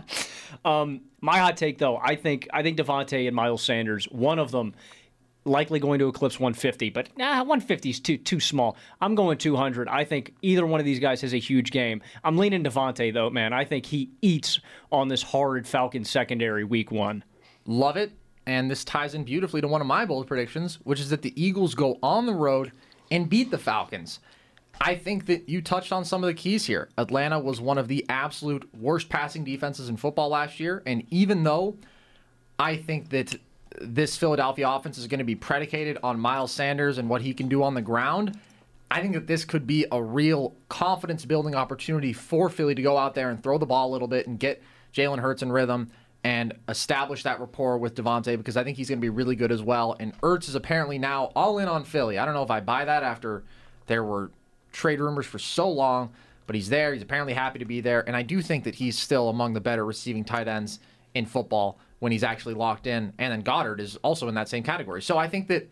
Um, 0.64 1.02
my 1.20 1.38
hot 1.38 1.56
take, 1.56 1.78
though, 1.78 1.96
I 1.96 2.16
think 2.16 2.48
I 2.52 2.62
think 2.62 2.78
DeVonta 2.78 3.26
and 3.26 3.34
Miles 3.34 3.62
Sanders, 3.62 4.04
one 4.10 4.38
of 4.38 4.50
them 4.50 4.74
likely 5.44 5.80
going 5.80 5.98
to 5.98 6.08
eclipse 6.08 6.38
150, 6.38 6.90
but 6.90 7.08
nah, 7.16 7.38
150 7.38 7.90
is 7.90 8.00
too 8.00 8.16
too 8.16 8.40
small. 8.40 8.76
I'm 9.00 9.14
going 9.14 9.38
200. 9.38 9.88
I 9.88 10.04
think 10.04 10.34
either 10.42 10.66
one 10.66 10.80
of 10.80 10.86
these 10.86 11.00
guys 11.00 11.20
has 11.22 11.34
a 11.34 11.38
huge 11.38 11.70
game. 11.70 12.02
I'm 12.22 12.36
leaning 12.36 12.64
DeVonta 12.64 13.12
though, 13.12 13.30
man. 13.30 13.52
I 13.52 13.64
think 13.64 13.86
he 13.86 14.10
eats 14.20 14.60
on 14.90 15.08
this 15.08 15.22
horrid 15.22 15.66
Falcons 15.66 16.10
secondary 16.10 16.64
week 16.64 16.90
one. 16.90 17.24
Love 17.66 17.96
it. 17.96 18.12
And 18.46 18.70
this 18.70 18.84
ties 18.84 19.14
in 19.14 19.24
beautifully 19.24 19.60
to 19.60 19.68
one 19.68 19.80
of 19.80 19.86
my 19.86 20.04
bold 20.04 20.26
predictions, 20.26 20.78
which 20.82 20.98
is 20.98 21.10
that 21.10 21.22
the 21.22 21.40
Eagles 21.40 21.74
go 21.74 21.98
on 22.02 22.26
the 22.26 22.34
road 22.34 22.72
and 23.10 23.28
beat 23.28 23.50
the 23.50 23.58
Falcons. 23.58 24.18
I 24.80 24.96
think 24.96 25.26
that 25.26 25.48
you 25.48 25.62
touched 25.62 25.92
on 25.92 26.04
some 26.04 26.24
of 26.24 26.28
the 26.28 26.34
keys 26.34 26.66
here. 26.66 26.88
Atlanta 26.98 27.38
was 27.38 27.60
one 27.60 27.78
of 27.78 27.86
the 27.86 28.04
absolute 28.08 28.68
worst 28.74 29.08
passing 29.08 29.44
defenses 29.44 29.88
in 29.88 29.96
football 29.96 30.30
last 30.30 30.58
year. 30.58 30.82
And 30.86 31.04
even 31.10 31.44
though 31.44 31.76
I 32.58 32.76
think 32.76 33.10
that 33.10 33.36
this 33.80 34.16
Philadelphia 34.16 34.68
offense 34.68 34.98
is 34.98 35.06
going 35.06 35.18
to 35.18 35.24
be 35.24 35.34
predicated 35.34 35.98
on 36.02 36.18
Miles 36.18 36.52
Sanders 36.52 36.98
and 36.98 37.08
what 37.08 37.22
he 37.22 37.34
can 37.34 37.48
do 37.48 37.62
on 37.62 37.74
the 37.74 37.82
ground, 37.82 38.38
I 38.90 39.00
think 39.00 39.14
that 39.14 39.26
this 39.26 39.44
could 39.44 39.66
be 39.66 39.86
a 39.90 40.02
real 40.02 40.54
confidence 40.68 41.24
building 41.24 41.54
opportunity 41.54 42.12
for 42.12 42.50
Philly 42.50 42.74
to 42.74 42.82
go 42.82 42.98
out 42.98 43.14
there 43.14 43.30
and 43.30 43.42
throw 43.42 43.56
the 43.58 43.66
ball 43.66 43.90
a 43.90 43.92
little 43.92 44.08
bit 44.08 44.26
and 44.26 44.38
get 44.38 44.62
Jalen 44.94 45.18
Hurts 45.18 45.42
in 45.42 45.50
rhythm 45.50 45.90
and 46.24 46.54
establish 46.68 47.22
that 47.22 47.40
rapport 47.40 47.78
with 47.78 47.94
DeVonta 47.94 48.36
because 48.36 48.56
I 48.56 48.64
think 48.64 48.76
he's 48.76 48.88
going 48.88 48.98
to 48.98 49.02
be 49.02 49.08
really 49.08 49.34
good 49.34 49.50
as 49.50 49.62
well. 49.62 49.96
And 49.98 50.18
Ertz 50.20 50.48
is 50.48 50.54
apparently 50.54 50.98
now 50.98 51.32
all 51.34 51.58
in 51.58 51.68
on 51.68 51.84
Philly. 51.84 52.18
I 52.18 52.24
don't 52.24 52.34
know 52.34 52.42
if 52.42 52.50
I 52.50 52.60
buy 52.60 52.84
that 52.84 53.02
after 53.02 53.44
there 53.86 54.04
were 54.04 54.30
trade 54.72 55.00
rumors 55.00 55.26
for 55.26 55.38
so 55.38 55.68
long, 55.70 56.12
but 56.46 56.54
he's 56.54 56.68
there. 56.68 56.92
He's 56.92 57.02
apparently 57.02 57.32
happy 57.32 57.58
to 57.58 57.64
be 57.64 57.80
there. 57.80 58.06
And 58.06 58.14
I 58.14 58.22
do 58.22 58.40
think 58.42 58.64
that 58.64 58.74
he's 58.74 58.98
still 58.98 59.30
among 59.30 59.54
the 59.54 59.60
better 59.60 59.84
receiving 59.84 60.24
tight 60.24 60.48
ends 60.48 60.78
in 61.14 61.26
football 61.26 61.78
when 62.02 62.10
he's 62.10 62.24
actually 62.24 62.54
locked 62.54 62.88
in. 62.88 63.12
And 63.16 63.32
then 63.32 63.44
Goedert 63.44 63.78
is 63.78 63.94
also 63.98 64.26
in 64.26 64.34
that 64.34 64.48
same 64.48 64.64
category. 64.64 65.00
So 65.00 65.18
I 65.18 65.28
think 65.28 65.46
that 65.46 65.70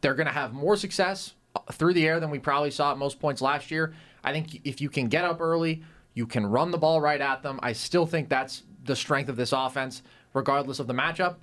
they're 0.00 0.16
going 0.16 0.26
to 0.26 0.32
have 0.32 0.52
more 0.52 0.74
success 0.74 1.34
uh, 1.54 1.60
through 1.70 1.94
the 1.94 2.08
air 2.08 2.18
than 2.18 2.30
we 2.30 2.40
probably 2.40 2.72
saw 2.72 2.90
at 2.90 2.98
most 2.98 3.20
points 3.20 3.40
last 3.40 3.70
year. 3.70 3.94
I 4.24 4.32
think 4.32 4.62
if 4.64 4.80
you 4.80 4.88
can 4.88 5.06
get 5.06 5.24
up 5.24 5.40
early, 5.40 5.84
you 6.12 6.26
can 6.26 6.44
run 6.44 6.72
the 6.72 6.76
ball 6.76 7.00
right 7.00 7.20
at 7.20 7.44
them. 7.44 7.60
I 7.62 7.72
still 7.72 8.04
think 8.04 8.28
that's 8.28 8.64
the 8.82 8.96
strength 8.96 9.28
of 9.28 9.36
this 9.36 9.52
offense, 9.52 10.02
regardless 10.32 10.80
of 10.80 10.88
the 10.88 10.92
matchup. 10.92 11.36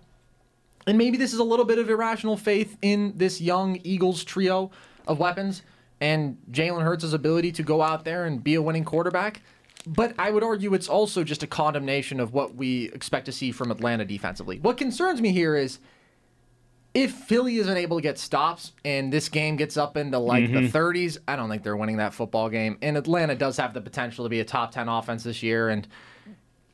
And 0.85 0.97
maybe 0.97 1.15
this 1.15 1.31
is 1.31 1.39
a 1.39 1.43
little 1.45 1.63
bit 1.63 1.79
of 1.79 1.89
irrational 1.89 2.35
faith 2.35 2.75
in 2.81 3.13
this 3.15 3.39
young 3.39 3.79
Eagles 3.85 4.25
trio 4.25 4.71
of 5.07 5.19
weapons 5.19 5.61
and 6.01 6.37
Jalen 6.51 6.83
Hurts' 6.83 7.13
ability 7.13 7.53
to 7.53 7.63
go 7.63 7.81
out 7.81 8.03
there 8.03 8.25
and 8.25 8.43
be 8.43 8.55
a 8.55 8.61
winning 8.61 8.83
quarterback. 8.83 9.41
But 9.85 10.13
I 10.19 10.29
would 10.31 10.43
argue 10.43 10.73
it's 10.73 10.87
also 10.87 11.23
just 11.23 11.43
a 11.43 11.47
condemnation 11.47 12.19
of 12.19 12.33
what 12.33 12.55
we 12.55 12.91
expect 12.91 13.25
to 13.25 13.31
see 13.31 13.51
from 13.51 13.71
Atlanta 13.71 14.05
defensively. 14.05 14.59
What 14.59 14.77
concerns 14.77 15.21
me 15.21 15.31
here 15.31 15.55
is 15.55 15.79
if 16.93 17.11
Philly 17.13 17.57
isn't 17.57 17.77
able 17.77 17.97
to 17.97 18.01
get 18.01 18.19
stops 18.19 18.73
and 18.83 19.11
this 19.11 19.29
game 19.29 19.55
gets 19.55 19.77
up 19.77 19.95
into 19.97 20.19
like 20.19 20.51
the 20.51 20.59
mm-hmm. 20.59 20.77
30s, 20.77 21.17
I 21.27 21.35
don't 21.35 21.49
think 21.49 21.63
they're 21.63 21.77
winning 21.77 21.97
that 21.97 22.13
football 22.13 22.49
game. 22.49 22.77
And 22.81 22.97
Atlanta 22.97 23.35
does 23.35 23.57
have 23.57 23.73
the 23.73 23.81
potential 23.81 24.25
to 24.25 24.29
be 24.29 24.41
a 24.41 24.45
top 24.45 24.71
10 24.71 24.89
offense 24.89 25.23
this 25.23 25.41
year. 25.41 25.69
And 25.69 25.87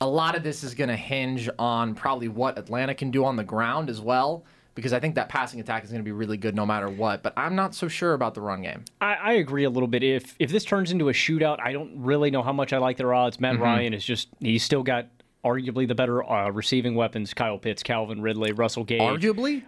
a 0.02 0.08
lot 0.08 0.36
of 0.36 0.44
this 0.44 0.64
is 0.64 0.74
going 0.74 0.90
to 0.90 0.96
hinge 0.96 1.50
on 1.60 1.94
probably 1.94 2.28
what 2.28 2.58
Atlanta 2.58 2.96
can 2.96 3.12
do 3.12 3.26
on 3.26 3.36
the 3.36 3.44
ground 3.44 3.90
as 3.90 4.02
well, 4.02 4.44
because 4.78 4.94
I 4.94 5.00
think 5.02 5.16
that 5.16 5.28
passing 5.28 5.60
attack 5.60 5.84
is 5.84 5.90
going 5.90 6.00
to 6.02 6.06
be 6.06 6.12
really 6.14 6.38
good 6.38 6.56
no 6.56 6.66
matter 6.66 6.88
what. 6.88 7.24
But 7.24 7.34
I'm 7.36 7.56
not 7.56 7.74
so 7.76 7.88
sure 7.90 8.14
about 8.14 8.36
the 8.36 8.42
run 8.42 8.62
game. 8.62 8.86
I, 9.02 9.16
I 9.16 9.32
agree 9.34 9.64
a 9.66 9.70
little 9.70 9.88
bit. 9.88 10.04
If 10.04 10.36
if 10.40 10.52
this 10.52 10.64
turns 10.64 10.92
into 10.92 11.10
a 11.10 11.14
shootout, 11.14 11.58
I 11.62 11.74
don't 11.74 11.92
really 11.98 12.30
know 12.32 12.44
how 12.44 12.54
much 12.54 12.72
I 12.72 12.78
like 12.78 12.96
their 12.98 13.14
odds. 13.14 13.40
Matt 13.40 13.60
Ryan 13.60 13.94
is 13.94 14.06
just 14.06 14.30
he's 14.40 14.64
still 14.64 14.84
got 14.84 15.08
arguably 15.44 15.88
the 15.88 15.96
better 15.96 16.24
uh, 16.30 16.50
receiving 16.50 16.94
weapons. 16.96 17.34
Kyle 17.34 17.58
Pitts, 17.58 17.82
Calvin 17.82 18.22
Ridley, 18.22 18.52
Russell 18.52 18.84
Gage. 18.84 19.02
Arguably, 19.02 19.64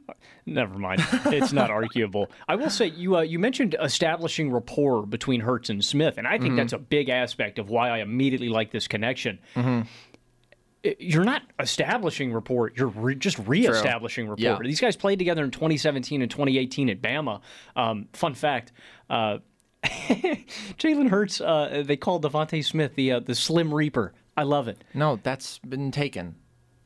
Never 0.46 0.78
mind. 0.78 1.02
It's 1.28 1.54
not 1.54 1.70
arguable. 1.80 2.30
I 2.48 2.56
will 2.56 2.70
say 2.70 2.88
you 2.88 3.18
uh, 3.18 3.22
you 3.22 3.40
mentioned 3.40 3.76
establishing 3.82 4.52
rapport 4.52 5.06
between 5.06 5.42
Hurts 5.42 5.70
and 5.70 5.84
Smith, 5.84 6.18
and 6.18 6.28
I 6.28 6.38
think 6.38 6.56
that's 6.56 6.74
a 6.74 6.78
big 6.80 7.10
aspect 7.10 7.60
of 7.60 7.70
why 7.70 7.90
I 7.90 8.00
immediately 8.00 8.50
like 8.50 8.72
this 8.72 8.88
connection. 8.88 9.40
I- 9.56 9.86
You're 11.00 11.26
not 11.26 11.42
establishing 11.60 12.34
rapport. 12.34 12.72
You're 12.76 12.88
re- 12.88 13.16
just 13.16 13.38
reestablishing 13.40 14.30
rapport. 14.30 14.42
Yeah. 14.44 14.58
These 14.62 14.80
guys 14.80 14.96
played 14.96 15.20
together 15.20 15.44
in 15.44 15.52
2017 15.52 16.22
and 16.22 16.32
2018 16.32 16.90
at 16.90 17.02
Bama. 17.02 17.42
Um, 17.76 18.08
fun 18.14 18.34
fact. 18.34 18.72
Uh, 19.10 19.40
Jalen 19.84 21.10
Hurts, 21.10 21.42
uh, 21.42 21.84
they 21.86 21.98
called 21.98 22.24
DeVonta 22.24 22.64
Smith 22.64 22.96
the 22.96 23.14
uh, 23.14 23.20
the 23.20 23.36
Slim 23.36 23.74
Reaper. 23.74 24.14
I 24.38 24.44
love 24.44 24.68
it. 24.68 24.84
no, 24.94 25.20
that's 25.22 25.60
been 25.60 25.92
taken. 25.92 26.36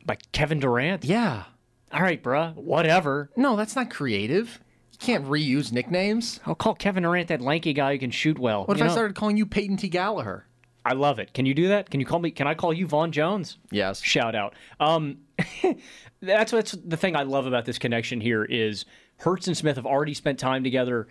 By 0.06 0.18
Kevin 0.32 0.60
Durant. 0.60 1.06
Yeah. 1.06 1.44
All 1.92 2.02
right, 2.02 2.22
bruh. 2.22 2.56
Whatever. 2.56 3.30
No, 3.36 3.56
that's 3.56 3.76
not 3.76 3.90
creative. 3.92 4.60
You 4.92 4.98
can't 5.00 5.26
reuse 5.26 5.72
nicknames. 5.72 6.40
I'll 6.46 6.56
call 6.56 6.74
Kevin 6.76 7.04
Durant 7.04 7.28
that 7.28 7.42
lanky 7.42 7.74
guy 7.74 7.94
who 7.94 8.00
can 8.00 8.12
shoot 8.12 8.40
well. 8.40 8.66
What 8.66 8.78
if 8.78 8.84
You 8.84 8.90
I 8.90 8.92
started 8.92 9.16
calling 9.16 9.38
you 9.38 9.46
Peyton 9.46 9.78
T. 9.78 9.88
Gallagher? 9.90 10.46
I 10.86 10.94
love 10.94 11.20
it. 11.20 11.34
Can 11.34 11.46
you 11.46 11.54
do 11.54 11.70
that? 11.70 11.90
Can 11.90 12.00
you 12.00 12.06
call 12.06 12.20
me? 12.20 12.32
Can 12.32 12.46
I 12.48 12.54
call 12.56 12.74
you 12.74 12.86
Vaughn 12.88 13.12
Jones? 13.12 13.58
Yes. 13.72 14.02
Shout 14.02 14.36
out. 14.36 14.54
Um, 14.80 15.20
that's 16.22 16.52
that's 16.52 16.72
the 16.74 16.98
thing 16.98 17.16
I 17.16 17.24
love 17.24 17.46
about 17.46 17.66
this 17.66 17.78
connection 17.80 18.20
here 18.22 18.44
is 18.44 18.86
Hurts 19.18 19.48
and 19.48 19.56
Smith 19.56 19.76
have 19.78 19.86
already 19.86 20.14
spent 20.14 20.40
time 20.40 20.64
together, 20.64 21.08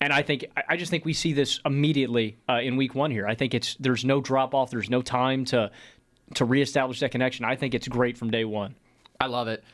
and 0.00 0.12
I 0.12 0.22
think 0.22 0.46
I- 0.68 0.76
just 0.76 0.90
think 0.90 1.04
we 1.04 1.12
see 1.14 1.32
this 1.32 1.60
immediately 1.64 2.38
uh, 2.48 2.60
in 2.62 2.76
Week 2.76 2.94
One 2.94 3.10
here. 3.10 3.26
I 3.26 3.34
think 3.34 3.54
it's 3.54 3.74
there's 3.76 4.04
no 4.04 4.20
drop 4.20 4.54
off. 4.54 4.70
There's 4.70 4.90
no 4.90 5.02
time 5.02 5.44
to 5.46 5.70
to 6.34 6.44
reestablish 6.44 7.00
that 7.00 7.10
connection. 7.10 7.44
I 7.44 7.56
think 7.56 7.74
it's 7.74 7.88
great 7.88 8.16
from 8.18 8.30
day 8.30 8.44
one. 8.44 8.74
I 9.20 9.26
love 9.26 9.48
it. 9.48 9.64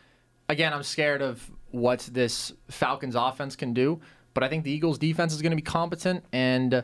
Again, 0.49 0.73
I'm 0.73 0.83
scared 0.85 1.21
of 1.23 1.51
what 1.73 2.09
this 2.13 2.53
Falcons 2.71 3.15
offense 3.17 3.57
can 3.57 3.75
do, 3.75 4.01
but 4.35 4.43
I 4.43 4.49
think 4.49 4.65
the 4.65 4.71
Eagles 4.71 4.99
defense 4.99 5.35
is 5.35 5.43
going 5.43 5.51
to 5.51 5.57
be 5.57 5.63
competent 5.63 6.25
and 6.33 6.73
uh, 6.75 6.83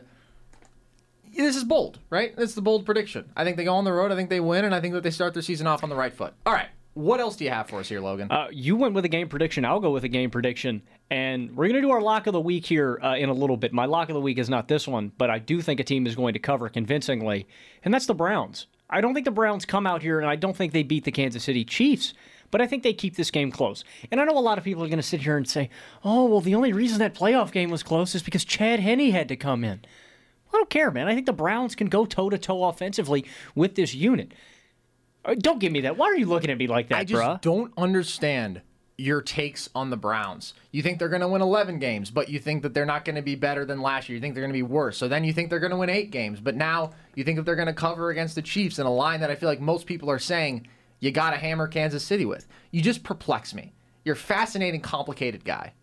this 1.35 1.55
is 1.55 1.63
bold, 1.63 1.99
right? 2.09 2.35
This 2.35 2.49
is 2.49 2.55
the 2.55 2.61
bold 2.61 2.85
prediction. 2.85 3.29
I 3.35 3.43
think 3.43 3.57
they 3.57 3.63
go 3.63 3.73
on 3.73 3.83
the 3.83 3.93
road, 3.93 4.11
I 4.11 4.15
think 4.15 4.29
they 4.29 4.39
win, 4.39 4.65
and 4.65 4.73
I 4.75 4.79
think 4.81 4.93
that 4.93 5.03
they 5.03 5.11
start 5.11 5.33
their 5.33 5.43
season 5.43 5.67
off 5.67 5.83
on 5.83 5.89
the 5.89 5.95
right 5.95 6.13
foot. 6.13 6.33
All 6.45 6.53
right. 6.53 6.67
what 6.93 7.19
else 7.19 7.35
do 7.35 7.43
you 7.43 7.49
have 7.49 7.67
for 7.67 7.79
us 7.79 7.89
here, 7.89 7.99
Logan? 8.01 8.31
Uh, 8.31 8.47
you 8.51 8.75
went 8.75 8.93
with 8.93 9.03
a 9.05 9.09
game 9.09 9.27
prediction. 9.27 9.65
I'll 9.65 9.79
go 9.79 9.91
with 9.91 10.03
a 10.03 10.09
game 10.09 10.29
prediction. 10.29 10.81
And 11.09 11.55
we're 11.55 11.67
going 11.67 11.75
to 11.75 11.81
do 11.81 11.91
our 11.91 12.01
lock 12.01 12.27
of 12.27 12.33
the 12.33 12.39
week 12.41 12.65
here 12.65 12.99
uh, 13.03 13.15
in 13.15 13.29
a 13.29 13.33
little 13.33 13.57
bit. 13.57 13.73
My 13.73 13.85
lock 13.85 14.09
of 14.09 14.13
the 14.15 14.21
week 14.21 14.37
is 14.37 14.49
not 14.49 14.67
this 14.67 14.87
one, 14.87 15.11
but 15.17 15.29
I 15.29 15.39
do 15.39 15.61
think 15.61 15.79
a 15.79 15.83
team 15.83 16.07
is 16.07 16.15
going 16.15 16.33
to 16.33 16.39
cover 16.39 16.69
convincingly, 16.69 17.47
and 17.83 17.93
that's 17.93 18.05
the 18.05 18.15
Browns. 18.15 18.67
I 18.89 19.01
don't 19.01 19.13
think 19.13 19.25
the 19.25 19.31
Browns 19.31 19.65
come 19.65 19.87
out 19.87 20.01
here, 20.01 20.19
and 20.19 20.29
I 20.29 20.35
don't 20.35 20.55
think 20.55 20.71
they 20.71 20.83
beat 20.83 21.03
the 21.03 21.11
Kansas 21.11 21.43
City 21.43 21.65
Chiefs, 21.65 22.13
but 22.51 22.61
I 22.61 22.67
think 22.67 22.83
they 22.83 22.93
keep 22.93 23.15
this 23.15 23.31
game 23.31 23.51
close. 23.51 23.83
And 24.11 24.21
I 24.21 24.25
know 24.25 24.37
a 24.37 24.39
lot 24.39 24.59
of 24.59 24.63
people 24.63 24.83
are 24.83 24.87
going 24.87 24.97
to 24.97 25.03
sit 25.03 25.21
here 25.21 25.37
and 25.37 25.47
say, 25.47 25.69
oh, 26.03 26.25
well, 26.25 26.41
the 26.41 26.53
only 26.55 26.73
reason 26.73 26.99
that 26.99 27.15
playoff 27.15 27.51
game 27.51 27.71
was 27.71 27.81
close 27.81 28.13
is 28.13 28.21
because 28.21 28.45
Chad 28.45 28.79
Henne 28.79 29.09
had 29.11 29.27
to 29.29 29.35
come 29.35 29.63
in. 29.63 29.81
I 30.53 30.57
don't 30.57 30.69
care, 30.69 30.91
man. 30.91 31.07
I 31.07 31.15
think 31.15 31.25
the 31.25 31.33
Browns 31.33 31.75
can 31.75 31.87
go 31.87 32.05
toe 32.05 32.29
to 32.29 32.37
toe 32.37 32.65
offensively 32.65 33.25
with 33.55 33.75
this 33.75 33.93
unit. 33.93 34.33
Uh, 35.25 35.35
Don't 35.35 35.59
give 35.59 35.71
me 35.71 35.81
that. 35.81 35.97
Why 35.97 36.07
are 36.07 36.15
you 36.15 36.25
looking 36.25 36.51
at 36.51 36.57
me 36.57 36.67
like 36.67 36.89
that, 36.89 36.95
bro? 36.95 36.99
I 36.99 37.03
just 37.05 37.23
bruh? 37.23 37.41
don't 37.41 37.73
understand 37.77 38.61
your 38.97 39.21
takes 39.21 39.69
on 39.73 39.89
the 39.89 39.97
Browns. 39.97 40.53
You 40.71 40.83
think 40.83 40.99
they're 40.99 41.09
going 41.09 41.21
to 41.21 41.27
win 41.27 41.41
11 41.41 41.79
games, 41.79 42.11
but 42.11 42.29
you 42.29 42.39
think 42.39 42.61
that 42.61 42.73
they're 42.73 42.85
not 42.85 43.05
going 43.05 43.15
to 43.15 43.21
be 43.23 43.35
better 43.35 43.65
than 43.65 43.81
last 43.81 44.07
year. 44.07 44.15
You 44.15 44.21
think 44.21 44.35
they're 44.35 44.43
going 44.43 44.53
to 44.53 44.57
be 44.57 44.61
worse. 44.61 44.97
So 44.97 45.07
then 45.07 45.23
you 45.23 45.33
think 45.33 45.49
they're 45.49 45.59
going 45.59 45.71
to 45.71 45.77
win 45.77 45.89
eight 45.89 46.11
games, 46.11 46.39
but 46.39 46.55
now 46.55 46.91
you 47.15 47.23
think 47.23 47.37
that 47.37 47.43
they're 47.43 47.55
going 47.55 47.67
to 47.67 47.73
cover 47.73 48.11
against 48.11 48.35
the 48.35 48.41
Chiefs 48.41 48.77
in 48.77 48.85
a 48.85 48.93
line 48.93 49.21
that 49.21 49.31
I 49.31 49.35
feel 49.35 49.49
like 49.49 49.59
most 49.59 49.87
people 49.87 50.11
are 50.11 50.19
saying 50.19 50.67
you 50.99 51.11
got 51.11 51.31
to 51.31 51.37
hammer 51.37 51.67
Kansas 51.67 52.03
City 52.03 52.25
with. 52.25 52.45
You 52.71 52.81
just 52.81 53.03
perplex 53.03 53.53
me. 53.55 53.73
You're 54.05 54.13
a 54.13 54.17
fascinating, 54.17 54.81
complicated 54.81 55.43
guy. 55.43 55.73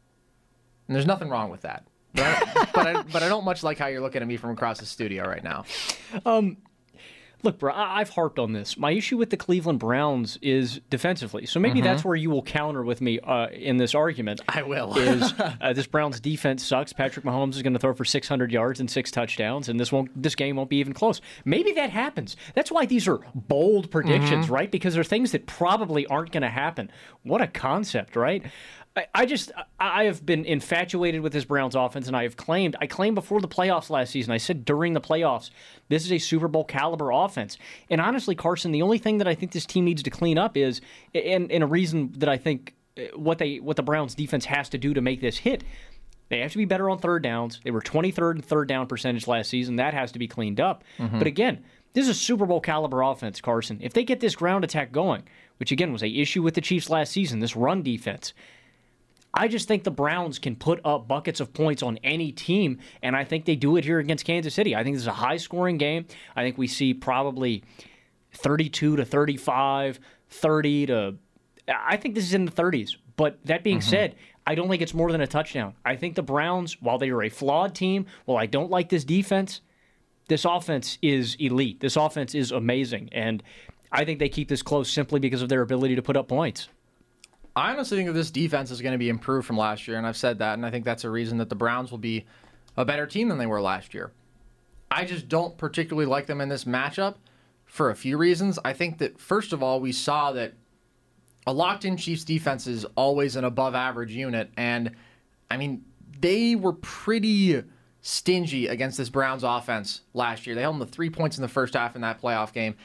And 0.87 0.95
there's 0.95 1.07
nothing 1.07 1.29
wrong 1.29 1.51
with 1.51 1.63
that. 1.63 1.87
But 2.15 2.25
I, 2.25 2.67
but, 2.75 2.87
I, 2.87 3.03
but 3.03 3.23
I 3.23 3.29
don't 3.29 3.45
much 3.45 3.63
like 3.63 3.79
how 3.79 3.87
you're 3.87 4.01
looking 4.01 4.23
at 4.23 4.29
me 4.29 4.37
from 4.37 4.51
across 4.51 4.79
the 4.81 4.87
studio 4.87 5.25
right 5.27 5.45
now. 5.45 5.65
Look, 7.43 7.59
bro, 7.59 7.73
I- 7.73 8.01
I've 8.01 8.11
harped 8.11 8.39
on 8.39 8.53
this. 8.53 8.77
My 8.77 8.91
issue 8.91 9.17
with 9.17 9.31
the 9.31 9.37
Cleveland 9.37 9.79
Browns 9.79 10.39
is 10.43 10.81
defensively. 10.91 11.47
So 11.47 11.59
maybe 11.59 11.81
that's 11.81 12.05
where 12.05 12.15
you 12.17 12.29
will 12.29 12.43
counter 12.43 12.83
with 12.83 13.01
me 13.01 13.19
uh, 13.21 13.47
in 13.49 13.79
this 13.79 13.95
argument. 13.95 14.43
I 14.47 14.63
will. 14.63 14.95
is 14.99 15.33
uh, 15.39 15.73
this 15.73 15.87
Browns 15.87 16.21
defense 16.21 16.63
sucks? 16.63 16.93
Patrick 16.93 17.25
Mahomes 17.25 17.55
is 17.55 17.63
going 17.63 17.73
to 17.73 17.79
throw 17.79 17.95
for 17.95 18.05
600 18.05 18.53
yards 18.53 18.79
and 18.79 18.91
six 18.91 19.11
touchdowns, 19.11 19.71
and 19.71 19.81
this 19.81 19.91
won't. 19.91 20.11
This 20.21 20.35
game 20.35 20.57
won't 20.57 20.69
be 20.69 20.77
even 20.77 20.93
close. 20.93 21.23
Maybe 21.47 21.73
that 21.73 21.89
happens. 21.89 22.37
That's 22.55 22.71
why 22.71 22.85
these 22.85 23.09
are 23.09 23.21
bold 23.35 23.91
predictions, 23.91 24.51
right? 24.51 24.71
Because 24.71 24.93
they're 24.93 25.03
things 25.05 25.33
that 25.33 25.47
probably 25.47 26.05
aren't 26.07 26.33
going 26.33 26.43
to 26.43 26.51
happen. 26.51 26.91
What 27.23 27.41
a 27.41 27.47
concept, 27.47 28.17
right? 28.17 28.45
I, 28.97 29.07
I 29.15 29.27
just 29.27 29.53
I 29.79 30.05
have 30.05 30.27
been 30.27 30.45
infatuated 30.45 31.21
with 31.21 31.33
this 31.33 31.45
Browns 31.45 31.75
offense, 31.77 32.09
and 32.09 32.17
I 32.17 32.25
have 32.25 32.37
claimed 32.37 32.77
I 32.81 32.87
claimed 32.87 33.15
before 33.15 33.41
the 33.41 33.49
playoffs 33.49 33.89
last 33.89 34.11
season. 34.11 34.33
I 34.33 34.39
said 34.39 34.65
during 34.65 34.95
the 34.95 35.01
playoffs, 35.01 35.51
this 35.89 36.05
is 36.05 36.13
a 36.13 36.19
Super 36.19 36.49
Bowl 36.49 36.65
caliber 36.65 37.11
offense. 37.11 37.57
And 37.89 38.01
honestly, 38.01 38.35
Carson, 38.35 38.73
the 38.73 38.83
only 38.83 38.99
thing 38.99 39.19
that 39.19 39.29
I 39.29 39.35
think 39.35 39.53
this 39.53 39.67
team 39.67 39.85
needs 39.85 40.03
to 40.03 40.11
clean 40.11 40.39
up 40.39 40.57
is, 40.57 40.81
and, 41.15 41.51
and 41.53 41.63
a 41.63 41.67
reason 41.67 42.13
that 42.19 42.29
I 42.29 42.37
think 42.37 42.75
uh, 42.99 43.03
what 43.17 43.39
they 43.39 43.59
what 43.59 43.77
the 43.77 43.83
Browns 43.83 44.15
defense 44.15 44.45
has 44.47 44.69
to 44.71 44.79
do 44.79 44.93
to 44.95 45.01
make 45.01 45.21
this 45.21 45.39
hit. 45.39 45.63
They 46.29 46.39
have 46.41 46.53
to 46.53 46.59
be 46.59 46.65
better 46.65 46.89
on 46.89 46.99
third 46.99 47.25
downs. 47.25 47.61
They 47.65 47.73
were 47.73 47.81
23rd 47.81 48.37
in 48.37 48.43
third 48.43 48.69
down 48.69 48.87
percentage 48.87 49.27
last 49.27 49.51
season. 49.51 49.77
That 49.77 49.95
has 49.95 50.13
to 50.13 50.19
be 50.21 50.29
cleaned 50.29 50.61
up. 50.61 50.85
But 51.19 51.27
again, 51.27 51.65
this 51.93 52.05
is 52.05 52.11
a 52.11 52.15
Super 52.15 52.47
Bowl 52.47 52.61
caliber 52.61 53.03
offense, 53.03 53.41
Carson. 53.41 53.79
If 53.83 53.95
they 53.95 54.05
get 54.05 54.21
this 54.21 54.37
ground 54.37 54.63
attack 54.63 54.93
going, 54.93 55.25
which 55.59 55.73
again 55.73 55.93
was 55.93 56.05
a 56.05 56.09
issue 56.09 56.43
with 56.43 56.55
the 56.55 56.61
Chiefs 56.61 56.89
last 56.89 57.11
season, 57.13 57.41
this 57.41 57.57
run 57.57 57.83
defense, 57.83 58.33
I 59.33 59.49
just 59.49 59.69
think 59.69 59.85
the 59.85 59.91
Browns 59.91 60.39
can 60.39 60.57
put 60.57 60.81
up 60.85 61.07
buckets 61.07 61.41
of 61.41 61.53
points 61.53 61.83
on 61.83 61.99
any 62.03 62.33
team, 62.33 62.79
and 63.03 63.15
I 63.15 63.25
think 63.25 63.45
they 63.45 63.57
do 63.57 63.77
it 63.77 63.85
here 63.85 63.99
against 63.99 64.25
Kansas 64.25 64.55
City. 64.55 64.75
I 64.75 64.83
think 64.83 64.97
this 64.97 65.03
is 65.03 65.09
a 65.09 65.13
high 65.13 65.37
scoring 65.37 65.79
game. 65.79 66.07
I 66.35 66.43
think 66.43 66.59
we 66.59 66.67
see 66.67 66.95
probably 66.95 67.63
32 68.33 68.97
to 68.97 69.05
35, 69.05 70.01
30 70.29 70.87
to. 70.87 71.15
I 71.69 71.97
think 71.97 72.15
this 72.15 72.25
is 72.25 72.35
in 72.35 72.45
the 72.45 72.53
30s. 72.53 72.97
But 73.17 73.39
that 73.45 73.63
being 73.63 73.81
mm-hmm. 73.81 73.91
said, 73.91 74.17
I 74.47 74.55
don't 74.55 74.71
think 74.71 74.81
it's 74.81 74.95
more 74.95 75.13
than 75.13 75.21
a 75.21 75.27
touchdown. 75.27 75.75
I 75.85 75.95
think 75.95 76.15
the 76.15 76.23
Browns, 76.23 76.81
while 76.81 76.97
they 76.97 77.11
are 77.11 77.23
a 77.23 77.29
flawed 77.29 77.75
team, 77.75 78.07
while 78.25 78.39
I 78.39 78.47
don't 78.47 78.71
like 78.71 78.89
this 78.89 79.05
defense, 79.05 79.61
this 80.29 80.47
offense 80.47 80.97
is 81.03 81.37
elite. 81.39 81.81
This 81.81 81.97
offense 81.97 82.35
is 82.35 82.51
amazing. 82.51 83.11
And 83.13 83.43
I 83.93 84.05
think 84.05 84.21
they 84.21 84.29
keep 84.29 84.49
this 84.49 84.63
close 84.63 84.91
simply 84.91 85.21
because 85.21 85.43
of 85.43 85.49
their 85.51 85.61
ability 85.61 85.97
to 85.97 86.03
put 86.03 86.17
up 86.17 86.29
points. 86.29 86.69
I 87.57 87.73
honestly 87.73 87.99
think 87.99 88.09
that 88.09 88.15
this 88.15 88.31
defense 88.31 88.71
is 88.71 88.81
going 88.81 88.93
to 88.93 88.99
be 88.99 89.09
improved 89.09 89.47
from 89.47 89.59
last 89.59 89.89
year, 89.89 89.99
and 89.99 90.07
I've 90.07 90.17
said 90.17 90.39
that, 90.39 90.55
and 90.55 90.65
I 90.65 90.71
think 90.71 90.85
that's 90.85 91.05
a 91.05 91.11
reason 91.11 91.39
that 91.39 91.49
the 91.49 91.55
Browns 91.55 91.91
will 91.91 91.99
be 91.99 92.27
a 92.77 92.85
better 92.85 93.07
team 93.07 93.29
than 93.29 93.39
they 93.39 93.47
were 93.47 93.61
last 93.61 93.93
year. 93.93 94.13
I 94.91 95.05
just 95.05 95.29
don't 95.29 95.57
particularly 95.59 96.07
like 96.07 96.27
them 96.27 96.41
in 96.41 96.49
this 96.49 96.65
matchup 96.65 97.17
for 97.65 97.91
a 97.91 97.97
few 97.97 98.17
reasons. 98.17 98.59
I 98.65 98.73
think 98.73 98.99
that, 98.99 99.19
first 99.19 99.53
of 99.53 99.63
all, 99.63 99.81
we 99.81 99.93
saw 99.93 100.33
that 100.33 100.55
a 101.47 101.53
locked 101.53 101.85
in 101.85 101.97
Chiefs 101.97 102.25
defense 102.25 102.67
is 102.67 102.85
always 102.97 103.37
an 103.37 103.45
above 103.45 103.75
average 103.75 104.13
unit, 104.13 104.51
and 104.57 104.93
I 105.51 105.57
mean, 105.57 105.85
they 106.21 106.55
were 106.55 106.75
pretty 106.75 107.63
stingy 108.03 108.67
against 108.67 108.99
this 108.99 109.09
Browns 109.09 109.43
offense 109.43 110.03
last 110.15 110.47
year. 110.47 110.55
They 110.55 110.63
held 110.63 110.79
them 110.81 110.87
to 110.87 110.93
three 110.93 111.11
points 111.11 111.37
in 111.37 111.43
the 111.43 111.49
first 111.49 111.75
half 111.75 111.97
in 111.97 112.03
that 112.03 112.21
playoff 112.21 112.53
game. 112.53 112.77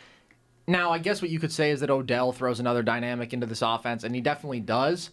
Now, 0.68 0.91
I 0.91 0.97
guess 0.97 1.22
what 1.22 1.30
you 1.32 1.39
could 1.39 1.51
say 1.51 1.72
is 1.72 1.82
that 1.82 1.89
Odell 1.89 2.32
throws 2.32 2.59
another 2.59 2.82
dynamic 2.82 3.34
into 3.34 3.45
this 3.45 3.61
offense, 3.61 4.03
and 4.03 4.16
he 4.16 4.22
definitely 4.22 4.59
does. 4.59 5.11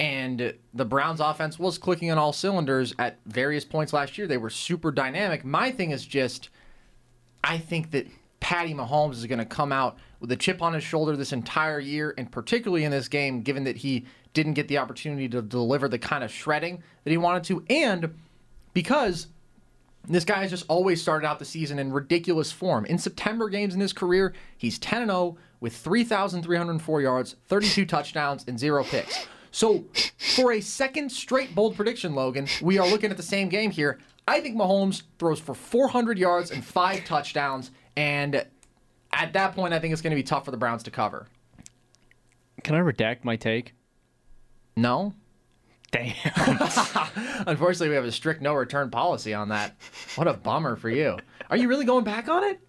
And 0.00 0.54
the 0.74 0.84
Browns 0.84 1.20
offense 1.20 1.58
was 1.58 1.78
clicking 1.78 2.10
on 2.10 2.18
all 2.18 2.32
cylinders 2.32 2.94
at 2.98 3.18
various 3.26 3.64
points 3.64 3.92
last 3.92 4.18
year. 4.18 4.26
They 4.26 4.36
were 4.36 4.50
super 4.50 4.90
dynamic. 4.90 5.44
My 5.44 5.72
thing 5.72 5.90
is 5.90 6.06
just, 6.06 6.50
I 7.42 7.58
think 7.58 7.90
that 7.92 8.06
Patty 8.40 8.74
Mahomes 8.74 9.14
is 9.14 9.26
going 9.26 9.40
to 9.40 9.44
come 9.44 9.72
out 9.72 9.98
with 10.20 10.30
a 10.32 10.36
chip 10.36 10.62
on 10.62 10.72
his 10.72 10.84
shoulder 10.84 11.16
this 11.16 11.32
entire 11.32 11.80
year, 11.80 12.14
and 12.16 12.30
particularly 12.30 12.84
in 12.84 12.90
this 12.90 13.08
game, 13.08 13.42
given 13.42 13.64
that 13.64 13.76
he 13.76 14.06
didn't 14.34 14.54
get 14.54 14.68
the 14.68 14.78
opportunity 14.78 15.28
to 15.28 15.42
deliver 15.42 15.88
the 15.88 15.98
kind 15.98 16.22
of 16.22 16.30
shredding 16.30 16.82
that 17.04 17.10
he 17.10 17.16
wanted 17.16 17.44
to, 17.44 17.64
and 17.70 18.14
because 18.72 19.28
this 20.08 20.24
guy 20.24 20.40
has 20.40 20.50
just 20.50 20.64
always 20.68 21.00
started 21.00 21.26
out 21.26 21.38
the 21.38 21.44
season 21.44 21.78
in 21.78 21.92
ridiculous 21.92 22.50
form. 22.50 22.84
In 22.86 22.98
September 22.98 23.48
games 23.48 23.74
in 23.74 23.80
his 23.80 23.92
career, 23.92 24.34
he's 24.56 24.78
10 24.78 25.06
0 25.06 25.36
with 25.60 25.76
3,304 25.76 27.00
yards, 27.00 27.36
32 27.46 27.84
touchdowns, 27.84 28.44
and 28.46 28.58
zero 28.58 28.84
picks. 28.84 29.26
So, 29.50 29.84
for 30.36 30.52
a 30.52 30.60
second 30.60 31.10
straight 31.10 31.54
bold 31.54 31.74
prediction, 31.74 32.14
Logan, 32.14 32.46
we 32.62 32.78
are 32.78 32.86
looking 32.86 33.10
at 33.10 33.16
the 33.16 33.22
same 33.22 33.48
game 33.48 33.70
here. 33.70 33.98
I 34.26 34.40
think 34.40 34.56
Mahomes 34.56 35.02
throws 35.18 35.40
for 35.40 35.54
400 35.54 36.18
yards 36.18 36.50
and 36.50 36.64
five 36.64 37.04
touchdowns, 37.04 37.70
and 37.96 38.46
at 39.12 39.32
that 39.32 39.54
point, 39.54 39.72
I 39.72 39.78
think 39.78 39.92
it's 39.92 40.02
going 40.02 40.10
to 40.10 40.16
be 40.16 40.22
tough 40.22 40.44
for 40.44 40.50
the 40.50 40.56
Browns 40.56 40.82
to 40.84 40.90
cover. 40.90 41.26
Can 42.62 42.74
I 42.74 42.80
redact 42.80 43.24
my 43.24 43.36
take? 43.36 43.74
No? 44.76 45.14
Damn. 45.90 46.14
Unfortunately, 47.46 47.88
we 47.88 47.94
have 47.94 48.04
a 48.04 48.12
strict 48.12 48.42
no 48.42 48.54
return 48.54 48.90
policy 48.90 49.32
on 49.34 49.48
that. 49.48 49.76
What 50.16 50.28
a 50.28 50.34
bummer 50.34 50.76
for 50.76 50.90
you. 50.90 51.16
Are 51.50 51.56
you 51.56 51.68
really 51.68 51.84
going 51.86 52.04
back 52.04 52.28
on 52.28 52.44
it? 52.44 52.60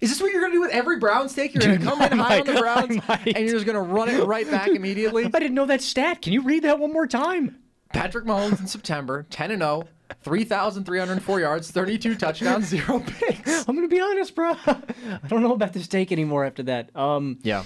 Is 0.00 0.10
this 0.10 0.20
what 0.20 0.32
you're 0.32 0.40
going 0.40 0.52
to 0.52 0.56
do 0.56 0.60
with 0.62 0.70
every 0.72 0.98
Browns 0.98 1.32
take? 1.34 1.54
You're 1.54 1.62
going 1.64 1.78
to 1.78 1.84
come 1.84 2.00
in 2.02 2.20
I 2.20 2.24
high 2.24 2.40
on 2.40 2.46
the 2.46 2.52
Browns 2.60 3.00
and 3.08 3.36
you're 3.36 3.54
just 3.54 3.66
going 3.66 3.76
to 3.76 3.80
run 3.82 4.08
it 4.08 4.24
right 4.24 4.48
back 4.50 4.68
immediately? 4.74 5.24
I 5.26 5.28
didn't 5.28 5.54
know 5.54 5.66
that 5.66 5.80
stat. 5.82 6.22
Can 6.22 6.32
you 6.32 6.42
read 6.42 6.64
that 6.64 6.78
one 6.78 6.92
more 6.92 7.06
time? 7.06 7.58
Patrick 7.92 8.24
Mahomes 8.24 8.58
in 8.58 8.66
September, 8.66 9.26
10 9.30 9.50
and 9.50 9.60
0, 9.62 9.86
3,304 10.22 11.40
yards, 11.40 11.70
32 11.70 12.14
touchdowns, 12.16 12.66
zero 12.66 13.00
picks. 13.00 13.68
I'm 13.68 13.74
gonna 13.76 13.86
be 13.86 14.00
honest, 14.00 14.34
bro. 14.34 14.56
I 14.66 15.28
don't 15.28 15.42
know 15.42 15.52
about 15.52 15.72
this 15.74 15.86
take 15.88 16.10
anymore 16.10 16.44
after 16.44 16.62
that. 16.64 16.94
Um, 16.96 17.38
Yeah. 17.42 17.64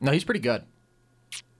No, 0.00 0.12
he's 0.12 0.24
pretty 0.24 0.40
good. 0.40 0.62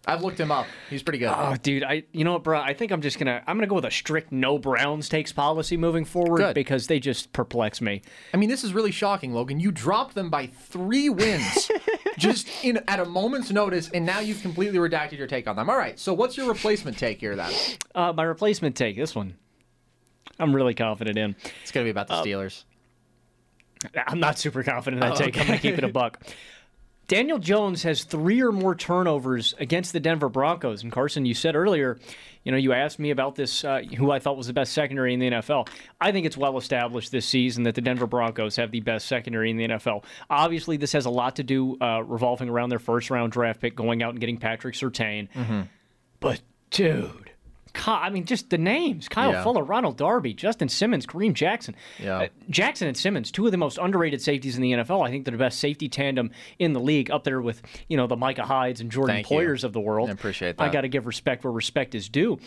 I've 0.09 0.23
looked 0.23 0.41
him 0.41 0.51
up. 0.51 0.67
He's 0.89 1.03
pretty 1.03 1.19
good. 1.19 1.29
oh, 1.29 1.55
dude, 1.63 1.85
I 1.85 2.05
you 2.13 2.25
know 2.25 2.33
what, 2.33 2.43
bro? 2.43 2.59
I 2.59 2.73
think 2.73 2.91
I'm 2.93 3.03
just 3.03 3.19
gonna 3.19 3.43
I'm 3.47 3.57
gonna 3.57 3.67
go 3.67 3.75
with 3.75 3.85
a 3.85 3.91
strict 3.91 4.33
no 4.33 4.59
Browns 4.59 5.09
takes 5.09 5.33
policy 5.33 5.77
moving 5.77 6.05
forward 6.07 6.39
Good. 6.39 6.55
because 6.55 6.87
they 6.87 6.99
just 6.99 7.33
perplex 7.35 7.81
me. 7.83 8.01
I 8.33 8.39
mean, 8.39 8.49
this 8.49 8.65
is 8.65 8.73
really 8.73 8.91
shocking, 8.91 9.35
Logan. 9.35 9.61
You 9.61 9.71
dropped 9.71 10.15
them 10.15 10.31
by 10.31 10.47
three 10.47 11.11
wins 11.11 11.71
just 12.19 12.49
in 12.65 12.81
at 12.89 13.01
a 13.01 13.05
moment's 13.05 13.51
notice, 13.51 13.91
and 13.91 14.07
now 14.07 14.21
you've 14.21 14.41
completely 14.41 14.79
redacted 14.79 15.19
your 15.19 15.27
take 15.27 15.47
on 15.47 15.57
them. 15.57 15.69
All 15.69 15.77
right, 15.77 15.99
so 15.99 16.15
what's 16.15 16.37
your 16.37 16.49
replacement 16.49 16.97
take 16.99 17.21
here 17.21 17.37
then? 17.37 17.53
Uh, 17.95 18.13
my 18.15 18.23
replacement 18.23 18.77
take, 18.77 18.97
this 18.97 19.15
one, 19.15 19.35
I'm 20.39 20.57
really 20.57 20.75
confident 20.75 21.19
in. 21.19 21.37
It's 21.63 21.71
going 21.71 21.85
to 21.85 21.87
be 21.87 21.91
about 21.91 22.09
the 22.09 22.15
Steelers. 22.15 22.65
I'm 24.07 24.21
not 24.21 24.39
super 24.39 24.63
confident 24.63 25.03
in 25.03 25.09
that 25.09 25.21
Oh, 25.21 25.25
take. 25.25 25.39
I'm 25.39 25.47
going 25.47 25.59
to 25.59 25.63
keep 25.63 25.79
it 25.79 25.85
a 25.85 25.89
buck. 25.89 26.21
Daniel 27.09 27.39
Jones 27.39 27.83
has 27.85 28.05
three 28.05 28.43
or 28.43 28.53
more 28.53 28.75
turnovers 28.75 29.55
against 29.59 29.95
the 29.95 30.01
Denver 30.01 30.29
Broncos. 30.29 30.83
And 30.83 30.93
Carson, 30.93 31.25
you 31.25 31.33
said 31.33 31.57
earlier, 31.57 31.99
you 32.45 32.53
know, 32.53 32.59
you 32.59 32.75
asked 32.75 32.99
me 32.99 33.11
about 33.11 33.35
this, 33.35 33.65
uh, 33.65 33.81
who 33.97 34.11
I 34.11 34.19
thought 34.19 34.37
was 34.37 34.47
the 34.47 34.53
best 34.53 34.75
secondary 34.75 35.15
in 35.15 35.21
the 35.21 35.31
NFL. 35.31 35.69
I 36.01 36.13
think 36.13 36.27
it's 36.27 36.37
well 36.37 36.59
established 36.59 37.11
this 37.11 37.25
season 37.25 37.63
that 37.65 37.75
the 37.75 37.81
Denver 37.81 38.07
Broncos 38.07 38.57
have 38.57 38.71
the 38.71 38.81
best 38.81 39.07
secondary 39.07 39.51
in 39.51 39.57
the 39.57 39.69
NFL. 39.69 40.05
Obviously, 40.29 40.77
this 40.77 40.93
has 40.93 41.07
a 41.07 41.11
lot 41.11 41.37
to 41.37 41.43
do 41.43 41.79
uh, 41.81 42.03
revolving 42.05 42.51
around 42.51 42.69
their 42.69 42.79
first 42.79 43.09
round 43.11 43.33
draft 43.33 43.61
pick, 43.61 43.75
going 43.75 44.03
out 44.03 44.11
and 44.11 44.21
getting 44.21 44.37
Patrick 44.37 44.75
Surtain. 44.75 45.29
But 46.21 46.43
dude, 46.71 47.31
I 47.87 48.11
mean, 48.11 48.25
just 48.25 48.51
the 48.51 48.59
names: 48.59 49.09
Kyle 49.09 49.33
Yeah. 49.33 49.43
Fuller, 49.43 49.63
Ronald 49.63 49.97
Darby, 49.97 50.35
Justin 50.35 50.69
Simmons, 50.69 51.07
Kareem 51.07 51.33
Jackson. 51.33 51.75
Yeah. 51.99 52.19
Uh, 52.19 52.29
Jackson 52.51 52.89
and 52.89 52.97
Simmons, 52.97 53.31
two 53.31 53.47
of 53.47 53.53
the 53.53 53.59
most 53.59 53.79
underrated 53.79 54.21
safeties 54.21 54.57
in 54.57 54.63
the 54.63 54.73
NFL. 54.73 55.07
I 55.07 55.11
think 55.11 55.25
they're 55.25 55.33
the 55.33 55.39
best 55.39 55.59
safety 55.59 55.89
tandem 55.89 56.31
in 56.59 56.73
the 56.73 56.81
league, 56.81 57.11
up 57.11 57.25
there 57.25 57.41
with 57.41 57.63
you 57.89 57.97
know 57.97 58.07
the 58.07 58.17
Micah 58.17 58.45
Hydes 58.45 58.81
and 58.81 58.91
Jordan 58.91 59.17
Thank 59.17 59.31
you. 59.31 59.37
Poyers 59.39 59.65
of 59.65 59.73
the 59.73 59.81
world. 59.81 60.09
I 60.09 60.13
appreciate 60.13 60.57
that. 60.57 60.65
I 60.65 60.69
got 60.71 60.83
to 60.83 60.89
give 60.89 61.07
respect 61.07 61.45
where 61.45 61.53
respect 61.53 61.95
is 61.95 62.09
due. 62.09 62.39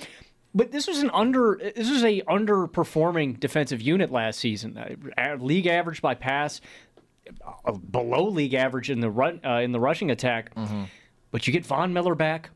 But 0.53 0.71
this 0.71 0.87
was 0.87 0.99
an 0.99 1.09
under. 1.13 1.57
This 1.75 1.89
was 1.89 2.03
a 2.03 2.21
underperforming 2.21 3.39
defensive 3.39 3.81
unit 3.81 4.11
last 4.11 4.39
season. 4.39 4.77
Uh, 4.77 5.35
league 5.39 5.67
average 5.67 6.01
by 6.01 6.13
pass, 6.13 6.59
uh, 7.65 7.71
below 7.71 8.27
league 8.27 8.53
average 8.53 8.89
in 8.89 8.99
the 8.99 9.09
run 9.09 9.39
uh, 9.45 9.59
in 9.59 9.71
the 9.71 9.79
rushing 9.79 10.11
attack. 10.11 10.53
Mm-hmm. 10.55 10.83
But 11.31 11.47
you 11.47 11.53
get 11.53 11.65
Von 11.65 11.93
Miller 11.93 12.15
back. 12.15 12.49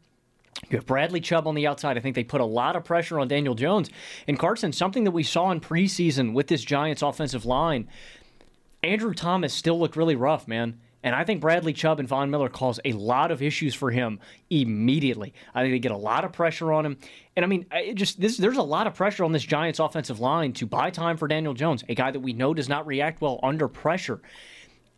You 0.70 0.78
have 0.78 0.86
Bradley 0.86 1.22
Chubb 1.22 1.48
on 1.48 1.56
the 1.56 1.68
outside. 1.68 1.98
I 1.98 2.02
think 2.02 2.16
they 2.16 2.24
put 2.24 2.42
a 2.42 2.46
lot 2.46 2.76
of 2.76 2.84
pressure 2.84 3.20
on 3.20 3.28
Daniel 3.28 3.56
Jones. 3.56 3.90
And 4.28 4.40
Carson, 4.40 4.72
something 4.72 5.04
that 5.04 5.12
we 5.12 5.24
saw 5.24 5.52
in 5.52 5.62
preseason 5.62 6.34
with 6.34 6.48
this 6.48 6.64
Giants 6.64 7.02
offensive 7.02 7.46
line, 7.46 7.88
Andrew 8.84 9.14
Thomas 9.14 9.54
still 9.54 9.80
looked 9.80 9.96
really 9.96 10.16
rough, 10.16 10.48
man. 10.48 10.80
And 11.06 11.14
I 11.14 11.24
think 11.24 11.40
Bradley 11.40 11.72
Chubb 11.72 12.00
and 12.00 12.10
Von 12.10 12.32
Miller 12.32 12.50
cause 12.50 12.80
a 12.84 12.94
lot 12.94 13.30
of 13.30 13.44
issues 13.44 13.76
for 13.76 13.92
him 13.92 14.20
immediately. 14.50 15.36
I 15.54 15.62
think 15.62 15.74
they 15.74 15.80
get 15.80 15.92
a 15.92 15.98
lot 15.98 16.26
of 16.26 16.34
pressure 16.34 16.74
on 16.74 16.84
him. 16.84 16.98
And 17.36 17.46
I 17.46 17.48
mean, 17.48 17.68
just 17.94 18.20
this 18.20 18.38
there's 18.38 18.58
a 18.58 18.64
lot 18.64 18.88
of 18.88 18.96
pressure 18.96 19.24
on 19.24 19.32
this 19.32 19.44
Giants 19.44 19.78
offensive 19.78 20.20
line 20.20 20.52
to 20.54 20.66
buy 20.66 20.90
time 20.90 21.16
for 21.18 21.28
Daniel 21.28 21.54
Jones, 21.54 21.84
a 21.88 21.94
guy 21.94 22.10
that 22.10 22.22
we 22.22 22.34
know 22.34 22.56
does 22.56 22.68
not 22.68 22.88
react 22.88 23.22
well 23.22 23.40
under 23.44 23.68
pressure. 23.68 24.20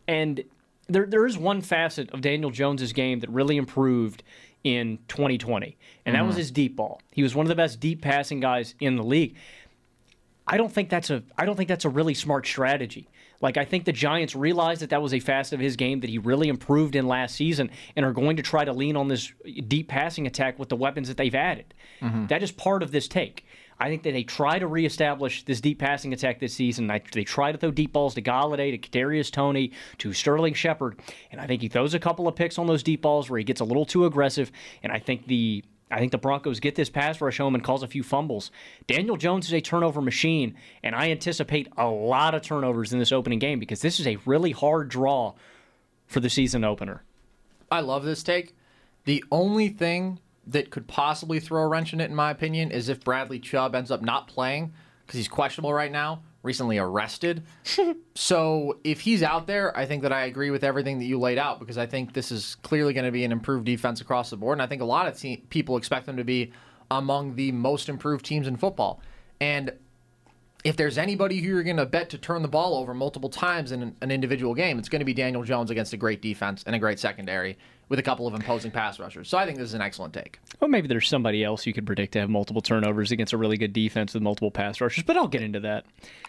And 0.08 0.46
there 0.88 1.06
there 1.06 1.26
is 1.26 1.38
one 1.38 1.60
facet 1.60 2.10
of 2.12 2.22
Daniel 2.22 2.52
Jones's 2.52 2.94
game 2.94 3.20
that 3.20 3.30
really 3.30 3.58
improved 3.58 4.24
in 4.64 5.00
2020, 5.08 5.78
and 6.06 6.16
that 6.16 6.26
was 6.26 6.34
mm-hmm. 6.34 6.40
his 6.40 6.52
deep 6.52 6.76
ball. 6.76 7.02
He 7.12 7.24
was 7.24 7.36
one 7.36 7.46
of 7.46 7.50
the 7.50 7.56
best 7.56 7.80
deep 7.80 8.02
passing 8.02 8.40
guys 8.40 8.76
in 8.80 8.96
the 8.96 9.04
league. 9.04 9.36
I 10.48 10.58
don't 10.58 10.72
think 10.72 10.90
that's 10.90 11.10
a 11.10 11.24
I 11.38 11.46
don't 11.46 11.56
think 11.56 11.70
that's 11.70 11.86
a 11.86 11.90
really 11.90 12.14
smart 12.14 12.48
strategy. 12.48 13.10
Like 13.42 13.58
I 13.58 13.66
think 13.66 13.86
the 13.86 13.92
Giants 13.92 14.36
realized 14.36 14.82
that 14.82 14.90
that 14.90 15.02
was 15.02 15.14
a 15.14 15.20
facet 15.20 15.54
of 15.54 15.60
his 15.60 15.76
game 15.76 16.00
that 16.00 16.10
he 16.10 16.18
really 16.18 16.48
improved 16.48 16.96
in 16.96 17.08
last 17.08 17.36
season 17.36 17.70
and 17.96 18.06
are 18.06 18.14
going 18.14 18.38
to 18.38 18.44
try 18.44 18.66
to 18.66 18.74
lean 18.74 18.96
on 18.96 19.08
this 19.10 19.32
deep 19.68 19.90
passing 19.90 20.26
attack 20.26 20.58
with 20.58 20.70
the 20.70 20.76
weapons 20.76 21.08
that 21.08 21.18
they've 21.18 21.36
added. 21.36 21.74
Mm-hmm. 22.02 22.28
That 22.28 22.42
is 22.42 22.52
part 22.52 22.82
of 22.82 22.92
this 22.92 23.08
take. 23.08 23.46
I 23.80 23.90
think 23.90 24.04
that 24.04 24.14
they 24.14 24.24
try 24.24 24.58
to 24.60 24.66
reestablish 24.68 25.44
this 25.44 25.62
deep 25.62 25.78
passing 25.80 26.12
attack 26.14 26.40
this 26.40 26.54
season. 26.54 26.90
I- 26.90 27.02
They 27.12 27.24
try 27.24 27.52
to 27.52 27.58
throw 27.58 27.72
deep 27.72 27.94
balls 27.94 28.16
to 28.16 28.22
Golladay, 28.22 28.72
to 28.72 28.78
Kadarius 28.90 29.32
Toney, 29.32 29.72
to 30.00 30.14
Sterling 30.14 30.56
Shepard, 30.56 31.00
and 31.32 31.40
I 31.40 31.46
think 31.48 31.62
he 31.62 31.68
throws 31.68 31.94
a 31.94 32.00
couple 32.00 32.28
of 32.28 32.36
picks 32.36 32.58
on 32.58 32.66
those 32.68 32.82
deep 32.84 33.02
balls 33.04 33.30
where 33.30 33.38
he 33.38 33.44
gets 33.44 33.62
a 33.62 33.66
little 33.66 33.86
too 33.86 34.06
aggressive. 34.06 34.52
And 34.84 34.92
I 34.92 35.00
think 35.00 35.28
the 35.28 35.64
I 35.90 36.00
think 36.00 36.12
the 36.12 36.18
Broncos 36.18 36.60
get 36.60 36.76
this 36.76 36.90
pass 36.90 37.22
rush 37.22 37.38
home 37.38 37.56
and 37.56 37.64
cause 37.64 37.82
a 37.82 37.88
few 37.88 38.04
fumbles. 38.04 38.52
Daniel 38.88 39.16
Jones 39.16 39.46
is 39.46 39.54
a 39.54 39.62
turnover 39.62 40.02
machine, 40.02 40.56
and 40.84 40.94
I 40.94 41.12
anticipate 41.12 41.70
a 41.78 41.88
lot 41.88 42.36
of 42.36 42.42
turnovers 42.42 42.92
in 42.92 43.00
this 43.00 43.14
opening 43.14 43.40
game 43.40 43.58
because 43.58 43.82
this 43.82 43.98
is 43.98 44.06
a 44.06 44.18
really 44.26 44.52
hard 44.52 44.90
draw 44.90 45.34
for 46.06 46.20
the 46.20 46.30
season 46.30 46.66
opener. 46.66 47.04
I 47.72 47.80
love 47.80 48.04
this 48.04 48.22
take. 48.22 48.54
The 49.06 49.24
only 49.32 49.70
thing 49.70 50.20
that 50.48 50.70
could 50.70 50.88
possibly 50.88 51.40
throw 51.40 51.62
a 51.64 51.68
wrench 51.68 51.94
in 51.94 52.02
it, 52.02 52.10
in 52.10 52.16
my 52.16 52.32
opinion, 52.32 52.72
is 52.72 52.90
if 52.90 53.04
Bradley 53.04 53.40
Chubb 53.40 53.76
ends 53.76 53.92
up 53.92 54.02
not 54.02 54.28
playing 54.28 54.74
because 55.06 55.18
he's 55.18 55.28
questionable 55.28 55.74
right 55.74 55.92
now, 55.92 56.22
recently 56.44 56.78
arrested. 56.78 57.44
so 58.16 58.78
if 58.84 59.02
he's 59.02 59.24
out 59.24 59.48
there, 59.48 59.78
I 59.78 59.86
think 59.86 60.04
that 60.04 60.12
I 60.12 60.26
agree 60.26 60.50
with 60.50 60.64
everything 60.64 61.00
that 61.00 61.06
you 61.06 61.20
laid 61.20 61.38
out 61.38 61.60
because 61.60 61.78
I 61.78 61.86
think 61.86 62.14
this 62.14 62.32
is 62.32 62.56
clearly 62.56 62.94
going 62.94 63.06
to 63.06 63.12
be 63.12 63.24
an 63.24 63.32
improved 63.32 63.66
defense 63.66 64.02
across 64.02 64.30
the 64.30 64.38
board, 64.38 64.58
and 64.58 64.62
I 64.62 64.68
think 64.68 64.82
a 64.82 64.86
lot 64.86 65.08
of 65.08 65.18
te- 65.18 65.44
people 65.50 65.78
expect 65.78 66.06
them 66.06 66.18
to 66.18 66.24
be 66.24 66.52
among 66.90 67.36
the 67.36 67.52
most 67.52 67.90
improved 67.90 68.26
teams 68.26 68.48
in 68.48 68.56
football. 68.56 69.02
And 69.40 69.74
if 70.68 70.76
there's 70.76 70.98
anybody 70.98 71.40
who 71.40 71.48
you're 71.48 71.64
going 71.64 71.78
to 71.78 71.86
bet 71.86 72.10
to 72.10 72.18
turn 72.18 72.42
the 72.42 72.48
ball 72.50 72.76
over 72.76 72.94
multiple 72.94 73.30
times 73.30 73.72
in 73.72 73.82
an, 73.82 73.96
an 74.02 74.12
individual 74.12 74.54
game, 74.54 74.78
it's 74.78 74.90
going 74.90 75.00
to 75.00 75.06
be 75.06 75.14
Daniel 75.14 75.42
Jones 75.44 75.72
against 75.72 75.94
a 75.94 75.98
great 75.98 76.22
defense 76.22 76.62
and 76.68 76.76
a 76.76 76.80
great 76.80 77.00
secondary 77.00 77.58
with 77.88 78.00
a 78.00 78.04
couple 78.04 78.28
of 78.28 78.34
imposing 78.34 78.70
pass 78.70 79.00
rushers. 79.00 79.30
So 79.30 79.38
I 79.38 79.46
think 79.46 79.58
this 79.58 79.70
is 79.70 79.74
an 79.76 79.82
excellent 79.82 80.14
take. 80.14 80.40
Well, 80.60 80.70
maybe 80.70 80.90
there's 80.90 81.08
somebody 81.08 81.42
else 81.42 81.66
you 81.66 81.72
could 81.72 81.86
predict 81.86 82.12
to 82.14 82.20
have 82.20 82.30
multiple 82.30 82.62
turnovers 82.62 83.14
against 83.14 83.32
a 83.32 83.38
really 83.38 83.56
good 83.56 83.72
defense 83.72 84.14
with 84.14 84.22
multiple 84.22 84.52
pass 84.52 84.82
rushers, 84.82 85.06
but 85.06 85.16
I'll 85.16 85.30
get 85.30 85.42
into 85.42 85.62
that. 85.62 85.86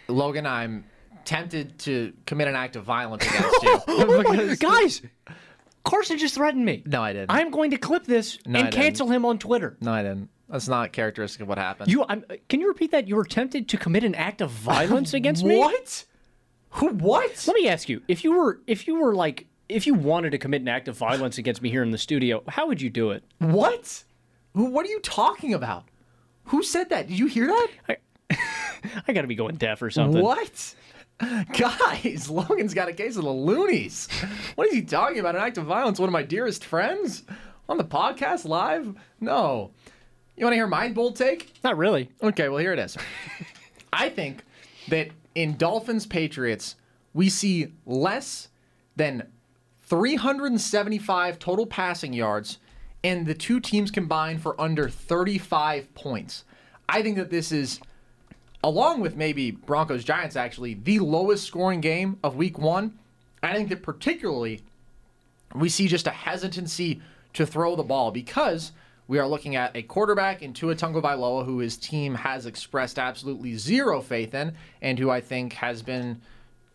Logan, 0.07 0.45
I'm 0.45 0.85
tempted 1.25 1.77
to 1.79 2.13
commit 2.25 2.47
an 2.47 2.55
act 2.55 2.77
of 2.77 2.85
violence 2.85 3.25
against 3.27 3.61
you. 3.61 3.79
because- 3.87 4.61
oh 4.63 4.69
Guys, 4.69 5.01
Carson 5.83 6.17
just 6.17 6.35
threatened 6.35 6.65
me. 6.65 6.83
No, 6.85 7.01
I 7.01 7.13
didn't. 7.13 7.31
I'm 7.31 7.51
going 7.51 7.71
to 7.71 7.77
clip 7.77 8.05
this 8.05 8.37
No, 8.45 8.59
and 8.59 8.73
cancel 8.73 9.09
him 9.09 9.25
on 9.25 9.39
Twitter. 9.39 9.77
no, 9.81 9.91
I 9.91 10.03
didn't. 10.03 10.29
That's 10.49 10.67
not 10.67 10.91
characteristic 10.91 11.41
of 11.41 11.47
what 11.47 11.59
happened. 11.59 11.91
You, 11.91 12.05
I'm, 12.09 12.25
can 12.47 12.59
you 12.59 12.67
repeat 12.67 12.89
that? 12.91 13.07
You 13.07 13.15
were 13.15 13.23
tempted 13.23 13.69
to 13.69 13.77
commit 13.77 14.03
an 14.03 14.15
act 14.15 14.41
of 14.41 14.49
violence 14.49 15.13
against 15.13 15.43
me. 15.43 15.59
What? 15.59 16.05
Who? 16.71 16.89
What? 16.89 17.45
Let 17.47 17.55
me 17.55 17.67
ask 17.67 17.87
you: 17.87 18.01
if 18.07 18.23
you 18.23 18.31
were, 18.33 18.59
if 18.65 18.87
you 18.87 18.99
were 18.99 19.13
like, 19.13 19.45
if 19.69 19.85
you 19.85 19.93
wanted 19.93 20.31
to 20.31 20.39
commit 20.39 20.61
an 20.63 20.67
act 20.67 20.87
of 20.87 20.97
violence 20.97 21.37
against 21.37 21.61
me 21.61 21.69
here 21.69 21.83
in 21.83 21.91
the 21.91 21.99
studio, 21.99 22.41
how 22.47 22.65
would 22.67 22.81
you 22.81 22.89
do 22.89 23.11
it? 23.11 23.23
What? 23.37 24.03
What 24.53 24.85
are 24.87 24.89
you 24.89 24.99
talking 25.01 25.53
about? 25.53 25.85
Who 26.45 26.63
said 26.63 26.89
that? 26.89 27.07
Did 27.07 27.19
you 27.19 27.27
hear 27.27 27.45
that? 27.45 27.67
I, 27.87 27.97
I 29.07 29.13
got 29.13 29.21
to 29.21 29.27
be 29.27 29.35
going 29.35 29.55
deaf 29.55 29.83
or 29.83 29.91
something. 29.91 30.21
What? 30.21 30.73
Guys, 31.57 32.29
Logan's 32.29 32.73
got 32.73 32.87
a 32.87 32.93
case 32.93 33.17
of 33.17 33.23
the 33.23 33.29
loonies. 33.31 34.07
What 34.55 34.67
is 34.67 34.73
he 34.73 34.81
talking 34.81 35.19
about? 35.19 35.35
An 35.35 35.41
act 35.41 35.57
of 35.57 35.65
violence? 35.65 35.99
One 35.99 36.09
of 36.09 36.13
my 36.13 36.23
dearest 36.23 36.63
friends? 36.63 37.23
On 37.67 37.77
the 37.77 37.83
podcast 37.83 38.45
live? 38.45 38.95
No. 39.19 39.71
You 40.35 40.45
want 40.45 40.53
to 40.53 40.57
hear 40.57 40.67
my 40.67 40.89
bold 40.89 41.15
take? 41.17 41.53
Not 41.63 41.77
really. 41.77 42.09
Okay, 42.23 42.47
well, 42.49 42.59
here 42.59 42.73
it 42.73 42.79
is. 42.79 42.97
I 43.91 44.09
think 44.09 44.43
that 44.87 45.09
in 45.35 45.57
Dolphins 45.57 46.05
Patriots, 46.07 46.75
we 47.13 47.29
see 47.29 47.73
less 47.85 48.47
than 48.95 49.27
375 49.81 51.39
total 51.39 51.65
passing 51.65 52.13
yards, 52.13 52.59
and 53.03 53.25
the 53.25 53.33
two 53.33 53.59
teams 53.59 53.91
combined 53.91 54.41
for 54.41 54.59
under 54.59 54.87
35 54.89 55.93
points. 55.93 56.45
I 56.87 57.01
think 57.01 57.17
that 57.17 57.29
this 57.29 57.51
is, 57.51 57.79
along 58.63 59.01
with 59.01 59.15
maybe 59.15 59.51
Broncos 59.51 60.03
Giants, 60.03 60.35
actually, 60.35 60.73
the 60.73 60.99
lowest 60.99 61.45
scoring 61.45 61.81
game 61.81 62.17
of 62.23 62.35
week 62.35 62.57
one. 62.57 62.97
I 63.41 63.55
think 63.55 63.69
that 63.69 63.83
particularly 63.83 64.61
we 65.55 65.69
see 65.69 65.87
just 65.87 66.07
a 66.07 66.11
hesitancy 66.11 67.01
to 67.33 67.45
throw 67.45 67.75
the 67.75 67.83
ball 67.83 68.11
because 68.11 68.71
we 69.07 69.17
are 69.17 69.27
looking 69.27 69.55
at 69.55 69.75
a 69.75 69.81
quarterback 69.81 70.41
in 70.41 70.53
Tua 70.53 70.75
Tagovailoa 70.75 71.45
who 71.45 71.59
his 71.59 71.77
team 71.77 72.15
has 72.15 72.45
expressed 72.45 72.99
absolutely 72.99 73.55
zero 73.55 74.01
faith 74.01 74.33
in 74.33 74.53
and 74.81 74.99
who 74.99 75.09
I 75.09 75.21
think 75.21 75.53
has 75.53 75.81
been 75.81 76.21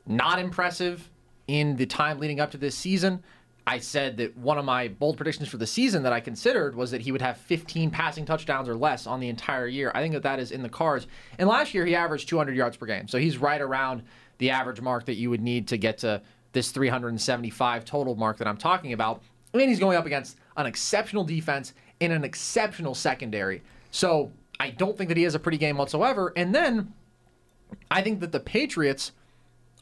not 0.06 0.38
impressive 0.38 1.10
in 1.46 1.76
the 1.76 1.86
time 1.86 2.18
leading 2.18 2.40
up 2.40 2.50
to 2.52 2.58
this 2.58 2.74
season. 2.74 3.22
I 3.66 3.78
said 3.78 4.18
that 4.18 4.36
one 4.36 4.58
of 4.58 4.64
my 4.64 4.88
bold 4.88 5.16
predictions 5.16 5.48
for 5.48 5.56
the 5.56 5.66
season 5.66 6.02
that 6.02 6.12
I 6.12 6.20
considered 6.20 6.74
was 6.74 6.90
that 6.90 7.00
he 7.00 7.12
would 7.12 7.22
have 7.22 7.38
15 7.38 7.90
passing 7.90 8.26
touchdowns 8.26 8.68
or 8.68 8.74
less 8.74 9.06
on 9.06 9.20
the 9.20 9.28
entire 9.28 9.66
year. 9.66 9.90
I 9.94 10.02
think 10.02 10.12
that 10.12 10.22
that 10.24 10.38
is 10.38 10.50
in 10.50 10.62
the 10.62 10.68
cards. 10.68 11.06
And 11.38 11.48
last 11.48 11.72
year 11.72 11.86
he 11.86 11.94
averaged 11.94 12.28
200 12.28 12.54
yards 12.54 12.76
per 12.76 12.84
game. 12.84 13.08
So 13.08 13.18
he's 13.18 13.38
right 13.38 13.60
around 13.60 14.02
the 14.38 14.50
average 14.50 14.82
mark 14.82 15.06
that 15.06 15.14
you 15.14 15.30
would 15.30 15.40
need 15.40 15.68
to 15.68 15.78
get 15.78 15.98
to 15.98 16.20
this 16.52 16.72
375 16.72 17.84
total 17.84 18.14
mark 18.16 18.36
that 18.38 18.46
I'm 18.46 18.58
talking 18.58 18.92
about. 18.92 19.22
And 19.54 19.62
he's 19.62 19.80
going 19.80 19.96
up 19.96 20.04
against 20.04 20.36
an 20.56 20.66
exceptional 20.66 21.24
defense 21.24 21.72
and 22.00 22.12
an 22.12 22.24
exceptional 22.24 22.94
secondary. 22.94 23.62
So 23.90 24.30
I 24.60 24.70
don't 24.70 24.96
think 24.98 25.08
that 25.08 25.16
he 25.16 25.22
has 25.22 25.34
a 25.34 25.38
pretty 25.38 25.58
game 25.58 25.78
whatsoever. 25.78 26.32
And 26.36 26.54
then 26.54 26.92
I 27.90 28.02
think 28.02 28.20
that 28.20 28.32
the 28.32 28.40
Patriots 28.40 29.12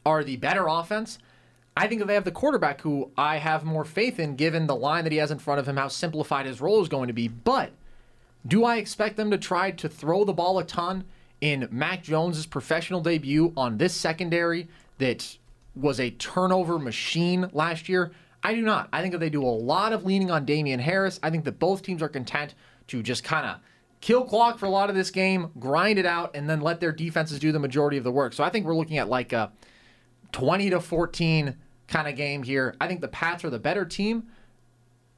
are 0.05 0.23
the 0.23 0.37
better 0.37 0.67
offense. 0.67 1.19
I 1.75 1.87
think 1.87 1.99
that 1.99 2.07
they 2.07 2.13
have 2.13 2.23
the 2.23 2.31
quarterback 2.31 2.81
who 2.81 3.11
I 3.17 3.37
have 3.37 3.63
more 3.63 3.85
faith 3.85 4.19
in 4.19 4.35
given 4.35 4.67
the 4.67 4.75
line 4.75 5.03
that 5.05 5.11
he 5.11 5.17
has 5.17 5.31
in 5.31 5.39
front 5.39 5.59
of 5.59 5.67
him, 5.67 5.77
how 5.77 5.87
simplified 5.87 6.45
his 6.45 6.61
role 6.61 6.81
is 6.81 6.87
going 6.87 7.07
to 7.07 7.13
be. 7.13 7.27
But 7.27 7.71
do 8.45 8.63
I 8.63 8.77
expect 8.77 9.17
them 9.17 9.31
to 9.31 9.37
try 9.37 9.71
to 9.71 9.89
throw 9.89 10.23
the 10.23 10.33
ball 10.33 10.59
a 10.59 10.63
ton 10.63 11.05
in 11.41 11.67
Mac 11.71 12.03
Jones's 12.03 12.45
professional 12.45 13.01
debut 13.01 13.53
on 13.57 13.77
this 13.77 13.93
secondary 13.93 14.67
that 14.99 15.37
was 15.75 15.99
a 15.99 16.11
turnover 16.11 16.77
machine 16.77 17.49
last 17.53 17.89
year? 17.89 18.11
I 18.43 18.53
do 18.53 18.61
not. 18.61 18.89
I 18.93 19.01
think 19.01 19.13
that 19.13 19.19
they 19.19 19.29
do 19.29 19.43
a 19.43 19.45
lot 19.45 19.93
of 19.93 20.05
leaning 20.05 20.29
on 20.29 20.45
Damien 20.45 20.79
Harris. 20.79 21.19
I 21.23 21.29
think 21.29 21.45
that 21.45 21.59
both 21.59 21.81
teams 21.81 22.01
are 22.01 22.09
content 22.09 22.53
to 22.87 23.01
just 23.01 23.23
kind 23.23 23.47
of 23.47 23.57
kill 24.01 24.25
clock 24.25 24.59
for 24.59 24.65
a 24.65 24.69
lot 24.69 24.89
of 24.89 24.95
this 24.95 25.09
game, 25.09 25.49
grind 25.57 25.97
it 25.97 26.05
out, 26.05 26.35
and 26.35 26.49
then 26.49 26.59
let 26.59 26.81
their 26.81 26.91
defenses 26.91 27.39
do 27.39 27.53
the 27.53 27.59
majority 27.59 27.97
of 27.97 28.03
the 28.03 28.11
work. 28.11 28.33
So 28.33 28.43
I 28.43 28.49
think 28.49 28.65
we're 28.65 28.75
looking 28.75 28.97
at 28.97 29.07
like 29.07 29.31
a 29.31 29.51
20 30.33 30.71
to 30.71 30.81
14 30.81 31.55
kind 31.87 32.07
of 32.07 32.15
game 32.15 32.43
here. 32.43 32.75
I 32.81 32.87
think 32.87 33.01
the 33.01 33.07
Pats 33.07 33.43
are 33.43 33.49
the 33.49 33.59
better 33.59 33.85
team. 33.85 34.27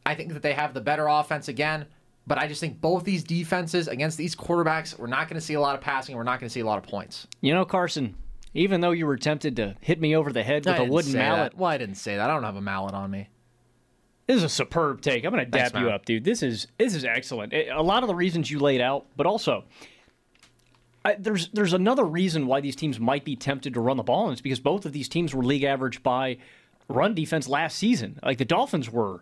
I 0.06 0.16
think 0.16 0.34
that 0.34 0.42
they 0.42 0.54
have 0.54 0.74
the 0.74 0.82
better 0.82 1.08
offense 1.08 1.48
again, 1.48 1.86
but 2.28 2.38
I 2.38 2.48
just 2.48 2.62
think 2.62 2.80
both 2.80 3.04
these 3.04 3.24
defenses 3.24 3.88
against 3.88 4.18
these 4.18 4.36
quarterbacks, 4.36 4.98
we're 4.98 5.08
not 5.08 5.28
going 5.28 5.40
to 5.40 5.46
see 5.46 5.56
a 5.56 5.60
lot 5.62 5.76
of 5.76 5.82
passing. 5.82 6.16
We're 6.16 6.24
not 6.24 6.40
going 6.40 6.48
to 6.48 6.54
see 6.54 6.60
a 6.60 6.66
lot 6.66 6.78
of 6.78 6.84
points. 6.90 7.28
You 7.42 7.54
know, 7.54 7.66
Carson, 7.66 8.16
even 8.54 8.82
though 8.82 8.92
you 8.92 9.06
were 9.08 9.18
tempted 9.18 9.56
to 9.56 9.76
hit 9.82 10.00
me 10.00 10.16
over 10.16 10.32
the 10.32 10.44
head 10.44 10.66
with 10.66 10.78
a 10.80 10.84
wooden 10.86 11.14
mallet, 11.14 11.54
that. 11.54 11.58
Well, 11.58 11.72
I 11.72 11.78
didn't 11.78 11.96
say 11.96 12.18
that. 12.18 12.30
I 12.30 12.34
don't 12.34 12.44
have 12.44 12.56
a 12.56 12.62
mallet 12.62 12.94
on 12.94 13.10
me. 13.10 13.30
This 14.28 14.38
is 14.38 14.44
a 14.44 14.50
superb 14.50 15.02
take. 15.02 15.24
I'm 15.24 15.32
going 15.32 15.46
to 15.46 15.52
Thanks, 15.52 15.72
dap 15.72 15.82
you 15.82 15.90
up, 15.90 16.06
dude. 16.06 16.24
This 16.24 16.42
is 16.42 16.68
this 16.80 16.96
is 16.96 17.04
excellent. 17.06 17.54
Eh, 17.54 17.66
A 17.72 17.82
lot 17.82 18.02
of 18.04 18.08
the 18.08 18.16
reasons 18.16 18.50
you 18.50 18.58
laid 18.60 18.82
out, 18.82 19.06
but 19.16 19.28
also 19.28 19.66
I, 21.06 21.16
there's 21.16 21.48
there's 21.50 21.74
another 21.74 22.04
reason 22.04 22.48
why 22.48 22.60
these 22.60 22.76
teams 22.76 23.00
might 23.00 23.24
be 23.24 23.36
tempted 23.36 23.74
to 23.76 23.80
run 23.80 23.96
the 23.98 24.04
ball, 24.04 24.24
and 24.26 24.32
it's 24.34 24.42
because 24.42 24.60
both 24.60 24.86
of 24.86 24.92
these 24.92 25.08
teams 25.08 25.34
were 25.34 25.44
league 25.44 25.64
average 25.64 26.02
by 26.04 26.38
run 26.90 27.14
defense 27.16 27.48
last 27.48 27.78
season. 27.78 28.20
Like 28.24 28.38
the 28.40 28.46
Dolphins 28.46 28.92
were 28.92 29.22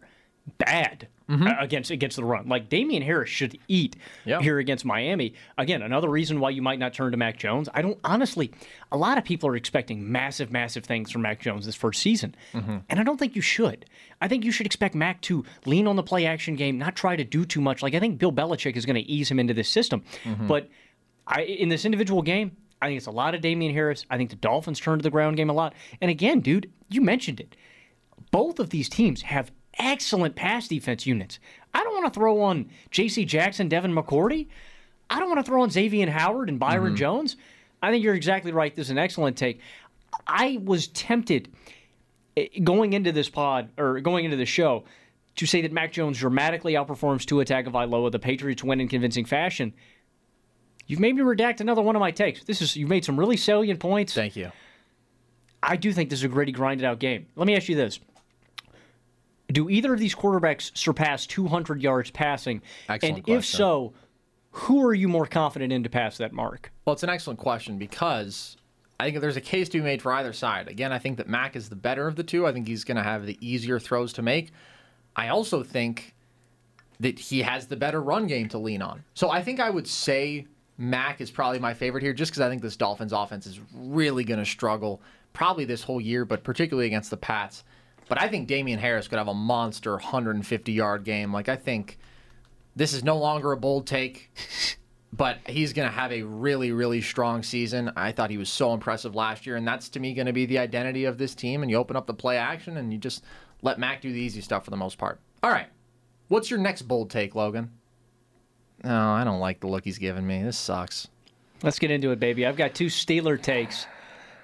bad 0.58 1.08
Mm-hmm. 1.30 1.48
uh, 1.48 1.54
against 1.58 1.90
against 1.90 2.18
the 2.18 2.24
run. 2.26 2.50
Like 2.50 2.68
Damien 2.68 3.02
Harris 3.02 3.30
should 3.30 3.58
eat 3.70 3.96
Yeah. 4.26 4.42
here 4.42 4.60
against 4.60 4.84
Miami. 4.84 5.36
Again, 5.58 5.82
another 5.82 6.10
reason 6.10 6.42
why 6.42 6.50
you 6.50 6.62
might 6.62 6.80
not 6.80 6.94
turn 6.94 7.12
to 7.12 7.18
Mac 7.18 7.38
Jones. 7.38 7.70
I 7.74 7.82
don't 7.82 7.98
honestly. 8.04 8.52
A 8.92 8.98
lot 8.98 9.18
of 9.18 9.24
people 9.24 9.48
are 9.48 9.56
expecting 9.56 10.12
massive, 10.12 10.52
massive 10.52 10.84
things 10.84 11.12
from 11.12 11.22
Mac 11.22 11.40
Jones 11.40 11.66
this 11.66 11.76
first 11.76 12.02
season, 12.02 12.36
Mm-hmm. 12.54 12.78
and 12.90 13.00
I 13.00 13.04
don't 13.04 13.18
think 13.18 13.38
you 13.38 13.42
should. 13.42 13.86
I 14.20 14.28
think 14.28 14.44
you 14.44 14.52
should 14.52 14.66
expect 14.66 14.96
Mac 14.96 15.22
to 15.22 15.46
lean 15.66 15.88
on 15.88 15.96
the 15.96 16.04
play 16.04 16.26
action 16.26 16.58
game, 16.58 16.78
not 16.78 16.98
try 16.98 17.16
to 17.16 17.24
do 17.24 17.46
too 17.46 17.62
much. 17.62 17.82
Like 17.82 17.94
I 17.96 18.02
think 18.02 18.18
Bill 18.20 18.34
Belichick 18.34 18.76
is 18.76 18.86
going 18.86 19.02
to 19.02 19.10
ease 19.10 19.32
him 19.32 19.40
into 19.40 19.54
this 19.54 19.70
system, 19.70 20.04
Mm-hmm. 20.26 20.48
but 20.48 20.70
I 21.28 21.42
in 21.42 21.70
this 21.70 21.86
individual 21.86 22.22
game. 22.22 22.58
I 22.82 22.88
think 22.88 22.98
it's 22.98 23.08
a 23.08 23.12
lot 23.12 23.34
of 23.34 23.40
Damien 23.40 23.74
Harris. 23.74 24.06
I 24.10 24.18
think 24.18 24.30
the 24.30 24.36
Dolphins 24.36 24.78
turn 24.78 25.00
to 25.00 25.04
the 25.04 25.10
ground 25.10 25.38
game 25.38 25.50
a 25.50 25.54
lot. 25.54 25.74
And 26.02 26.12
again, 26.12 26.42
dude, 26.42 26.70
you 26.90 27.00
mentioned 27.00 27.40
it 27.40 27.56
both 28.34 28.60
of 28.60 28.72
these 28.72 28.90
teams 28.90 29.22
have 29.22 29.52
excellent 29.78 30.36
pass 30.36 30.68
defense 30.68 31.06
units. 31.06 31.40
I 31.74 31.84
don't 31.84 31.94
want 31.94 32.12
to 32.12 32.20
throw 32.20 32.42
on 32.42 32.70
J.C. 32.90 33.26
Jackson, 33.26 33.70
Devin 33.70 33.94
McCourty. 33.94 34.48
I 35.10 35.20
don't 35.20 35.30
want 35.30 35.46
to 35.46 35.50
throw 35.50 35.62
on 35.62 35.70
Xavien 35.70 36.10
Howard 36.10 36.50
and 36.50 36.60
Byron 36.60 36.96
Jones. 36.96 37.36
I 37.82 37.92
think 37.92 38.04
you're 38.04 38.16
exactly 38.16 38.52
right. 38.52 38.76
This 38.76 38.88
is 38.88 38.92
an 38.92 38.98
excellent 38.98 39.38
take. 39.38 39.60
I 40.26 40.60
was 40.64 40.88
tempted 40.88 41.52
eh, 42.36 42.48
going 42.64 42.94
into 42.94 43.12
this 43.12 43.30
pod 43.30 43.70
or 43.78 44.00
going 44.00 44.26
into 44.26 44.38
the 44.38 44.46
show 44.46 44.84
to 45.36 45.46
say 45.46 45.62
that 45.62 45.72
Mac 45.72 45.92
Jones 45.92 46.18
dramatically 46.18 46.74
outperforms 46.74 47.26
Tua 47.26 47.46
Tagovailoa. 47.46 48.12
The 48.12 48.20
Patriots 48.20 48.64
win 48.64 48.82
in 48.82 48.88
convincing 48.88 49.26
fashion. 49.26 49.74
You've 50.86 51.00
made 51.00 51.16
me 51.16 51.22
redact 51.22 51.62
another 51.62 51.82
one 51.82 51.96
of 51.96 52.00
my 52.00 52.12
takes. 52.12 52.44
This 52.44 52.62
is 52.62 52.76
you've 52.76 52.90
made 52.90 53.06
some 53.06 53.18
really 53.20 53.38
salient 53.38 53.80
points. 53.80 54.14
Thank 54.14 54.36
you. 54.36 54.52
I 55.62 55.78
do 55.78 55.94
think 55.94 56.10
this 56.10 56.20
is 56.20 56.26
a 56.26 56.30
gritty, 56.30 56.52
grinded 56.52 56.86
out 56.86 57.00
game. 57.00 57.28
Let 57.36 57.48
me 57.48 57.56
ask 57.56 57.70
you 57.70 57.76
this. 57.76 58.00
Do 59.48 59.70
either 59.70 59.94
of 59.94 60.00
these 60.00 60.16
quarterbacks 60.16 60.76
surpass 60.78 61.26
200 61.26 61.82
yards 61.82 62.12
passing? 62.12 62.62
Excellent 62.90 63.18
and 63.18 63.20
if 63.20 63.26
question. 63.26 63.58
so, 63.58 63.94
who 64.52 64.86
are 64.86 64.94
you 64.94 65.08
more 65.08 65.26
confident 65.26 65.72
in 65.72 65.84
to 65.84 65.90
pass 65.90 66.18
that 66.18 66.34
mark? 66.34 66.72
Well, 66.86 66.94
it's 66.94 67.04
an 67.04 67.10
excellent 67.10 67.40
question 67.40 67.78
because 67.78 68.58
I 69.00 69.06
think 69.06 69.22
there's 69.22 69.38
a 69.38 69.42
case 69.42 69.70
to 69.70 69.78
be 69.78 69.84
made 69.84 70.02
for 70.02 70.12
either 70.12 70.34
side. 70.34 70.68
Again, 70.68 70.92
I 70.92 71.00
think 71.00 71.18
that 71.18 71.28
Mac 71.30 71.56
is 71.56 71.70
the 71.70 71.76
better 71.76 72.08
of 72.08 72.16
the 72.16 72.24
two. 72.24 72.46
I 72.46 72.52
think 72.52 72.68
he's 72.68 72.84
going 72.84 72.98
to 72.98 73.04
have 73.04 73.26
the 73.26 73.38
easier 73.46 73.80
throws 73.80 74.14
to 74.14 74.22
make. 74.22 74.52
I 75.16 75.30
also 75.30 75.64
think 75.64 76.14
that 77.00 77.20
he 77.20 77.42
has 77.42 77.68
the 77.68 77.76
better 77.76 78.02
run 78.02 78.28
game 78.28 78.50
to 78.50 78.58
lean 78.58 78.82
on. 78.82 79.04
So 79.14 79.30
I 79.30 79.44
think 79.44 79.60
I 79.60 79.70
would 79.70 79.88
say 79.88 80.48
Mac 80.90 81.22
is 81.22 81.32
probably 81.32 81.60
my 81.60 81.74
favorite 81.74 82.04
here 82.04 82.14
just 82.14 82.32
because 82.32 82.42
I 82.42 82.50
think 82.50 82.62
this 82.62 82.76
Dolphins 82.76 83.14
offense 83.14 83.46
is 83.46 83.60
really 83.74 84.24
going 84.24 84.40
to 84.40 84.46
struggle 84.46 85.02
probably 85.34 85.66
this 85.66 85.84
whole 85.84 86.02
year, 86.02 86.26
but 86.26 86.44
particularly 86.44 86.88
against 86.88 87.10
the 87.10 87.18
Pats. 87.18 87.64
But 88.10 88.22
I 88.22 88.28
think 88.28 88.48
Damien 88.48 88.80
Harris 88.80 89.08
could 89.08 89.18
have 89.18 89.28
a 89.28 89.34
monster 89.34 89.94
150 89.94 90.72
yard 90.72 91.04
game. 91.04 91.34
Like, 91.34 91.50
I 91.50 91.56
think 91.56 91.98
this 92.76 92.94
is 92.94 93.04
no 93.04 93.18
longer 93.18 93.52
a 93.52 93.58
bold 93.58 93.88
take 93.88 94.32
but 95.16 95.38
he's 95.48 95.74
going 95.74 95.88
to 95.88 95.94
have 95.94 96.12
a 96.12 96.24
really, 96.24 96.72
really 96.72 97.00
strong 97.00 97.44
season. 97.44 97.92
I 97.96 98.12
thought 98.12 98.32
he 98.32 98.38
was 98.38 98.50
so 98.50 98.74
impressive 98.74 99.14
last 99.14 99.46
year, 99.46 99.56
and 99.56 99.68
that's 99.68 99.90
to 99.90 100.00
me 100.00 100.16
going 100.16 100.26
to 100.26 100.34
be 100.34 100.48
the 100.48 100.58
identity 100.58 101.06
of 101.06 101.20
this 101.20 101.36
team. 101.36 101.62
And 101.62 101.70
you 101.70 101.78
open 101.78 101.96
up 101.96 102.08
the 102.08 102.16
play 102.16 102.38
action, 102.38 102.78
and 102.78 102.92
you 102.92 102.98
just 102.98 103.24
let 103.62 103.78
Mac 103.78 104.02
do 104.02 104.12
the 104.12 104.20
easy 104.20 104.42
stuff 104.42 104.66
for 104.66 104.72
the 104.72 104.78
most 104.78 104.98
part. 104.98 105.20
All 105.44 105.52
right, 105.52 105.68
what's 106.30 106.50
your 106.50 106.60
next 106.60 106.84
bold 106.84 107.12
take, 107.12 107.36
Logan? 107.36 107.72
No, 108.84 109.12
I 109.12 109.24
don't 109.24 109.40
like 109.40 109.60
the 109.62 109.68
look 109.68 109.84
he's 109.86 109.98
giving 109.98 110.26
me. 110.28 110.44
This 110.44 110.58
sucks. 110.58 111.08
Let's 111.62 111.80
get 111.80 111.92
into 111.92 112.12
it, 112.12 112.20
baby. 112.20 112.46
I've 112.46 112.58
got 112.58 112.74
two 112.76 112.88
Steeler 112.88 113.42
takes. 113.42 113.86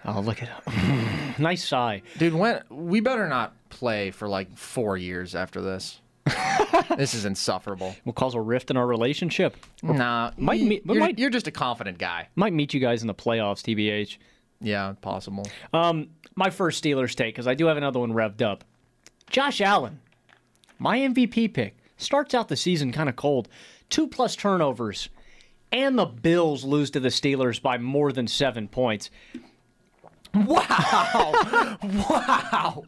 Oh, 0.06 0.22
look 0.22 0.42
at 0.42 0.48
him. 0.64 1.34
nice 1.40 1.68
sigh. 1.68 2.02
Dude, 2.18 2.34
when 2.34 2.62
we 2.70 3.02
better 3.02 3.28
not 3.28 3.54
play 3.70 4.12
for 4.12 4.30
like 4.30 4.58
four 4.58 4.96
years 4.98 5.36
after 5.36 5.60
this. 5.62 6.00
this 6.96 7.14
is 7.14 7.26
insufferable. 7.26 7.94
Will 8.06 8.14
cause 8.14 8.36
a 8.36 8.40
rift 8.40 8.72
in 8.72 8.78
our 8.78 8.88
relationship. 8.88 9.58
Nah, 9.84 10.32
Might 10.38 10.60
you- 10.62 10.70
me- 10.70 10.82
you're, 10.86 10.96
might- 11.00 11.20
you're 11.20 11.30
just 11.30 11.48
a 11.48 11.52
confident 11.52 11.98
guy. 11.98 12.30
Might 12.36 12.54
meet 12.54 12.74
you 12.74 12.80
guys 12.80 13.02
in 13.02 13.08
the 13.08 13.14
playoffs, 13.16 13.62
TBH. 13.64 14.18
Yeah, 14.62 14.94
possible. 15.02 15.46
Um, 15.74 16.10
my 16.36 16.50
first 16.50 16.82
Steelers 16.84 17.16
take, 17.16 17.34
because 17.36 17.48
I 17.48 17.54
do 17.56 17.66
have 17.66 17.78
another 17.78 18.00
one 18.00 18.14
revved 18.14 18.42
up. 18.42 18.64
Josh 19.30 19.60
Allen, 19.62 20.00
my 20.78 21.00
MVP 21.00 21.54
pick, 21.54 21.78
starts 21.98 22.34
out 22.34 22.48
the 22.48 22.56
season 22.56 22.92
kind 22.92 23.10
of 23.10 23.16
cold. 23.16 23.48
Two 23.90 24.08
plus 24.08 24.36
turnovers, 24.36 25.10
and 25.72 25.98
the 25.98 26.06
Bills 26.06 26.64
lose 26.64 26.92
to 26.92 27.00
the 27.00 27.10
Steelers 27.10 27.62
by 27.62 27.78
more 27.78 28.12
than 28.12 28.28
seven 28.28 28.68
points. 28.68 29.10
Wow. 30.34 31.34
wow. 32.10 32.84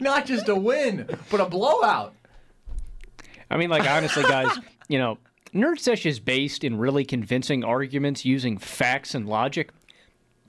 Not 0.00 0.26
just 0.26 0.48
a 0.48 0.54
win, 0.54 1.08
but 1.30 1.40
a 1.40 1.46
blowout. 1.46 2.14
I 3.50 3.56
mean, 3.56 3.70
like, 3.70 3.88
honestly, 3.88 4.22
guys, 4.24 4.58
you 4.88 4.98
know, 4.98 5.18
Nerd 5.54 5.78
Sesh 5.78 6.06
is 6.06 6.20
based 6.20 6.62
in 6.62 6.78
really 6.78 7.04
convincing 7.04 7.64
arguments 7.64 8.24
using 8.24 8.58
facts 8.58 9.14
and 9.14 9.28
logic. 9.28 9.70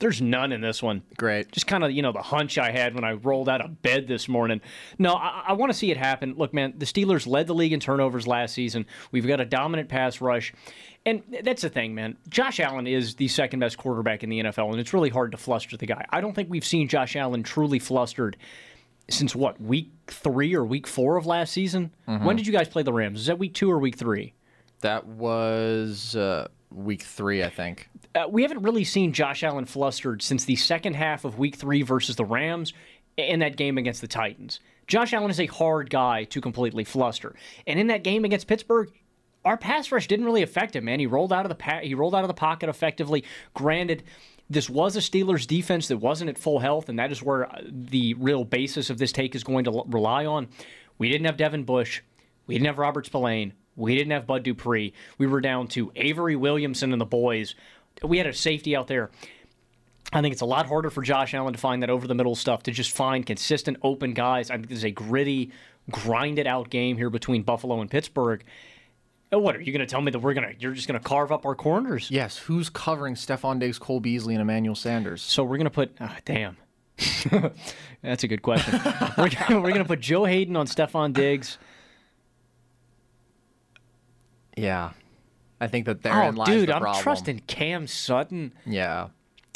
There's 0.02 0.20
none 0.20 0.52
in 0.52 0.62
this 0.62 0.82
one. 0.82 1.04
Great. 1.16 1.52
Just 1.52 1.68
kind 1.68 1.84
of, 1.84 1.92
you 1.92 2.02
know, 2.02 2.12
the 2.12 2.24
hunch 2.24 2.58
I 2.58 2.72
had 2.72 2.96
when 2.96 3.04
I 3.04 3.14
rolled 3.14 3.48
out 3.48 3.62
of 3.62 3.84
bed 3.84 4.08
this 4.08 4.28
morning. 4.28 4.60
No, 4.98 5.14
I, 5.14 5.44
I 5.50 5.54
want 5.54 5.72
to 5.72 5.78
see 5.78 5.92
it 5.92 5.98
happen. 5.98 6.34
Look, 6.38 6.56
man, 6.56 6.74
the 6.76 6.88
Steelers 6.88 7.28
led 7.28 7.46
the 7.46 7.54
league 7.54 7.72
in 7.72 7.80
turnovers 7.80 8.26
last 8.26 8.56
season. 8.56 8.88
We've 9.12 9.28
got 9.28 9.40
a 9.40 9.46
dominant 9.46 9.90
pass 9.90 10.20
rush. 10.20 10.54
And 11.06 11.22
that's 11.44 11.62
the 11.62 11.70
thing, 11.70 11.94
man. 11.94 12.18
Josh 12.30 12.60
Allen 12.60 12.88
is 12.88 13.14
the 13.14 13.28
second 13.28 13.60
best 13.60 13.78
quarterback 13.78 14.24
in 14.24 14.30
the 14.30 14.40
NFL, 14.42 14.72
and 14.72 14.80
it's 14.80 14.94
really 14.94 15.10
hard 15.10 15.32
to 15.34 15.38
fluster 15.38 15.78
the 15.78 15.86
guy. 15.86 16.04
I 16.10 16.20
don't 16.20 16.34
think 16.34 16.50
we've 16.50 16.66
seen 16.66 16.88
Josh 16.88 17.16
Allen 17.16 17.44
truly 17.44 17.80
flustered 17.80 18.38
since 19.10 19.36
what, 19.36 19.62
week 19.62 19.92
three 20.08 20.56
or 20.56 20.64
week 20.66 20.88
four 20.88 21.18
of 21.18 21.26
last 21.26 21.54
season? 21.54 21.92
When 22.06 22.36
did 22.36 22.48
you 22.48 22.54
guys 22.54 22.68
play 22.68 22.84
the 22.84 22.94
Rams? 22.94 23.20
Is 23.22 23.26
that 23.28 23.40
week 23.40 23.54
two 23.54 23.70
or 23.70 23.78
week 23.78 23.98
three? 23.98 24.34
That 24.82 25.06
was 25.06 26.16
uh, 26.16 26.48
week 26.72 27.04
three, 27.04 27.44
I 27.44 27.50
think. 27.50 27.90
uh, 28.16 28.26
we 28.30 28.42
haven't 28.42 28.64
really 28.64 28.84
seen 28.84 29.14
Josh 29.14 29.44
Allen 29.44 29.66
flustered 29.66 30.22
since 30.22 30.46
the 30.46 30.56
second 30.56 30.96
half 30.96 31.26
of 31.26 31.38
Week 31.40 31.56
Three 31.56 31.82
versus 31.82 32.16
the 32.16 32.26
Rams 32.26 32.74
and 33.18 33.42
that 33.42 33.58
game 33.58 33.78
against 33.78 34.02
the 34.02 34.08
Titans. 34.08 34.60
Josh 34.88 35.14
Allen 35.14 35.30
is 35.32 35.40
a 35.40 35.46
hard 35.46 35.90
guy 35.90 36.24
to 36.26 36.42
completely 36.42 36.84
fluster, 36.84 37.36
and 37.68 37.80
in 37.80 37.88
that 37.88 38.04
game 38.04 38.26
against 38.26 38.48
Pittsburgh. 38.48 38.90
Our 39.44 39.58
pass 39.58 39.92
rush 39.92 40.06
didn't 40.08 40.26
really 40.26 40.44
affect 40.44 40.76
him, 40.76 40.86
man. 40.86 41.00
He 41.00 41.08
rolled 41.08 41.34
out 41.34 41.46
of 41.46 41.50
the 41.50 41.56
pa- 41.56 41.80
he 41.82 41.96
rolled 41.96 42.14
out 42.14 42.24
of 42.24 42.28
the 42.28 42.34
pocket 42.36 42.70
effectively. 42.70 43.24
Granted, 43.56 44.04
this 44.52 44.70
was 44.70 44.96
a 44.96 45.00
Steelers 45.00 45.48
defense 45.48 45.88
that 45.88 45.98
wasn't 45.98 46.30
at 46.30 46.38
full 46.38 46.60
health, 46.60 46.90
and 46.90 47.00
that 47.00 47.12
is 47.12 47.24
where 47.24 47.52
uh, 47.52 47.62
the 47.66 48.14
real 48.16 48.44
basis 48.46 48.92
of 48.92 49.00
this 49.00 49.12
take 49.12 49.34
is 49.34 49.44
going 49.44 49.64
to 49.64 49.84
rely 49.88 50.28
on. 50.28 50.48
We 51.00 51.10
didn't 51.10 51.26
have 51.26 51.38
Devin 51.38 51.64
Bush, 51.64 52.02
we 52.46 52.54
didn't 52.54 52.68
have 52.68 52.78
Robert 52.78 53.08
Spillane, 53.08 53.54
we 53.82 53.96
didn't 53.96 54.12
have 54.12 54.26
Bud 54.28 54.44
Dupree. 54.44 54.94
We 55.18 55.28
were 55.28 55.42
down 55.42 55.68
to 55.70 55.92
Avery 55.96 56.36
Williamson 56.36 56.92
and 56.94 57.02
the 57.02 57.06
boys. 57.06 57.56
We 58.04 58.18
had 58.18 58.28
a 58.28 58.34
safety 58.34 58.76
out 58.76 58.88
there. 58.88 59.12
I 60.14 60.22
think 60.22 60.34
it's 60.34 60.42
a 60.42 60.46
lot 60.46 60.66
harder 60.68 60.90
for 60.90 61.02
Josh 61.02 61.34
Allen 61.34 61.54
to 61.54 61.60
find 61.60 61.84
that 61.84 61.90
over 61.90 62.08
the 62.08 62.16
middle 62.16 62.36
stuff, 62.36 62.64
to 62.64 62.72
just 62.72 62.92
find 62.92 63.26
consistent 63.26 63.78
open 63.82 64.14
guys. 64.14 64.50
I 64.50 64.56
think 64.56 64.70
this 64.70 64.80
is 64.80 64.84
a 64.84 64.92
gritty, 64.92 65.52
grinded 65.90 66.48
out 66.48 66.70
game 66.70 66.98
here 66.98 67.10
between 67.10 67.44
Buffalo 67.44 67.80
and 67.82 67.90
Pittsburgh. 67.90 68.44
Uh, 69.34 69.40
What 69.40 69.56
are 69.56 69.62
you 69.62 69.72
going 69.72 69.80
to 69.80 69.90
tell 69.90 70.02
me 70.02 70.12
that 70.12 70.20
we're 70.20 70.34
going 70.34 70.54
to? 70.54 70.60
You're 70.62 70.74
just 70.74 70.88
going 70.88 71.00
to 71.00 71.04
carve 71.08 71.32
up 71.32 71.46
our 71.46 71.56
corners? 71.56 72.12
Yes, 72.12 72.38
who's 72.38 72.70
covering 72.70 73.16
Stefon 73.16 73.60
Diggs, 73.60 73.80
Cole 73.80 74.02
Beasley, 74.02 74.34
and 74.34 74.42
Emmanuel 74.42 74.76
Sanders? 74.76 75.22
So 75.22 75.44
we're 75.44 75.58
going 75.58 75.66
to 75.66 75.70
put. 75.70 75.96
ah, 76.02 76.18
damn. 76.26 76.58
That's 78.02 78.24
a 78.24 78.28
good 78.28 78.42
question. 78.42 78.80
we're 79.18 79.30
gonna, 79.30 79.62
we're 79.62 79.70
going 79.70 79.78
to 79.78 79.86
put 79.86 80.02
Joe 80.02 80.26
Haden 80.26 80.56
on 80.56 80.68
Stefon 80.68 81.14
Diggs. 81.14 81.58
Yeah. 84.62 84.92
I 85.60 85.68
think 85.68 85.86
that 85.86 86.02
therein 86.02 86.36
oh, 86.36 86.40
lies 86.40 86.48
dude, 86.48 86.70
the 86.70 86.76
I'm 86.76 87.02
trusting 87.02 87.40
Cam 87.48 87.88
Sutton 87.88 88.54
Yeah. 88.66 89.10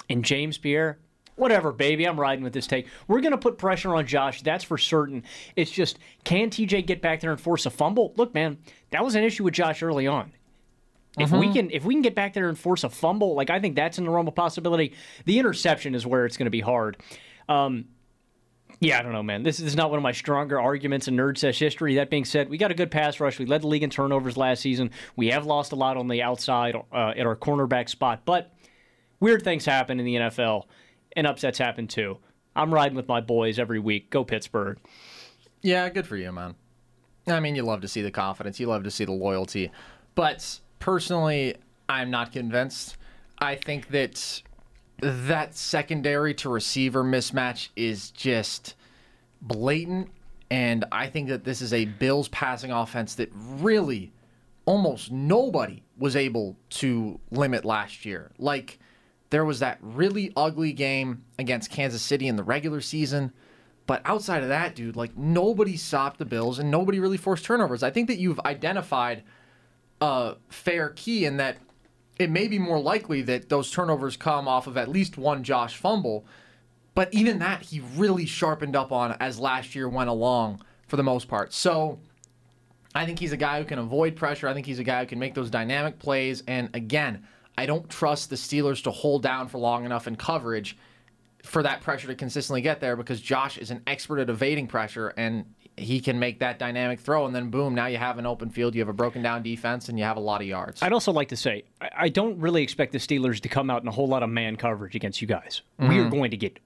and 0.09 0.23
James 0.23 0.57
Pierre. 0.57 0.99
Whatever, 1.35 1.71
baby. 1.73 2.05
I'm 2.05 2.19
riding 2.19 2.43
with 2.43 2.53
this 2.53 2.65
take. 2.67 2.87
We're 3.07 3.19
going 3.19 3.31
to 3.33 3.37
put 3.37 3.57
pressure 3.57 3.93
on 3.95 4.07
Josh. 4.07 4.41
That's 4.41 4.63
for 4.63 4.77
certain. 4.77 5.23
It's 5.55 5.69
just, 5.71 5.99
can 6.23 6.49
TJ 6.49 6.85
get 6.85 7.01
back 7.01 7.19
there 7.19 7.31
and 7.31 7.41
force 7.41 7.65
a 7.65 7.69
fumble? 7.69 8.13
Look, 8.15 8.33
man, 8.33 8.57
that 8.91 9.03
was 9.03 9.15
an 9.15 9.23
issue 9.23 9.43
with 9.43 9.53
Josh 9.53 9.83
early 9.83 10.07
on. 10.07 10.31
If 11.17 11.31
we 11.31 11.51
can, 11.51 11.71
if 11.71 11.85
we 11.85 11.93
can 11.93 12.01
get 12.01 12.13
back 12.15 12.33
there 12.33 12.49
and 12.49 12.57
force 12.59 12.83
a 12.83 12.89
fumble, 12.89 13.35
like 13.35 13.49
I 13.49 13.59
think 13.59 13.75
that's 13.75 13.97
in 13.97 14.03
the 14.03 14.09
realm 14.09 14.27
of 14.27 14.35
possibility. 14.35 14.93
The 15.25 15.39
interception 15.39 15.95
is 15.95 16.05
where 16.05 16.25
it's 16.25 16.35
going 16.35 16.45
to 16.45 16.51
be 16.51 16.61
hard. 16.61 16.97
Um, 17.47 17.85
yeah, 18.79 18.99
I 18.99 19.01
don't 19.01 19.13
know, 19.13 19.23
man. 19.23 19.43
This 19.43 19.59
is 19.59 19.75
not 19.75 19.89
one 19.89 19.97
of 19.97 20.03
my 20.03 20.11
stronger 20.11 20.59
arguments 20.59 21.07
in 21.07 21.15
Nerd 21.15 21.37
Sesh 21.37 21.59
history. 21.59 21.95
That 21.95 22.09
being 22.09 22.25
said, 22.25 22.49
we 22.49 22.57
got 22.57 22.71
a 22.71 22.75
good 22.75 22.91
pass 22.91 23.19
rush. 23.19 23.39
We 23.39 23.45
led 23.45 23.61
the 23.61 23.67
league 23.67 23.83
in 23.83 23.89
turnovers 23.89 24.37
last 24.37 24.61
season. 24.61 24.91
We 25.15 25.27
have 25.27 25.45
lost 25.45 25.71
a 25.71 25.75
lot 25.75 25.97
on 25.97 26.07
the 26.07 26.21
outside 26.21 26.75
uh, 26.91 27.13
at 27.15 27.25
our 27.25 27.35
cornerback 27.35 27.89
spot, 27.89 28.23
but 28.25 28.53
weird 29.19 29.43
things 29.43 29.65
happen 29.65 29.99
in 29.99 30.05
the 30.05 30.15
NFL, 30.15 30.65
and 31.15 31.25
upsets 31.25 31.57
happen 31.57 31.87
too. 31.87 32.17
I'm 32.55 32.73
riding 32.73 32.95
with 32.95 33.07
my 33.07 33.21
boys 33.21 33.59
every 33.59 33.79
week. 33.79 34.09
Go 34.09 34.23
Pittsburgh. 34.23 34.77
Yeah, 35.61 35.89
good 35.89 36.07
for 36.07 36.15
you, 36.15 36.31
man. 36.31 36.55
I 37.27 37.39
mean, 37.39 37.55
you 37.55 37.63
love 37.63 37.81
to 37.81 37.87
see 37.87 38.01
the 38.01 38.11
confidence, 38.11 38.59
you 38.59 38.67
love 38.67 38.83
to 38.83 38.91
see 38.91 39.05
the 39.05 39.11
loyalty. 39.11 39.71
But 40.13 40.59
personally, 40.79 41.55
I'm 41.89 42.11
not 42.11 42.31
convinced. 42.31 42.97
I 43.39 43.55
think 43.55 43.89
that 43.89 44.43
that 45.01 45.55
secondary 45.55 46.33
to 46.35 46.49
receiver 46.49 47.03
mismatch 47.03 47.69
is 47.75 48.11
just 48.11 48.75
blatant. 49.41 50.09
And 50.49 50.85
I 50.91 51.07
think 51.07 51.29
that 51.29 51.43
this 51.43 51.61
is 51.61 51.73
a 51.73 51.85
Bills 51.85 52.27
passing 52.29 52.71
offense 52.71 53.15
that 53.15 53.29
really 53.33 54.13
almost 54.65 55.11
nobody 55.11 55.83
was 55.97 56.15
able 56.15 56.57
to 56.69 57.19
limit 57.31 57.65
last 57.65 58.05
year. 58.05 58.31
Like, 58.37 58.79
there 59.29 59.45
was 59.45 59.59
that 59.59 59.77
really 59.81 60.31
ugly 60.35 60.71
game 60.71 61.23
against 61.39 61.69
Kansas 61.69 62.01
City 62.01 62.27
in 62.27 62.35
the 62.35 62.43
regular 62.43 62.81
season. 62.81 63.31
But 63.87 64.01
outside 64.05 64.43
of 64.43 64.49
that, 64.49 64.75
dude, 64.75 64.95
like 64.95 65.15
nobody 65.17 65.77
stopped 65.77 66.17
the 66.17 66.25
Bills 66.25 66.59
and 66.59 66.71
nobody 66.71 66.99
really 66.99 67.17
forced 67.17 67.45
turnovers. 67.45 67.83
I 67.83 67.91
think 67.91 68.07
that 68.07 68.17
you've 68.17 68.39
identified 68.39 69.23
a 70.01 70.35
fair 70.49 70.89
key 70.89 71.25
in 71.25 71.37
that 71.37 71.57
it 72.17 72.29
may 72.29 72.47
be 72.47 72.59
more 72.59 72.79
likely 72.79 73.21
that 73.23 73.49
those 73.49 73.71
turnovers 73.71 74.17
come 74.17 74.47
off 74.47 74.67
of 74.67 74.77
at 74.77 74.87
least 74.87 75.17
one 75.17 75.43
Josh 75.43 75.75
fumble. 75.75 76.25
But 76.93 77.13
even 77.13 77.39
that, 77.39 77.61
he 77.61 77.81
really 77.95 78.25
sharpened 78.25 78.75
up 78.75 78.91
on 78.91 79.17
as 79.19 79.39
last 79.39 79.75
year 79.75 79.89
went 79.89 80.09
along 80.09 80.61
for 80.87 80.95
the 80.95 81.03
most 81.03 81.27
part. 81.27 81.53
So 81.53 81.99
I 82.93 83.05
think 83.05 83.19
he's 83.19 83.33
a 83.33 83.37
guy 83.37 83.59
who 83.59 83.65
can 83.65 83.79
avoid 83.79 84.15
pressure. 84.15 84.47
I 84.47 84.53
think 84.53 84.65
he's 84.65 84.79
a 84.79 84.83
guy 84.83 85.01
who 85.01 85.07
can 85.07 85.19
make 85.19 85.33
those 85.33 85.49
dynamic 85.49 85.99
plays. 85.99 86.43
And 86.47 86.69
again, 86.73 87.27
I 87.57 87.65
don't 87.65 87.89
trust 87.89 88.29
the 88.29 88.37
Steelers 88.37 88.83
to 88.83 88.91
hold 88.91 89.23
down 89.23 89.49
for 89.49 89.57
long 89.57 89.85
enough 89.85 90.07
in 90.07 90.15
coverage 90.15 90.77
for 91.43 91.61
that 91.63 91.81
pressure 91.81 92.07
to 92.07 92.15
consistently 92.15 92.61
get 92.61 92.79
there 92.79 92.95
because 92.95 93.21
Josh 93.21 93.57
is 93.57 93.71
an 93.71 93.81
expert 93.87 94.19
at 94.19 94.29
evading 94.29 94.67
pressure 94.67 95.09
and 95.17 95.45
he 95.77 95.99
can 95.99 96.19
make 96.19 96.39
that 96.39 96.57
dynamic 96.57 96.99
throw 96.99 97.25
and 97.25 97.35
then 97.35 97.49
boom 97.49 97.75
now 97.75 97.85
you 97.85 97.97
have 97.97 98.17
an 98.17 98.25
open 98.25 98.49
field 98.49 98.73
you 98.75 98.81
have 98.81 98.89
a 98.89 98.93
broken 98.93 99.21
down 99.21 99.43
defense 99.43 99.89
and 99.89 99.97
you 99.99 100.05
have 100.05 100.17
a 100.17 100.21
lot 100.21 100.41
of 100.41 100.47
yards. 100.47 100.81
I'd 100.81 100.93
also 100.93 101.11
like 101.11 101.29
to 101.29 101.37
say 101.37 101.63
I 101.81 102.09
don't 102.09 102.39
really 102.39 102.63
expect 102.63 102.91
the 102.91 102.97
Steelers 102.97 103.39
to 103.41 103.49
come 103.49 103.69
out 103.69 103.81
in 103.81 103.87
a 103.87 103.91
whole 103.91 104.07
lot 104.07 104.23
of 104.23 104.29
man 104.29 104.55
coverage 104.55 104.95
against 104.95 105.21
you 105.21 105.27
guys. 105.27 105.61
Mm-hmm. 105.79 105.89
we 105.89 105.99
are 105.99 106.09
going 106.09 106.31
to 106.31 106.37
get 106.37 106.59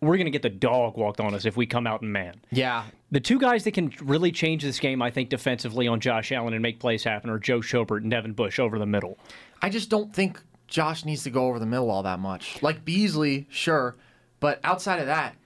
we're 0.00 0.16
going 0.16 0.26
to 0.26 0.32
get 0.32 0.42
the 0.42 0.50
dog 0.50 0.96
walked 0.96 1.20
on 1.20 1.32
us 1.32 1.44
if 1.44 1.56
we 1.56 1.64
come 1.64 1.86
out 1.86 2.02
in 2.02 2.10
man. 2.10 2.40
Yeah. 2.50 2.84
The 3.12 3.20
two 3.20 3.38
guys 3.38 3.62
that 3.64 3.72
can 3.72 3.92
really 4.02 4.32
change 4.32 4.62
this 4.62 4.78
game 4.78 5.02
I 5.02 5.10
think 5.10 5.28
defensively 5.28 5.88
on 5.88 6.00
Josh 6.00 6.32
Allen 6.32 6.54
and 6.54 6.62
make 6.62 6.78
plays 6.78 7.04
happen 7.04 7.30
are 7.30 7.38
Joe 7.38 7.60
Schobert 7.60 7.98
and 7.98 8.10
Devin 8.10 8.32
Bush 8.32 8.58
over 8.58 8.78
the 8.78 8.86
middle. 8.86 9.18
I 9.60 9.70
just 9.70 9.90
don't 9.90 10.12
think 10.14 10.40
Josh 10.68 11.04
needs 11.04 11.24
to 11.24 11.30
go 11.30 11.46
over 11.46 11.58
the 11.58 11.66
middle 11.66 11.90
all 11.90 12.04
that 12.04 12.18
much. 12.18 12.62
Like 12.62 12.84
Beasley 12.84 13.46
sure 13.50 13.96
but 14.42 14.58
outside 14.64 14.98
of 14.98 15.06
that, 15.06 15.36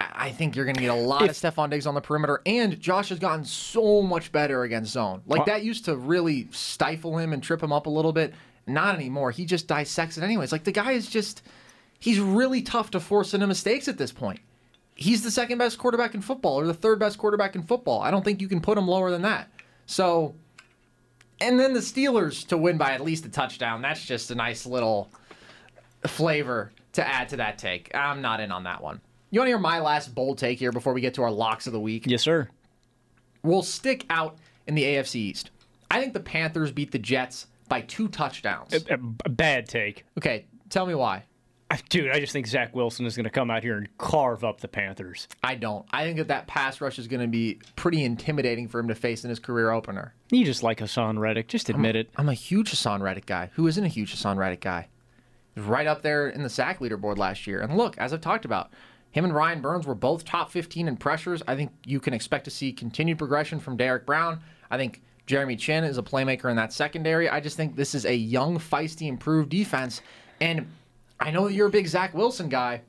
I 0.00 0.30
think 0.30 0.56
you're 0.56 0.64
going 0.64 0.76
to 0.76 0.80
get 0.80 0.90
a 0.90 0.94
lot 0.94 1.24
if, 1.24 1.30
of 1.30 1.36
Stefon 1.36 1.68
Diggs 1.68 1.86
on 1.86 1.94
the 1.94 2.00
perimeter, 2.00 2.40
and 2.46 2.80
Josh 2.80 3.10
has 3.10 3.18
gotten 3.18 3.44
so 3.44 4.00
much 4.00 4.32
better 4.32 4.62
against 4.62 4.92
zone. 4.92 5.22
Like 5.26 5.44
that 5.44 5.62
used 5.62 5.84
to 5.84 5.96
really 5.96 6.48
stifle 6.52 7.18
him 7.18 7.32
and 7.32 7.42
trip 7.42 7.62
him 7.62 7.72
up 7.72 7.86
a 7.86 7.90
little 7.90 8.12
bit. 8.12 8.32
Not 8.66 8.94
anymore. 8.94 9.30
He 9.30 9.44
just 9.44 9.66
dissects 9.66 10.16
it 10.16 10.24
anyways. 10.24 10.52
Like 10.52 10.64
the 10.64 10.72
guy 10.72 10.92
is 10.92 11.08
just, 11.08 11.42
he's 11.98 12.18
really 12.18 12.62
tough 12.62 12.90
to 12.92 13.00
force 13.00 13.34
into 13.34 13.46
mistakes 13.46 13.88
at 13.88 13.98
this 13.98 14.12
point. 14.12 14.40
He's 14.94 15.22
the 15.22 15.30
second 15.30 15.58
best 15.58 15.78
quarterback 15.78 16.14
in 16.14 16.22
football 16.22 16.60
or 16.60 16.66
the 16.66 16.74
third 16.74 16.98
best 16.98 17.18
quarterback 17.18 17.54
in 17.54 17.62
football. 17.62 18.00
I 18.00 18.10
don't 18.10 18.24
think 18.24 18.40
you 18.40 18.48
can 18.48 18.60
put 18.60 18.78
him 18.78 18.88
lower 18.88 19.10
than 19.10 19.22
that. 19.22 19.48
So, 19.86 20.34
and 21.40 21.58
then 21.58 21.72
the 21.74 21.80
Steelers 21.80 22.46
to 22.48 22.56
win 22.56 22.78
by 22.78 22.92
at 22.92 23.02
least 23.02 23.26
a 23.26 23.30
touchdown. 23.30 23.82
That's 23.82 24.04
just 24.04 24.30
a 24.30 24.34
nice 24.34 24.66
little 24.66 25.10
flavor 26.06 26.70
to 26.92 27.06
add 27.06 27.28
to 27.30 27.36
that 27.38 27.58
take. 27.58 27.94
I'm 27.94 28.22
not 28.22 28.40
in 28.40 28.52
on 28.52 28.64
that 28.64 28.82
one. 28.82 29.00
You 29.32 29.38
want 29.38 29.46
to 29.46 29.50
hear 29.50 29.58
my 29.58 29.78
last 29.78 30.12
bold 30.12 30.38
take 30.38 30.58
here 30.58 30.72
before 30.72 30.92
we 30.92 31.00
get 31.00 31.14
to 31.14 31.22
our 31.22 31.30
locks 31.30 31.68
of 31.68 31.72
the 31.72 31.78
week? 31.78 32.04
Yes, 32.06 32.22
sir. 32.22 32.48
We'll 33.44 33.62
stick 33.62 34.04
out 34.10 34.36
in 34.66 34.74
the 34.74 34.82
AFC 34.82 35.14
East. 35.16 35.50
I 35.88 36.00
think 36.00 36.14
the 36.14 36.20
Panthers 36.20 36.72
beat 36.72 36.90
the 36.90 36.98
Jets 36.98 37.46
by 37.68 37.82
two 37.82 38.08
touchdowns. 38.08 38.74
A, 38.74 38.94
a, 39.24 39.28
bad 39.28 39.68
take. 39.68 40.04
Okay, 40.18 40.46
tell 40.68 40.84
me 40.84 40.96
why. 40.96 41.24
Dude, 41.88 42.10
I 42.10 42.18
just 42.18 42.32
think 42.32 42.48
Zach 42.48 42.74
Wilson 42.74 43.06
is 43.06 43.14
going 43.14 43.24
to 43.24 43.30
come 43.30 43.48
out 43.48 43.62
here 43.62 43.78
and 43.78 43.88
carve 43.96 44.42
up 44.42 44.60
the 44.60 44.66
Panthers. 44.66 45.28
I 45.44 45.54
don't. 45.54 45.86
I 45.92 46.02
think 46.02 46.16
that 46.16 46.26
that 46.26 46.48
pass 46.48 46.80
rush 46.80 46.98
is 46.98 47.06
going 47.06 47.20
to 47.20 47.28
be 47.28 47.60
pretty 47.76 48.02
intimidating 48.02 48.66
for 48.66 48.80
him 48.80 48.88
to 48.88 48.96
face 48.96 49.22
in 49.22 49.30
his 49.30 49.38
career 49.38 49.70
opener. 49.70 50.12
You 50.32 50.44
just 50.44 50.64
like 50.64 50.78
Haason 50.78 51.20
Reddick. 51.20 51.46
Just 51.46 51.70
admit 51.70 51.94
I'm, 51.94 52.00
it. 52.00 52.10
I'm 52.16 52.28
a 52.28 52.34
huge 52.34 52.72
Haason 52.72 53.00
Reddick 53.00 53.26
guy. 53.26 53.50
Who 53.54 53.68
isn't 53.68 53.84
a 53.84 53.88
huge 53.88 54.12
Haason 54.12 54.36
Reddick 54.36 54.60
guy? 54.60 54.88
right 55.56 55.86
up 55.86 56.02
there 56.02 56.28
in 56.28 56.42
the 56.42 56.50
sack 56.50 56.80
leaderboard 56.80 57.18
last 57.18 57.46
year. 57.46 57.60
And 57.60 57.76
look, 57.76 57.98
as 57.98 58.12
I've 58.12 58.20
talked 58.20 58.44
about, 58.44 58.70
him 59.10 59.24
and 59.24 59.32
Brian 59.32 59.60
Burns 59.60 59.86
were 59.86 59.94
both 59.94 60.24
top 60.24 60.50
15 60.50 60.88
in 60.88 60.96
pressures. 60.96 61.42
I 61.48 61.56
think 61.56 61.72
you 61.84 62.00
can 62.00 62.14
expect 62.14 62.44
to 62.44 62.50
see 62.50 62.72
continued 62.72 63.18
progression 63.18 63.58
from 63.58 63.76
Derrick 63.76 64.06
Brown. 64.06 64.40
I 64.70 64.76
think 64.76 65.02
Jeremy 65.26 65.56
Chinn 65.56 65.84
is 65.84 65.98
a 65.98 66.02
playmaker 66.02 66.50
in 66.50 66.56
that 66.56 66.72
secondary. 66.72 67.28
I 67.28 67.40
just 67.40 67.56
think 67.56 67.76
this 67.76 67.94
is 67.94 68.04
a 68.04 68.14
young, 68.14 68.58
feisty, 68.58 69.08
improved 69.08 69.48
defense. 69.48 70.00
And 70.40 70.68
I 71.18 71.30
know 71.30 71.46
that 71.48 71.54
you're 71.54 71.66
a 71.66 71.70
big 71.70 71.86
Zach 71.86 72.14
Wilson 72.14 72.48
guy. 72.48 72.82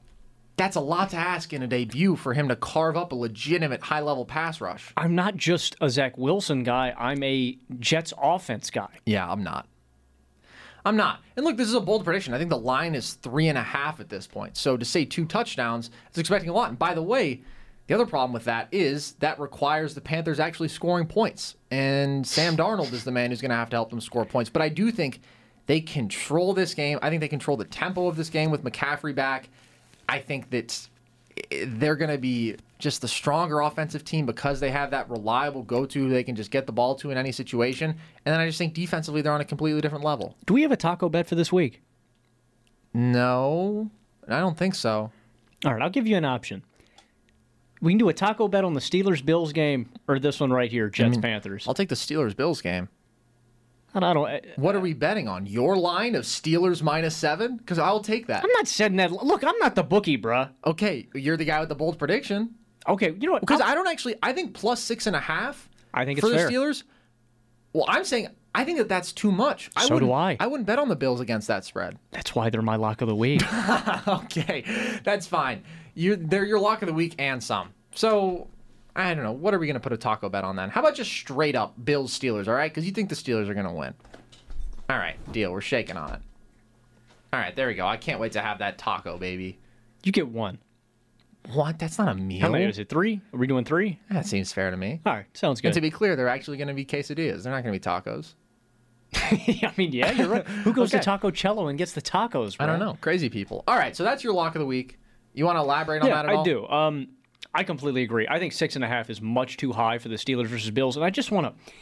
That's 0.57 0.75
a 0.75 0.81
lot 0.81 1.09
to 1.11 1.17
ask 1.17 1.53
in 1.53 1.63
a 1.63 1.67
debut 1.67 2.15
for 2.15 2.33
him 2.33 2.49
to 2.49 2.55
carve 2.55 2.95
up 2.95 3.13
a 3.13 3.15
legitimate 3.15 3.81
high 3.81 4.01
level 4.01 4.25
pass 4.25 4.61
rush. 4.61 4.93
I'm 4.95 5.15
not 5.15 5.35
just 5.35 5.75
a 5.81 5.89
Zach 5.89 6.17
Wilson 6.17 6.63
guy, 6.63 6.93
I'm 6.97 7.23
a 7.23 7.57
Jets 7.79 8.13
offense 8.21 8.69
guy. 8.69 8.99
Yeah, 9.05 9.27
I'm 9.27 9.43
not. 9.43 9.67
I'm 10.85 10.95
not. 10.95 11.21
And 11.35 11.45
look, 11.45 11.57
this 11.57 11.67
is 11.67 11.73
a 11.73 11.79
bold 11.79 12.03
prediction. 12.03 12.33
I 12.33 12.37
think 12.37 12.49
the 12.49 12.57
line 12.57 12.95
is 12.95 13.13
three 13.13 13.47
and 13.47 13.57
a 13.57 13.63
half 13.63 13.99
at 13.99 14.09
this 14.09 14.27
point. 14.27 14.57
So 14.57 14.77
to 14.77 14.85
say 14.85 15.05
two 15.05 15.25
touchdowns 15.25 15.91
is 16.11 16.17
expecting 16.17 16.49
a 16.49 16.53
lot. 16.53 16.69
And 16.69 16.79
by 16.79 16.93
the 16.93 17.03
way, 17.03 17.41
the 17.87 17.93
other 17.93 18.05
problem 18.05 18.33
with 18.33 18.45
that 18.45 18.67
is 18.71 19.13
that 19.19 19.39
requires 19.39 19.93
the 19.93 20.01
Panthers 20.01 20.39
actually 20.39 20.69
scoring 20.69 21.07
points. 21.07 21.55
And 21.69 22.25
Sam 22.25 22.55
Darnold 22.55 22.93
is 22.93 23.03
the 23.03 23.11
man 23.11 23.29
who's 23.29 23.41
going 23.41 23.49
to 23.49 23.55
have 23.55 23.69
to 23.71 23.75
help 23.75 23.89
them 23.89 24.01
score 24.01 24.25
points. 24.25 24.49
But 24.49 24.61
I 24.61 24.69
do 24.69 24.91
think 24.91 25.21
they 25.67 25.81
control 25.81 26.53
this 26.53 26.73
game. 26.73 26.99
I 27.01 27.09
think 27.09 27.21
they 27.21 27.27
control 27.27 27.57
the 27.57 27.65
tempo 27.65 28.07
of 28.07 28.15
this 28.15 28.29
game 28.29 28.49
with 28.49 28.63
McCaffrey 28.63 29.13
back. 29.13 29.49
I 30.09 30.19
think 30.19 30.49
that 30.49 30.87
they're 31.65 31.95
going 31.95 32.11
to 32.11 32.17
be 32.17 32.57
just 32.81 33.01
the 33.01 33.07
stronger 33.07 33.61
offensive 33.61 34.03
team 34.03 34.25
because 34.25 34.59
they 34.59 34.71
have 34.71 34.91
that 34.91 35.09
reliable 35.09 35.63
go 35.63 35.85
to 35.85 36.09
they 36.09 36.23
can 36.23 36.35
just 36.35 36.51
get 36.51 36.65
the 36.65 36.71
ball 36.73 36.95
to 36.95 37.11
in 37.11 37.17
any 37.17 37.31
situation. 37.31 37.91
And 37.91 38.33
then 38.33 38.39
I 38.39 38.47
just 38.47 38.57
think 38.57 38.73
defensively 38.73 39.21
they're 39.21 39.31
on 39.31 39.41
a 39.41 39.45
completely 39.45 39.79
different 39.81 40.03
level. 40.03 40.35
Do 40.45 40.53
we 40.53 40.63
have 40.63 40.71
a 40.71 40.77
taco 40.77 41.07
bet 41.07 41.27
for 41.27 41.35
this 41.35 41.51
week? 41.51 41.81
No, 42.93 43.89
I 44.27 44.39
don't 44.39 44.57
think 44.57 44.75
so. 44.75 45.11
All 45.63 45.73
right, 45.73 45.81
I'll 45.81 45.89
give 45.89 46.07
you 46.07 46.17
an 46.17 46.25
option. 46.25 46.63
We 47.81 47.93
can 47.93 47.97
do 47.97 48.09
a 48.09 48.13
taco 48.13 48.47
bet 48.47 48.63
on 48.63 48.73
the 48.73 48.79
Steelers 48.79 49.25
Bills 49.25 49.53
game 49.53 49.89
or 50.07 50.19
this 50.19 50.39
one 50.39 50.51
right 50.51 50.69
here, 50.69 50.89
Jets 50.89 51.07
I 51.07 51.09
mean, 51.09 51.21
Panthers. 51.21 51.67
I'll 51.67 51.73
take 51.73 51.89
the 51.89 51.95
Steelers 51.95 52.35
Bills 52.35 52.61
game. 52.61 52.89
I 53.93 53.99
don't. 53.99 54.25
I, 54.25 54.41
what 54.55 54.75
are 54.75 54.79
we 54.79 54.93
betting 54.93 55.27
on? 55.27 55.45
Your 55.45 55.75
line 55.75 56.15
of 56.15 56.23
Steelers 56.23 56.81
minus 56.81 57.15
seven? 57.15 57.57
Because 57.57 57.77
I'll 57.77 57.99
take 57.99 58.27
that. 58.27 58.43
I'm 58.43 58.51
not 58.51 58.67
setting 58.67 58.97
that. 58.97 59.11
Look, 59.11 59.43
I'm 59.43 59.57
not 59.57 59.75
the 59.75 59.83
bookie, 59.83 60.17
bruh. 60.17 60.49
Okay, 60.65 61.09
you're 61.13 61.35
the 61.35 61.43
guy 61.43 61.59
with 61.59 61.69
the 61.69 61.75
bold 61.75 61.99
prediction. 61.99 62.55
Okay, 62.87 63.11
you 63.19 63.27
know 63.27 63.33
what? 63.33 63.41
Because 63.41 63.61
I 63.61 63.75
don't 63.75 63.87
actually. 63.87 64.15
I 64.23 64.33
think 64.33 64.53
plus 64.53 64.81
six 64.81 65.07
and 65.07 65.15
a 65.15 65.19
half. 65.19 65.69
I 65.93 66.05
think 66.05 66.19
for 66.19 66.29
the 66.29 66.37
fair. 66.37 66.49
Steelers. 66.49 66.83
Well, 67.73 67.85
I'm 67.87 68.03
saying 68.03 68.29
I 68.53 68.65
think 68.65 68.79
that 68.79 68.89
that's 68.89 69.13
too 69.13 69.31
much. 69.31 69.69
I 69.75 69.85
so 69.85 69.99
do 69.99 70.11
I. 70.11 70.35
I 70.39 70.47
wouldn't 70.47 70.67
bet 70.67 70.77
on 70.77 70.89
the 70.89 70.95
Bills 70.95 71.21
against 71.21 71.47
that 71.47 71.63
spread. 71.63 71.97
That's 72.11 72.35
why 72.35 72.49
they're 72.49 72.61
my 72.61 72.75
lock 72.75 73.01
of 73.01 73.07
the 73.07 73.15
week. 73.15 73.41
okay, 74.07 74.63
that's 75.03 75.25
fine. 75.25 75.63
You, 75.95 76.15
they're 76.15 76.45
your 76.45 76.59
lock 76.59 76.81
of 76.81 76.87
the 76.87 76.93
week 76.93 77.15
and 77.17 77.41
some. 77.43 77.73
So 77.95 78.47
I 78.95 79.13
don't 79.13 79.23
know. 79.23 79.31
What 79.31 79.53
are 79.53 79.59
we 79.59 79.67
going 79.67 79.75
to 79.75 79.79
put 79.81 79.93
a 79.93 79.97
taco 79.97 80.29
bet 80.29 80.43
on 80.43 80.55
then? 80.55 80.69
How 80.69 80.81
about 80.81 80.95
just 80.95 81.11
straight 81.11 81.55
up 81.55 81.73
Bills 81.83 82.17
Steelers? 82.17 82.47
All 82.47 82.53
right, 82.53 82.71
because 82.71 82.85
you 82.85 82.91
think 82.91 83.09
the 83.09 83.15
Steelers 83.15 83.49
are 83.49 83.53
going 83.53 83.65
to 83.65 83.71
win. 83.71 83.93
All 84.89 84.97
right, 84.97 85.15
deal. 85.31 85.51
We're 85.51 85.61
shaking 85.61 85.97
on 85.97 86.13
it. 86.13 86.21
All 87.33 87.39
right, 87.39 87.55
there 87.55 87.67
we 87.67 87.75
go. 87.75 87.87
I 87.87 87.97
can't 87.97 88.19
wait 88.19 88.33
to 88.33 88.41
have 88.41 88.59
that 88.59 88.77
taco, 88.77 89.17
baby. 89.17 89.57
You 90.03 90.11
get 90.11 90.27
one. 90.27 90.57
What? 91.53 91.79
That's 91.79 91.97
not 91.97 92.09
a 92.09 92.13
meal. 92.15 92.41
How 92.41 92.49
many 92.49 92.65
is 92.65 92.79
it? 92.79 92.89
Three? 92.89 93.21
Are 93.33 93.37
we 93.39 93.47
doing 93.47 93.65
three? 93.65 93.99
That 94.09 94.25
seems 94.25 94.53
fair 94.53 94.71
to 94.71 94.77
me. 94.77 95.01
All 95.05 95.13
right, 95.13 95.25
sounds 95.35 95.59
good. 95.59 95.69
And 95.69 95.75
to 95.75 95.81
be 95.81 95.89
clear, 95.89 96.15
they're 96.15 96.27
actually 96.27 96.57
going 96.57 96.67
to 96.67 96.73
be 96.73 96.85
quesadillas. 96.85 97.43
They're 97.43 97.51
not 97.51 97.63
going 97.63 97.73
to 97.73 97.79
be 97.79 97.79
tacos. 97.79 98.35
I 99.13 99.73
mean, 99.77 99.91
yeah, 99.91 100.11
you're 100.11 100.29
right. 100.29 100.47
Who 100.47 100.73
goes 100.73 100.93
okay. 100.93 100.99
to 100.99 101.03
Taco 101.03 101.31
Cello 101.31 101.67
and 101.67 101.77
gets 101.77 101.93
the 101.93 102.01
tacos? 102.01 102.57
Bro? 102.57 102.65
I 102.65 102.69
don't 102.69 102.79
know. 102.79 102.97
Crazy 103.01 103.29
people. 103.29 103.63
All 103.67 103.75
right, 103.75 103.95
so 103.95 104.03
that's 104.03 104.23
your 104.23 104.33
lock 104.33 104.55
of 104.55 104.59
the 104.59 104.65
week. 104.65 104.99
You 105.33 105.45
want 105.45 105.57
to 105.57 105.61
elaborate 105.61 106.01
on 106.01 106.07
yeah, 106.07 106.15
that 106.15 106.25
at 106.25 106.35
all? 106.35 106.41
I 106.41 106.43
do. 106.43 106.67
Um, 106.67 107.07
I 107.53 107.63
completely 107.63 108.03
agree. 108.03 108.27
I 108.29 108.39
think 108.39 108.53
six 108.53 108.75
and 108.75 108.83
a 108.83 108.87
half 108.87 109.09
is 109.09 109.21
much 109.21 109.57
too 109.57 109.71
high 109.71 109.97
for 109.97 110.09
the 110.09 110.15
Steelers 110.15 110.47
versus 110.47 110.71
Bills, 110.71 110.95
and 110.95 111.05
I 111.05 111.09
just 111.09 111.31
want 111.31 111.47
to, 111.47 111.73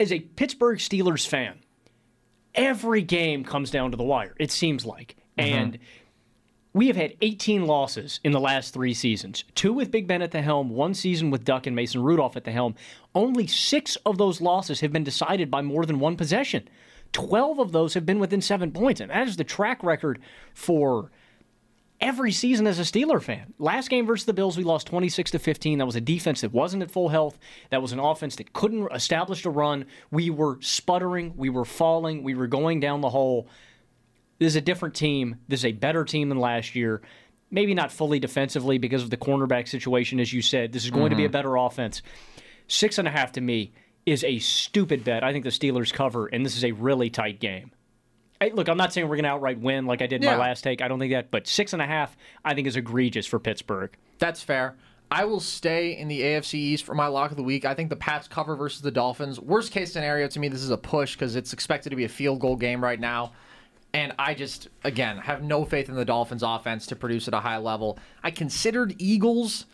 as 0.00 0.12
a 0.12 0.20
Pittsburgh 0.20 0.78
Steelers 0.78 1.26
fan, 1.26 1.60
every 2.54 3.02
game 3.02 3.44
comes 3.44 3.70
down 3.70 3.90
to 3.92 3.96
the 3.96 4.02
wire. 4.02 4.34
It 4.40 4.50
seems 4.50 4.84
like, 4.84 5.16
mm-hmm. 5.38 5.54
and 5.54 5.78
we 6.74 6.88
have 6.88 6.96
had 6.96 7.16
18 7.22 7.66
losses 7.66 8.18
in 8.24 8.32
the 8.32 8.40
last 8.40 8.74
three 8.74 8.92
seasons. 8.92 9.44
Two 9.54 9.72
with 9.72 9.92
Big 9.92 10.08
Ben 10.08 10.20
at 10.22 10.32
the 10.32 10.42
helm, 10.42 10.70
one 10.70 10.92
season 10.92 11.30
with 11.30 11.44
Duck 11.44 11.68
and 11.68 11.76
Mason 11.76 12.02
Rudolph 12.02 12.36
at 12.36 12.42
the 12.42 12.50
helm. 12.50 12.74
Only 13.14 13.46
six 13.46 13.94
of 14.04 14.18
those 14.18 14.40
losses 14.40 14.80
have 14.80 14.92
been 14.92 15.04
decided 15.04 15.50
by 15.52 15.62
more 15.62 15.86
than 15.86 16.00
one 16.00 16.16
possession. 16.16 16.68
12 17.12 17.60
of 17.60 17.70
those 17.70 17.94
have 17.94 18.04
been 18.04 18.18
within 18.18 18.40
seven 18.40 18.72
points, 18.72 19.00
and 19.00 19.10
that 19.10 19.28
is 19.28 19.36
the 19.36 19.44
track 19.44 19.84
record 19.84 20.20
for 20.52 21.12
every 22.00 22.32
season 22.32 22.66
as 22.66 22.80
a 22.80 22.82
Steeler 22.82 23.22
fan. 23.22 23.54
Last 23.60 23.88
game 23.88 24.04
versus 24.04 24.26
the 24.26 24.32
Bills, 24.32 24.56
we 24.56 24.64
lost 24.64 24.88
26 24.88 25.30
to 25.30 25.38
15. 25.38 25.78
That 25.78 25.86
was 25.86 25.94
a 25.94 26.00
defense 26.00 26.40
that 26.40 26.52
wasn't 26.52 26.82
at 26.82 26.90
full 26.90 27.10
health. 27.10 27.38
That 27.70 27.82
was 27.82 27.92
an 27.92 28.00
offense 28.00 28.34
that 28.36 28.52
couldn't 28.52 28.88
establish 28.92 29.44
a 29.44 29.50
run. 29.50 29.86
We 30.10 30.28
were 30.28 30.58
sputtering. 30.60 31.34
We 31.36 31.50
were 31.50 31.64
falling. 31.64 32.24
We 32.24 32.34
were 32.34 32.48
going 32.48 32.80
down 32.80 33.00
the 33.00 33.10
hole. 33.10 33.46
This 34.38 34.48
is 34.48 34.56
a 34.56 34.60
different 34.60 34.94
team. 34.94 35.36
This 35.48 35.60
is 35.60 35.66
a 35.66 35.72
better 35.72 36.04
team 36.04 36.28
than 36.28 36.38
last 36.38 36.74
year. 36.74 37.02
Maybe 37.50 37.74
not 37.74 37.92
fully 37.92 38.18
defensively 38.18 38.78
because 38.78 39.02
of 39.02 39.10
the 39.10 39.16
cornerback 39.16 39.68
situation, 39.68 40.18
as 40.18 40.32
you 40.32 40.42
said. 40.42 40.72
This 40.72 40.84
is 40.84 40.90
going 40.90 41.04
mm-hmm. 41.04 41.10
to 41.10 41.16
be 41.16 41.24
a 41.24 41.30
better 41.30 41.56
offense. 41.56 42.02
Six 42.66 42.98
and 42.98 43.06
a 43.06 43.10
half 43.10 43.32
to 43.32 43.40
me 43.40 43.72
is 44.06 44.24
a 44.24 44.38
stupid 44.38 45.04
bet. 45.04 45.22
I 45.22 45.32
think 45.32 45.44
the 45.44 45.50
Steelers 45.50 45.92
cover, 45.92 46.26
and 46.26 46.44
this 46.44 46.56
is 46.56 46.64
a 46.64 46.72
really 46.72 47.10
tight 47.10 47.40
game. 47.40 47.70
Hey, 48.40 48.50
look, 48.52 48.68
I'm 48.68 48.76
not 48.76 48.92
saying 48.92 49.08
we're 49.08 49.16
going 49.16 49.24
to 49.24 49.30
outright 49.30 49.60
win 49.60 49.86
like 49.86 50.02
I 50.02 50.06
did 50.06 50.16
in 50.16 50.22
yeah. 50.24 50.36
my 50.36 50.48
last 50.48 50.62
take. 50.62 50.82
I 50.82 50.88
don't 50.88 50.98
think 50.98 51.12
that, 51.12 51.30
but 51.30 51.46
six 51.46 51.72
and 51.72 51.80
a 51.80 51.86
half, 51.86 52.16
I 52.44 52.54
think 52.54 52.66
is 52.66 52.76
egregious 52.76 53.26
for 53.26 53.38
Pittsburgh. 53.38 53.96
That's 54.18 54.42
fair. 54.42 54.76
I 55.10 55.24
will 55.24 55.40
stay 55.40 55.96
in 55.96 56.08
the 56.08 56.20
AFC 56.20 56.54
East 56.54 56.84
for 56.84 56.94
my 56.94 57.06
lock 57.06 57.30
of 57.30 57.36
the 57.36 57.42
week. 57.42 57.64
I 57.64 57.74
think 57.74 57.88
the 57.88 57.96
Pats 57.96 58.26
cover 58.26 58.56
versus 58.56 58.82
the 58.82 58.90
Dolphins. 58.90 59.38
Worst 59.38 59.70
case 59.70 59.92
scenario 59.92 60.26
to 60.28 60.40
me, 60.40 60.48
this 60.48 60.62
is 60.62 60.70
a 60.70 60.76
push 60.76 61.14
because 61.14 61.36
it's 61.36 61.52
expected 61.52 61.90
to 61.90 61.96
be 61.96 62.04
a 62.04 62.08
field 62.08 62.40
goal 62.40 62.56
game 62.56 62.82
right 62.82 62.98
now. 62.98 63.32
And 63.94 64.12
I 64.18 64.34
just, 64.34 64.68
again, 64.82 65.18
have 65.18 65.42
no 65.42 65.64
faith 65.64 65.88
in 65.88 65.94
the 65.94 66.04
Dolphins 66.04 66.42
offense 66.42 66.86
to 66.88 66.96
produce 66.96 67.28
at 67.28 67.34
a 67.34 67.38
high 67.38 67.58
level. 67.58 67.96
I 68.24 68.32
considered 68.32 68.96
Eagles 68.98 69.66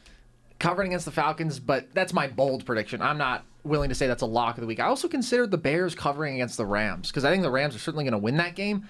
covering 0.58 0.88
against 0.88 1.06
the 1.06 1.10
Falcons, 1.10 1.58
but 1.58 1.92
that's 1.94 2.12
my 2.12 2.28
bold 2.28 2.66
prediction. 2.66 3.00
I'm 3.00 3.16
not 3.16 3.46
willing 3.64 3.88
to 3.88 3.94
say 3.94 4.06
that's 4.06 4.22
a 4.22 4.26
lock 4.26 4.58
of 4.58 4.60
the 4.60 4.66
week. 4.66 4.78
I 4.78 4.84
also 4.84 5.08
considered 5.08 5.50
the 5.50 5.58
Bears 5.58 5.94
covering 5.94 6.34
against 6.34 6.58
the 6.58 6.66
Rams 6.66 7.08
because 7.08 7.24
I 7.24 7.30
think 7.30 7.42
the 7.42 7.50
Rams 7.50 7.74
are 7.74 7.78
certainly 7.78 8.04
going 8.04 8.12
to 8.12 8.18
win 8.18 8.36
that 8.36 8.54
game. 8.54 8.88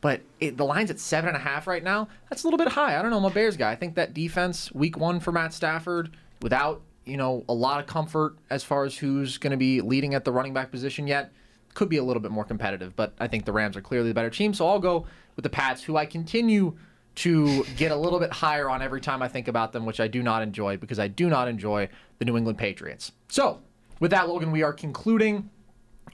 But 0.00 0.22
it, 0.40 0.56
the 0.56 0.64
line's 0.64 0.90
at 0.90 0.98
seven 0.98 1.28
and 1.28 1.36
a 1.36 1.40
half 1.40 1.66
right 1.66 1.84
now. 1.84 2.08
That's 2.30 2.44
a 2.44 2.46
little 2.46 2.56
bit 2.56 2.68
high. 2.68 2.98
I 2.98 3.02
don't 3.02 3.10
know. 3.10 3.18
I'm 3.18 3.24
a 3.26 3.30
Bears 3.30 3.58
guy. 3.58 3.70
I 3.70 3.76
think 3.76 3.96
that 3.96 4.14
defense, 4.14 4.72
week 4.72 4.96
one 4.96 5.20
for 5.20 5.30
Matt 5.30 5.52
Stafford, 5.52 6.16
without 6.40 6.80
you 7.04 7.18
know 7.18 7.44
a 7.50 7.52
lot 7.52 7.80
of 7.80 7.86
comfort 7.86 8.36
as 8.48 8.64
far 8.64 8.84
as 8.84 8.96
who's 8.96 9.36
going 9.36 9.50
to 9.50 9.58
be 9.58 9.82
leading 9.82 10.14
at 10.14 10.24
the 10.24 10.32
running 10.32 10.54
back 10.54 10.70
position 10.70 11.06
yet, 11.06 11.32
could 11.74 11.88
be 11.88 11.96
a 11.96 12.04
little 12.04 12.22
bit 12.22 12.30
more 12.30 12.44
competitive. 12.44 12.94
But 12.96 13.14
I 13.18 13.28
think 13.28 13.44
the 13.44 13.52
Rams 13.52 13.76
are 13.76 13.80
clearly 13.80 14.08
the 14.08 14.14
better 14.14 14.30
team. 14.30 14.54
So 14.54 14.68
I'll 14.68 14.78
go 14.78 15.06
with 15.36 15.42
the 15.42 15.50
Pats, 15.50 15.82
who 15.82 15.96
I 15.96 16.06
continue 16.06 16.76
to 17.16 17.64
get 17.76 17.90
a 17.90 17.96
little 17.96 18.18
bit 18.18 18.32
higher 18.32 18.70
on 18.70 18.82
every 18.82 19.00
time 19.00 19.22
I 19.22 19.28
think 19.28 19.48
about 19.48 19.72
them, 19.72 19.84
which 19.84 20.00
I 20.00 20.08
do 20.08 20.22
not 20.22 20.42
enjoy 20.42 20.76
because 20.76 20.98
I 20.98 21.08
do 21.08 21.28
not 21.28 21.48
enjoy 21.48 21.88
the 22.18 22.24
New 22.24 22.36
England 22.36 22.58
Patriots. 22.58 23.12
So 23.28 23.60
with 23.98 24.10
that, 24.12 24.28
Logan, 24.28 24.52
we 24.52 24.62
are 24.62 24.72
concluding 24.72 25.50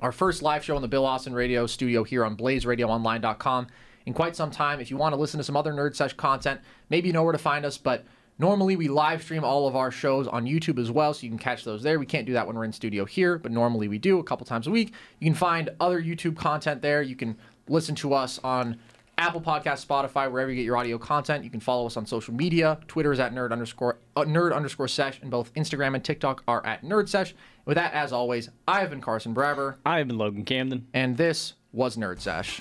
our 0.00 0.12
first 0.12 0.42
live 0.42 0.64
show 0.64 0.76
on 0.76 0.82
the 0.82 0.88
Bill 0.88 1.06
Austin 1.06 1.34
Radio 1.34 1.66
studio 1.66 2.04
here 2.04 2.24
on 2.24 2.36
BlazeRadioOnline.com 2.36 3.66
in 4.06 4.14
quite 4.14 4.36
some 4.36 4.50
time. 4.50 4.80
If 4.80 4.90
you 4.90 4.96
want 4.96 5.14
to 5.14 5.20
listen 5.20 5.38
to 5.38 5.44
some 5.44 5.56
other 5.56 5.72
Nerd 5.72 5.94
Sesh 5.94 6.12
content, 6.14 6.60
maybe 6.90 7.08
you 7.08 7.12
know 7.12 7.22
where 7.22 7.32
to 7.32 7.38
find 7.38 7.64
us, 7.64 7.78
but 7.78 8.04
normally 8.38 8.76
we 8.76 8.88
live 8.88 9.22
stream 9.22 9.44
all 9.44 9.66
of 9.66 9.76
our 9.76 9.90
shows 9.90 10.26
on 10.26 10.44
YouTube 10.44 10.78
as 10.78 10.90
well, 10.90 11.14
so 11.14 11.22
you 11.22 11.28
can 11.30 11.38
catch 11.38 11.64
those 11.64 11.82
there. 11.82 11.98
We 11.98 12.06
can't 12.06 12.26
do 12.26 12.32
that 12.34 12.46
when 12.46 12.56
we're 12.56 12.64
in 12.64 12.72
studio 12.72 13.04
here, 13.04 13.38
but 13.38 13.52
normally 13.52 13.88
we 13.88 13.98
do 13.98 14.18
a 14.18 14.24
couple 14.24 14.46
times 14.46 14.66
a 14.66 14.70
week. 14.70 14.92
You 15.20 15.26
can 15.26 15.34
find 15.34 15.70
other 15.80 16.00
YouTube 16.02 16.36
content 16.36 16.82
there. 16.82 17.02
You 17.02 17.16
can 17.16 17.36
listen 17.68 17.94
to 17.96 18.14
us 18.14 18.38
on 18.44 18.78
Apple 19.18 19.40
Podcast, 19.40 19.86
Spotify, 19.86 20.30
wherever 20.30 20.50
you 20.50 20.56
get 20.56 20.64
your 20.64 20.76
audio 20.76 20.98
content. 20.98 21.42
You 21.42 21.50
can 21.50 21.60
follow 21.60 21.86
us 21.86 21.96
on 21.96 22.04
social 22.04 22.34
media. 22.34 22.78
Twitter 22.86 23.12
is 23.12 23.20
at 23.20 23.32
nerd 23.32 23.50
underscore 23.50 23.98
uh, 24.14 24.22
nerd 24.22 24.54
underscore 24.54 24.88
sesh, 24.88 25.20
and 25.22 25.30
both 25.30 25.52
Instagram 25.54 25.94
and 25.94 26.04
TikTok 26.04 26.42
are 26.46 26.64
at 26.66 26.82
nerd 26.82 27.08
sesh. 27.08 27.34
With 27.64 27.76
that, 27.76 27.94
as 27.94 28.12
always, 28.12 28.50
I 28.68 28.80
have 28.80 28.90
been 28.90 29.00
Carson 29.00 29.32
Braver. 29.32 29.78
I 29.86 29.98
have 29.98 30.08
been 30.08 30.18
Logan 30.18 30.44
Camden. 30.44 30.86
And 30.92 31.16
this 31.16 31.54
was 31.72 31.96
Nerd 31.96 32.20
Sesh. 32.20 32.60